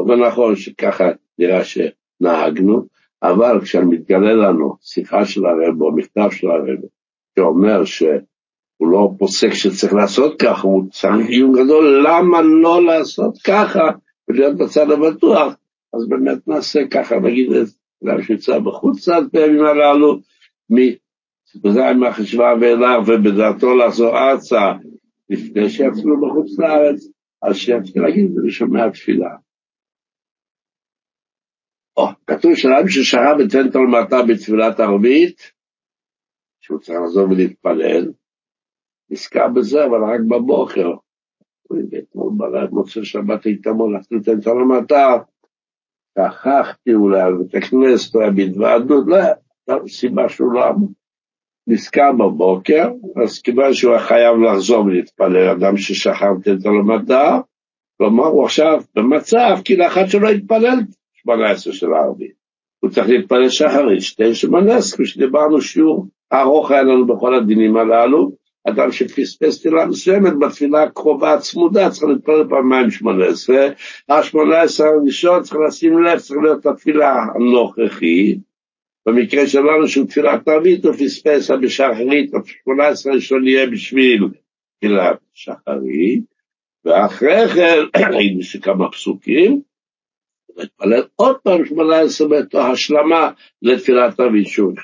ונכון 0.08 0.56
שככה 0.56 1.04
נראה 1.38 1.60
שנהגנו, 1.64 2.86
אבל 3.22 3.60
כשמתגלה 3.62 4.34
לנו 4.34 4.76
שיחה 4.80 5.24
של 5.24 5.46
הרב 5.46 5.82
או 5.82 5.96
מכתב 5.96 6.28
של 6.30 6.50
הרב, 6.50 6.78
שאומר 7.38 7.84
שהוא 7.84 8.20
לא 8.80 9.10
פוסק 9.18 9.52
שצריך 9.52 9.92
לעשות 9.92 10.42
ככה, 10.42 10.68
הוא 10.68 10.84
צריך 10.90 11.28
עיון 11.28 11.52
גדול, 11.52 12.04
למה 12.06 12.42
לא 12.42 12.84
לעשות 12.84 13.38
ככה 13.46 13.90
ולהיות 14.28 14.56
בצד 14.56 14.90
הבטוח, 14.90 15.54
אז 15.94 16.08
באמת 16.08 16.48
נעשה 16.48 16.80
ככה, 16.90 17.16
נגיד 17.20 17.52
את 17.52 17.66
זה, 17.66 17.72
שיצא 18.22 18.58
בחוץ 18.58 19.08
לארץ 19.08 19.24
בימים 19.32 19.64
הללו, 19.64 20.20
מזין 20.70 21.98
מהחשבה 21.98 22.54
ואליו 22.60 23.02
ובדעתו 23.06 23.76
לחזור 23.76 24.18
ארצה, 24.18 24.72
לפני 25.30 25.70
שיצאו 25.70 26.20
בחוץ 26.20 26.58
לארץ, 26.58 27.08
אז 27.42 27.56
שיתחיל 27.56 28.02
להגיד 28.02 28.24
את 28.24 28.32
זה 28.32 28.40
תפילה. 28.90 29.36
או, 31.96 32.06
כתוב 32.26 32.54
שאדם 32.54 32.88
ששרה 32.88 33.32
ותן 33.38 33.70
תלמתה 33.70 34.16
בתפילת 34.28 34.80
ערבית, 34.80 35.52
שהוא 36.60 36.78
צריך 36.78 36.98
לחזור 37.04 37.30
ולהתפלל, 37.30 38.12
נזכר 39.10 39.48
בזה, 39.48 39.84
אבל 39.84 40.04
רק 40.04 40.20
בבוקר. 40.20 41.07
אתמול 41.98 42.32
בלילה, 42.36 42.70
מוצא 42.70 43.04
שבת 43.04 43.46
איתמו, 43.46 43.86
הלכתי 43.86 44.14
לתת 44.14 44.42
תלמתה, 44.42 45.16
שכחתי 46.18 46.94
אולי 46.94 47.32
בבית 47.32 47.54
הכנסת, 47.54 48.16
היה 48.16 48.30
בהתוועדות, 48.30 49.04
לא, 49.06 49.18
לא, 49.68 49.88
סיבה 49.88 50.28
שהוא 50.28 50.52
לא 50.52 50.62
נזכר 51.66 52.12
בבוקר, 52.12 52.90
אז 53.22 53.42
כיוון 53.42 53.74
שהוא 53.74 53.92
היה 53.92 54.00
חייב 54.00 54.36
לחזור 54.36 54.84
ולהתפלל, 54.84 55.48
אדם 55.48 55.76
ששכח 55.76 56.22
לתת 56.22 56.62
תלמתה, 56.62 57.40
כלומר 57.98 58.26
הוא 58.26 58.44
עכשיו 58.44 58.80
במצב 58.94 59.56
כאילו 59.64 59.86
אחד 59.86 60.06
שלא 60.06 60.28
התפלל 60.28 60.78
שמונה 61.12 61.50
עשרה 61.50 61.72
של 61.72 61.92
הערבית. 61.92 62.32
הוא 62.80 62.90
צריך 62.90 63.08
להתפלל 63.08 63.48
שחרית, 63.48 64.00
שתי 64.02 64.34
שמונה 64.34 64.76
עשרה, 64.76 65.06
שדיברנו 65.06 65.60
שיעור 65.60 66.06
ארוך 66.32 66.70
היה 66.70 66.82
לנו 66.82 67.06
בכל 67.06 67.34
הדינים 67.34 67.76
הללו, 67.76 68.32
אדם 68.68 68.92
שפספס 68.92 69.58
תפילה 69.58 69.86
מסוימת 69.86 70.32
בתפילה 70.38 70.82
הקרובה 70.82 71.34
הצמודה 71.34 71.90
צריך 71.90 72.04
להתפלל 72.04 72.48
פעמיים 72.48 72.90
שמונה 72.90 73.26
עשרה, 73.26 73.66
השמונה 74.08 74.60
עשרה 74.60 74.88
הראשון 74.88 75.42
צריך 75.42 75.56
לשים 75.68 76.02
לב, 76.02 76.18
צריך 76.18 76.40
להיות 76.42 76.66
התפילה 76.66 77.14
הנוכחית, 77.34 78.38
במקרה 79.06 79.46
שלנו 79.46 79.88
שהוא 79.88 80.06
תפילת 80.06 80.48
ערבית 80.48 80.84
הוא 80.84 80.94
פספס 80.94 81.50
בשחרית, 81.50 82.30
השמונה 82.34 82.86
עשרה 82.86 83.12
הראשון 83.12 83.46
יהיה 83.46 83.66
בשביל 83.66 84.28
תפילת 84.78 85.18
שחרית, 85.34 86.24
ואחרי 86.84 87.48
כן, 87.48 87.78
ראינו 88.14 88.42
שכמה 88.42 88.90
פסוקים, 88.90 89.60
להתפלל 90.56 91.02
עוד 91.16 91.36
פעם 91.42 91.66
שמונה 91.66 92.00
עשרה 92.00 92.28
בתור 92.28 92.60
השלמה 92.60 93.30
לתפילת 93.62 94.20
הבישול. 94.20 94.74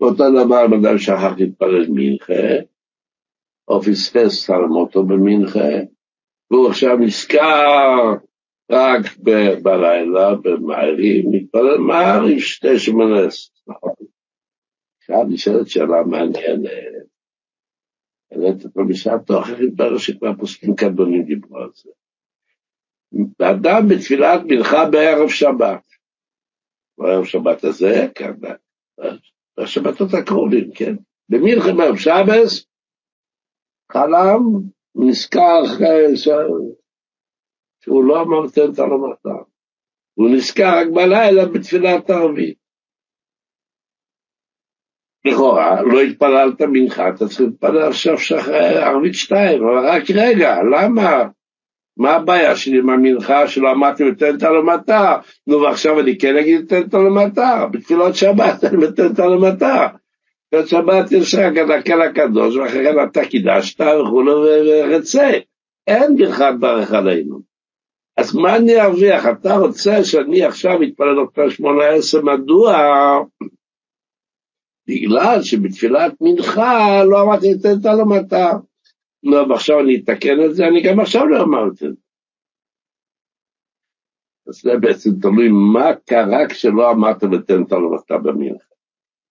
אותו 0.00 0.24
דבר 0.30 0.66
בן 0.66 0.98
שכח 0.98 1.32
להתפלל 1.38 1.86
מנחה, 1.88 2.42
או 3.68 3.82
פספס 3.82 4.46
סלמותו 4.46 5.04
במנחה, 5.04 5.68
והוא 6.50 6.68
עכשיו 6.68 6.96
נזכר 6.96 8.14
רק 8.70 9.16
בלילה, 9.62 10.34
במעריב, 10.34 11.24
מתפלל 11.30 11.78
מעריב 11.78 12.38
שתי 12.38 12.68
עשרה, 12.68 13.26
נכון. 13.66 13.92
עכשיו 15.00 15.24
נשאלת 15.28 15.68
שאלה 15.68 16.02
מעניינת. 16.06 16.70
העלית 18.30 18.64
אותו 18.64 18.80
בשעתו, 18.88 19.40
אחרי 19.40 19.66
התברר 19.66 19.98
שכבר 19.98 20.32
פוסקים 20.38 20.74
קדמונים 20.76 21.22
דיברו 21.22 21.58
על 21.58 21.70
זה. 21.74 21.90
ואדם 23.40 23.88
בתפילת 23.88 24.40
מנחה 24.48 24.90
בערב 24.90 25.28
שבת. 25.28 25.86
בערב 26.98 27.24
שבת 27.24 27.64
הזה, 27.64 28.06
כן, 28.14 28.32
בשבתות 29.60 30.08
הקרובים, 30.14 30.70
כן. 30.74 30.94
במנחה 31.28 31.72
בערב 31.72 31.96
שבס, 31.96 32.66
חלם, 33.92 34.40
נזכר 34.94 35.62
שהוא 37.84 38.04
לא 38.04 38.22
אמר 38.22 38.48
תן 38.54 38.72
את 38.72 38.78
הלומתה. 38.78 39.44
הוא 40.14 40.30
נזכר 40.30 40.78
רק 40.78 40.86
בלילה 40.94 41.46
בתפילת 41.46 42.10
ערבית. 42.10 42.64
לכאורה, 45.24 45.82
לא 45.82 46.00
התפללת 46.00 46.60
מנחה, 46.60 47.08
אתה 47.08 47.28
צריך 47.28 47.40
להתפלל 47.40 47.88
עכשיו 47.88 48.14
ערבית 48.52 49.14
שתיים, 49.14 49.62
אבל 49.62 49.88
רק 49.88 50.02
רגע, 50.14 50.56
למה? 50.62 51.24
מה 51.96 52.10
הבעיה 52.10 52.56
שלי 52.56 52.78
עם 52.78 52.90
המנחה 52.90 53.48
שלא 53.48 53.70
אמרתי 53.72 54.04
ותן 54.04 54.36
את 54.36 54.42
הלומתה? 54.42 55.18
נו, 55.46 55.60
ועכשיו 55.60 56.00
אני 56.00 56.18
כן 56.18 56.36
אגיד 56.36 56.72
את 56.72 56.94
הלומתה, 56.94 57.66
בתפילות 57.72 58.14
שבת 58.14 58.64
אני 58.64 58.76
מתן 58.76 59.06
את 59.12 59.18
בתפילות 60.54 60.68
שבת 60.68 61.12
יש 61.12 61.34
רק 61.34 61.56
הנקל 61.56 62.02
הקדוש, 62.02 62.56
ואחרי 62.56 62.84
כן 62.84 63.04
אתה 63.10 63.24
קידשת 63.24 63.80
וכו' 63.80 64.24
ורצה. 64.26 65.30
אין 65.86 66.16
ברכת 66.16 66.52
ברך 66.60 66.92
עלינו. 66.92 67.40
אז 68.16 68.34
מה 68.34 68.56
אני 68.56 68.80
ארוויח? 68.80 69.26
אתה 69.26 69.56
רוצה 69.56 70.04
שאני 70.04 70.44
עכשיו 70.44 70.82
אתפלל 70.82 71.20
אותה 71.20 71.50
שמונה 71.50 71.84
עשר, 71.86 72.22
מדוע? 72.22 72.76
בגלל 74.88 75.42
שבתפילת 75.42 76.12
מנחה 76.20 77.04
לא 77.04 77.22
אמרתי 77.22 77.52
את 77.52 77.86
הלומתה. 77.86 78.50
נו, 79.22 79.48
ועכשיו 79.48 79.80
אני 79.80 79.96
אתקן 79.96 80.44
את 80.44 80.54
זה, 80.54 80.66
אני 80.66 80.82
גם 80.82 81.00
עכשיו 81.00 81.26
לא 81.26 81.42
אמרתי 81.42 81.86
את 81.86 81.90
זה. 81.90 82.00
אז 84.48 84.54
זה 84.54 84.78
בעצם 84.80 85.10
תלוי 85.22 85.48
מה 85.72 85.94
קרה 86.06 86.48
כשלא 86.48 86.90
אמרת 86.90 87.24
ותן 87.24 87.62
את 87.62 87.72
הלומתה 87.72 88.18
במנחה. 88.18 88.73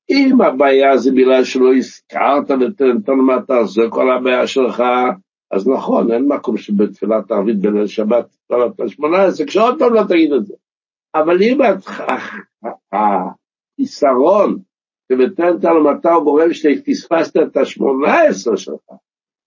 אם 0.10 0.42
הבעיה 0.42 0.98
זה 0.98 1.12
בגלל 1.12 1.44
שלא 1.44 1.74
הזכרת 1.76 2.52
ותן 2.52 2.98
הלומתה, 3.08 3.64
זה 3.64 3.82
כל 3.90 4.12
הבעיה 4.12 4.48
שלך, 4.48 4.84
אז 5.52 5.68
נכון, 5.68 6.12
אין 6.12 6.28
מקום 6.28 6.58
שבתפילת 6.58 7.32
ערבית 7.32 7.60
בליל 7.60 7.88
שבת, 7.88 8.26
תפילת 8.26 8.80
ה-18, 8.80 9.46
כשעוד 9.48 9.80
פעם 9.80 9.94
לא 9.94 10.04
תגיד 10.10 10.34
את 10.34 10.46
זה. 10.46 10.54
אבל 11.16 11.42
אם 11.42 11.58
החיסרון 12.94 14.60
שבתן 15.12 15.58
הוא 16.14 16.24
גורם 16.24 16.54
שפספסת 16.54 17.38
את 17.38 17.58
ה-18 17.58 18.58
שלך, 18.58 18.82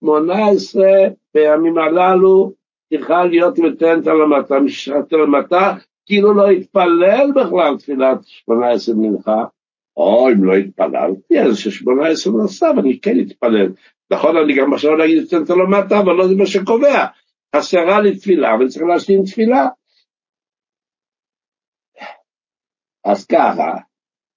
18 0.03 0.83
בימים 1.33 1.77
הללו 1.77 2.51
צריכה 2.89 3.25
להיות 3.25 3.59
המטה, 4.21 4.59
משרת 4.59 5.13
על 5.13 5.21
המטה, 5.21 5.73
כאילו 6.05 6.33
לא 6.33 6.49
התפלל 6.49 7.31
בכלל 7.35 7.77
תפילת 7.77 8.23
18 8.23 8.95
מנחה, 8.95 9.45
או 9.97 10.29
אם 10.29 10.43
לא 10.43 10.55
התפללתי, 10.55 11.39
אז 11.39 11.57
ש-18 11.57 12.31
נוסף, 12.31 12.71
אני 12.79 12.99
כן 12.99 13.15
אתפלל. 13.27 13.73
נכון, 14.11 14.37
אני 14.37 14.55
גם 14.55 14.73
עכשיו 14.73 14.95
להגיד 14.95 15.23
מתנת 15.23 15.49
על 15.49 15.61
המטה, 15.61 15.99
אבל 15.99 16.13
לא 16.13 16.27
זה 16.27 16.35
מה 16.35 16.45
שקובע. 16.45 17.05
חסרה 17.55 18.01
לי 18.01 18.17
תפילה, 18.17 18.55
ואני 18.55 18.69
צריך 18.69 18.85
להשלים 18.85 19.23
תפילה. 19.23 19.67
אז 23.05 23.25
ככה, 23.25 23.71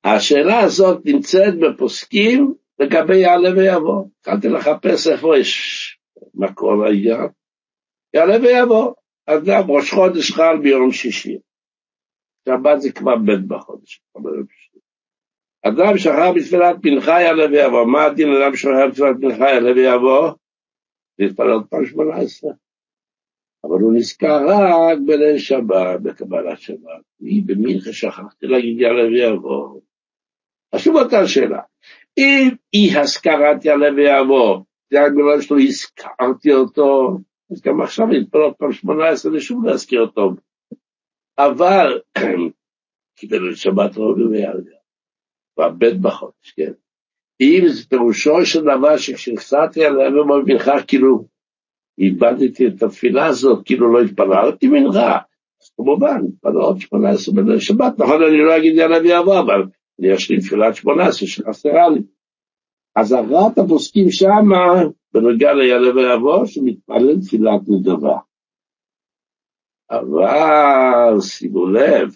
השאלה 0.04 0.58
הזאת 0.60 1.02
נמצאת 1.04 1.54
בפוסקים 1.60 2.54
לגבי 2.78 3.16
יעלה 3.16 3.50
ויבוא. 3.56 4.04
התחלתי 4.20 4.48
לחפש 4.48 5.06
איפה 5.06 5.38
יש 5.38 5.98
מקור 6.34 6.76
לעניין. 6.76 7.28
יעלה 8.14 8.36
ויבוא. 8.42 8.94
אדם 9.26 9.70
ראש 9.70 9.90
חודש 9.90 10.30
חל 10.30 10.58
ביום 10.62 10.92
שישי. 10.92 11.38
שבת 12.48 12.80
זה 12.80 12.92
כבר 12.92 13.16
ב' 13.16 13.54
בחודש. 13.54 14.00
אדם 15.62 15.98
שכר 15.98 16.32
בתפילת 16.32 16.76
מנחה 16.84 17.20
יעלה 17.20 17.44
ויבוא. 17.50 17.84
מה 17.84 18.04
הדין 18.04 18.28
אדם 18.28 18.56
שכר 18.56 18.88
בתפילת 18.88 19.16
מנחה 19.20 19.44
יעלה 19.44 19.72
ויבוא? 19.72 20.30
להתפלל 21.18 21.50
עוד 21.50 21.66
פעם 21.70 21.86
שמונה 21.86 22.16
עשרה. 22.16 22.52
אבל 23.64 23.80
הוא 23.80 23.92
נזכר 23.94 24.46
רק 24.90 24.98
בליל 25.06 25.38
שבת, 25.38 26.00
בקבלת 26.02 26.58
שבת. 26.58 27.02
היא 27.20 27.42
במנחה 27.46 27.92
שכחתי 27.92 28.46
להגיד 28.46 28.80
יעלה 28.80 29.08
ויבוא. 29.08 29.80
אז 30.72 30.80
שוב 30.80 30.96
אותה 30.96 31.26
שאלה. 31.26 31.60
אם 32.18 32.48
אי 32.74 32.98
הזכרת 32.98 33.64
יעלה 33.64 33.94
ויבוא, 33.96 34.64
זה 34.90 35.04
רק 35.04 35.12
בגלל 35.12 35.40
שלא 35.40 35.56
הזכרתי 35.58 36.52
אותו, 36.52 37.18
אז 37.50 37.60
גם 37.60 37.80
עכשיו 37.80 38.06
נתפלל 38.06 38.40
עוד 38.40 38.54
פעם 38.54 38.72
שמונה 38.72 39.08
עשרה 39.08 39.32
ושוב 39.32 39.64
להזכיר 39.64 40.00
אותו. 40.00 40.30
אבל, 41.38 42.00
קיבל 43.18 43.54
שבת 43.54 43.96
רבי 43.96 44.24
ויעלה, 44.24 44.79
והבית 45.58 46.00
בחודש, 46.00 46.52
כן. 46.56 46.72
אם 47.40 47.68
זה 47.68 47.88
פירושו 47.88 48.46
של 48.46 48.60
דבר 48.60 48.96
שכשנחסרתי 48.96 49.84
עליה 49.84 50.10
במנחה, 50.10 50.82
כאילו, 50.82 51.24
איבדתי 51.98 52.66
את 52.66 52.82
התפילה 52.82 53.26
הזאת, 53.26 53.66
כאילו 53.66 53.92
לא 53.92 54.00
התפללתי 54.00 54.68
מנחה, 54.68 55.18
אז 55.62 55.70
כמובן, 55.76 56.20
התפלל 56.28 56.56
עוד 56.56 56.80
שמונה 56.80 57.10
עשרה 57.10 57.34
בליל 57.34 57.58
שבת, 57.58 57.98
נכון, 57.98 58.22
אני 58.22 58.44
לא 58.44 58.56
אגיד 58.56 58.74
יעלה 58.74 58.98
ויבוא, 58.98 59.40
אבל 59.40 59.62
יש 59.98 60.30
לי 60.30 60.38
תפילת 60.40 60.76
שמונה 60.76 61.06
עשרה 61.06 61.28
שחסרה 61.28 61.88
לי. 61.88 62.00
אז 62.96 63.14
אגרת 63.14 63.58
הפוסקים 63.58 64.10
שמה, 64.10 64.82
בנוגע 65.14 65.52
ליעלה 65.52 65.94
ויבוא, 65.96 66.46
שמתפלל 66.46 67.20
תפילת 67.20 67.60
נדבה. 67.68 68.18
אבל 69.90 71.20
שימו 71.20 71.66
לב, 71.66 72.10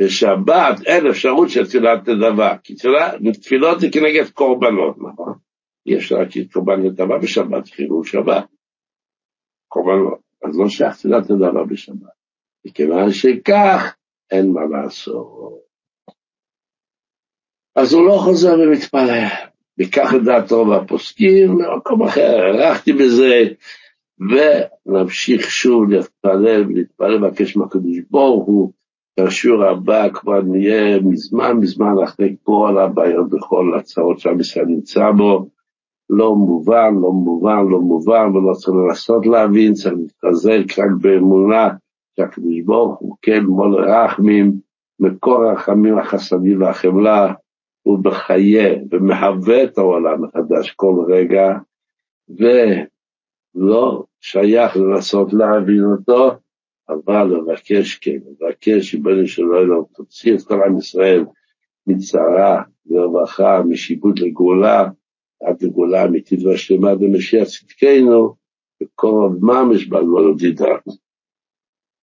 בשבת 0.00 0.86
אין 0.86 1.06
אפשרות 1.06 1.50
של 1.50 1.66
תפילת 1.66 2.08
נדבה, 2.08 2.56
כי 2.64 2.74
תפילות 3.42 3.80
זה 3.80 3.86
כנגד 3.92 4.30
קורבנות, 4.30 4.96
נכון? 4.98 5.34
יש 5.86 6.12
רק 6.12 6.28
קורבן 6.52 6.82
נדבה 6.82 7.18
בשבת, 7.18 7.68
חילול 7.68 8.04
שבת. 8.04 8.44
קורבנות. 9.68 10.20
אז 10.44 10.58
לא 10.58 10.68
שייך 10.68 10.96
תפילת 10.96 11.30
נדבה 11.30 11.64
בשבת. 11.64 12.22
מכיוון 12.66 13.10
שכך, 13.10 13.94
אין 14.30 14.52
מה 14.52 14.60
לעשות. 14.64 15.62
אז 17.76 17.92
הוא 17.92 18.06
לא 18.06 18.18
חוזר 18.24 18.54
ומתפלל. 18.54 19.26
ניקח 19.78 20.14
את 20.16 20.24
דעתו 20.24 20.64
מהפוסקים, 20.64 21.58
במקום 21.58 22.02
אחר, 22.02 22.36
הערכתי 22.36 22.92
בזה, 22.92 23.42
ונמשיך 24.18 25.50
שוב 25.50 25.90
להתפלל 25.90 26.64
ולהתפלל, 26.68 27.14
לבקש 27.14 27.56
מהקדוש 27.56 27.98
ברוך 28.10 28.46
הוא, 28.46 28.72
בשיעור 29.20 29.64
הבא 29.64 30.08
כבר 30.08 30.42
נהיה 30.42 31.00
מזמן 31.00 31.52
מזמן 31.52 31.94
אחרי 32.04 32.36
כל 32.42 32.78
הבעיות 32.78 33.30
בכל 33.30 33.72
הצעות 33.78 34.18
שעם 34.18 34.40
ישראל 34.40 34.64
נמצא 34.66 35.10
בו, 35.10 35.48
לא 36.10 36.34
מובן, 36.34 36.94
לא 37.02 37.12
מובן, 37.12 37.66
לא 37.70 37.80
מובן, 37.80 38.36
ולא 38.36 38.54
צריך 38.54 38.76
לנסות 38.76 39.26
להבין, 39.26 39.72
צריך 39.72 39.94
להתחזק 39.94 40.78
רק 40.78 40.90
באמונה 41.00 41.68
שהקדוש 42.16 42.60
ברוך 42.64 42.98
הוא 42.98 43.16
כן 43.22 43.44
מול 43.44 43.74
רחמים, 43.74 44.52
מקור 45.00 45.44
הרחמים, 45.44 45.98
החסדים 45.98 46.62
והחמלה, 46.62 47.32
הוא 47.82 47.98
מחיה 48.04 48.74
ומהווה 48.90 49.64
את 49.64 49.78
העולם 49.78 50.22
מחדש 50.24 50.70
כל 50.70 51.04
רגע, 51.08 51.58
ולא 52.28 54.04
שייך 54.20 54.76
לנסות 54.76 55.32
להבין 55.32 55.84
אותו, 55.84 56.30
אבל 56.88 57.24
לבקש 57.24 57.94
כן, 57.94 58.18
לבקש 58.26 58.90
שבנו 58.90 59.26
שלא 59.26 59.54
יהיה 59.54 59.64
לו, 59.64 59.88
תוציא 59.94 60.34
את 60.34 60.42
כל 60.42 60.62
עם 60.62 60.78
ישראל 60.78 61.24
מצרה, 61.86 62.62
לרווחה, 62.86 63.62
משיבוד 63.62 64.18
לגאולה, 64.18 64.88
עד 65.42 65.62
לגאולה 65.62 66.04
אמיתית 66.04 66.44
והשלמה 66.44 66.94
במשיח 66.94 67.48
צדקנו, 67.48 68.34
וקורב 68.82 69.44
ממש 69.44 69.86
בגבולות 69.86 70.36
דידנו. 70.36 71.01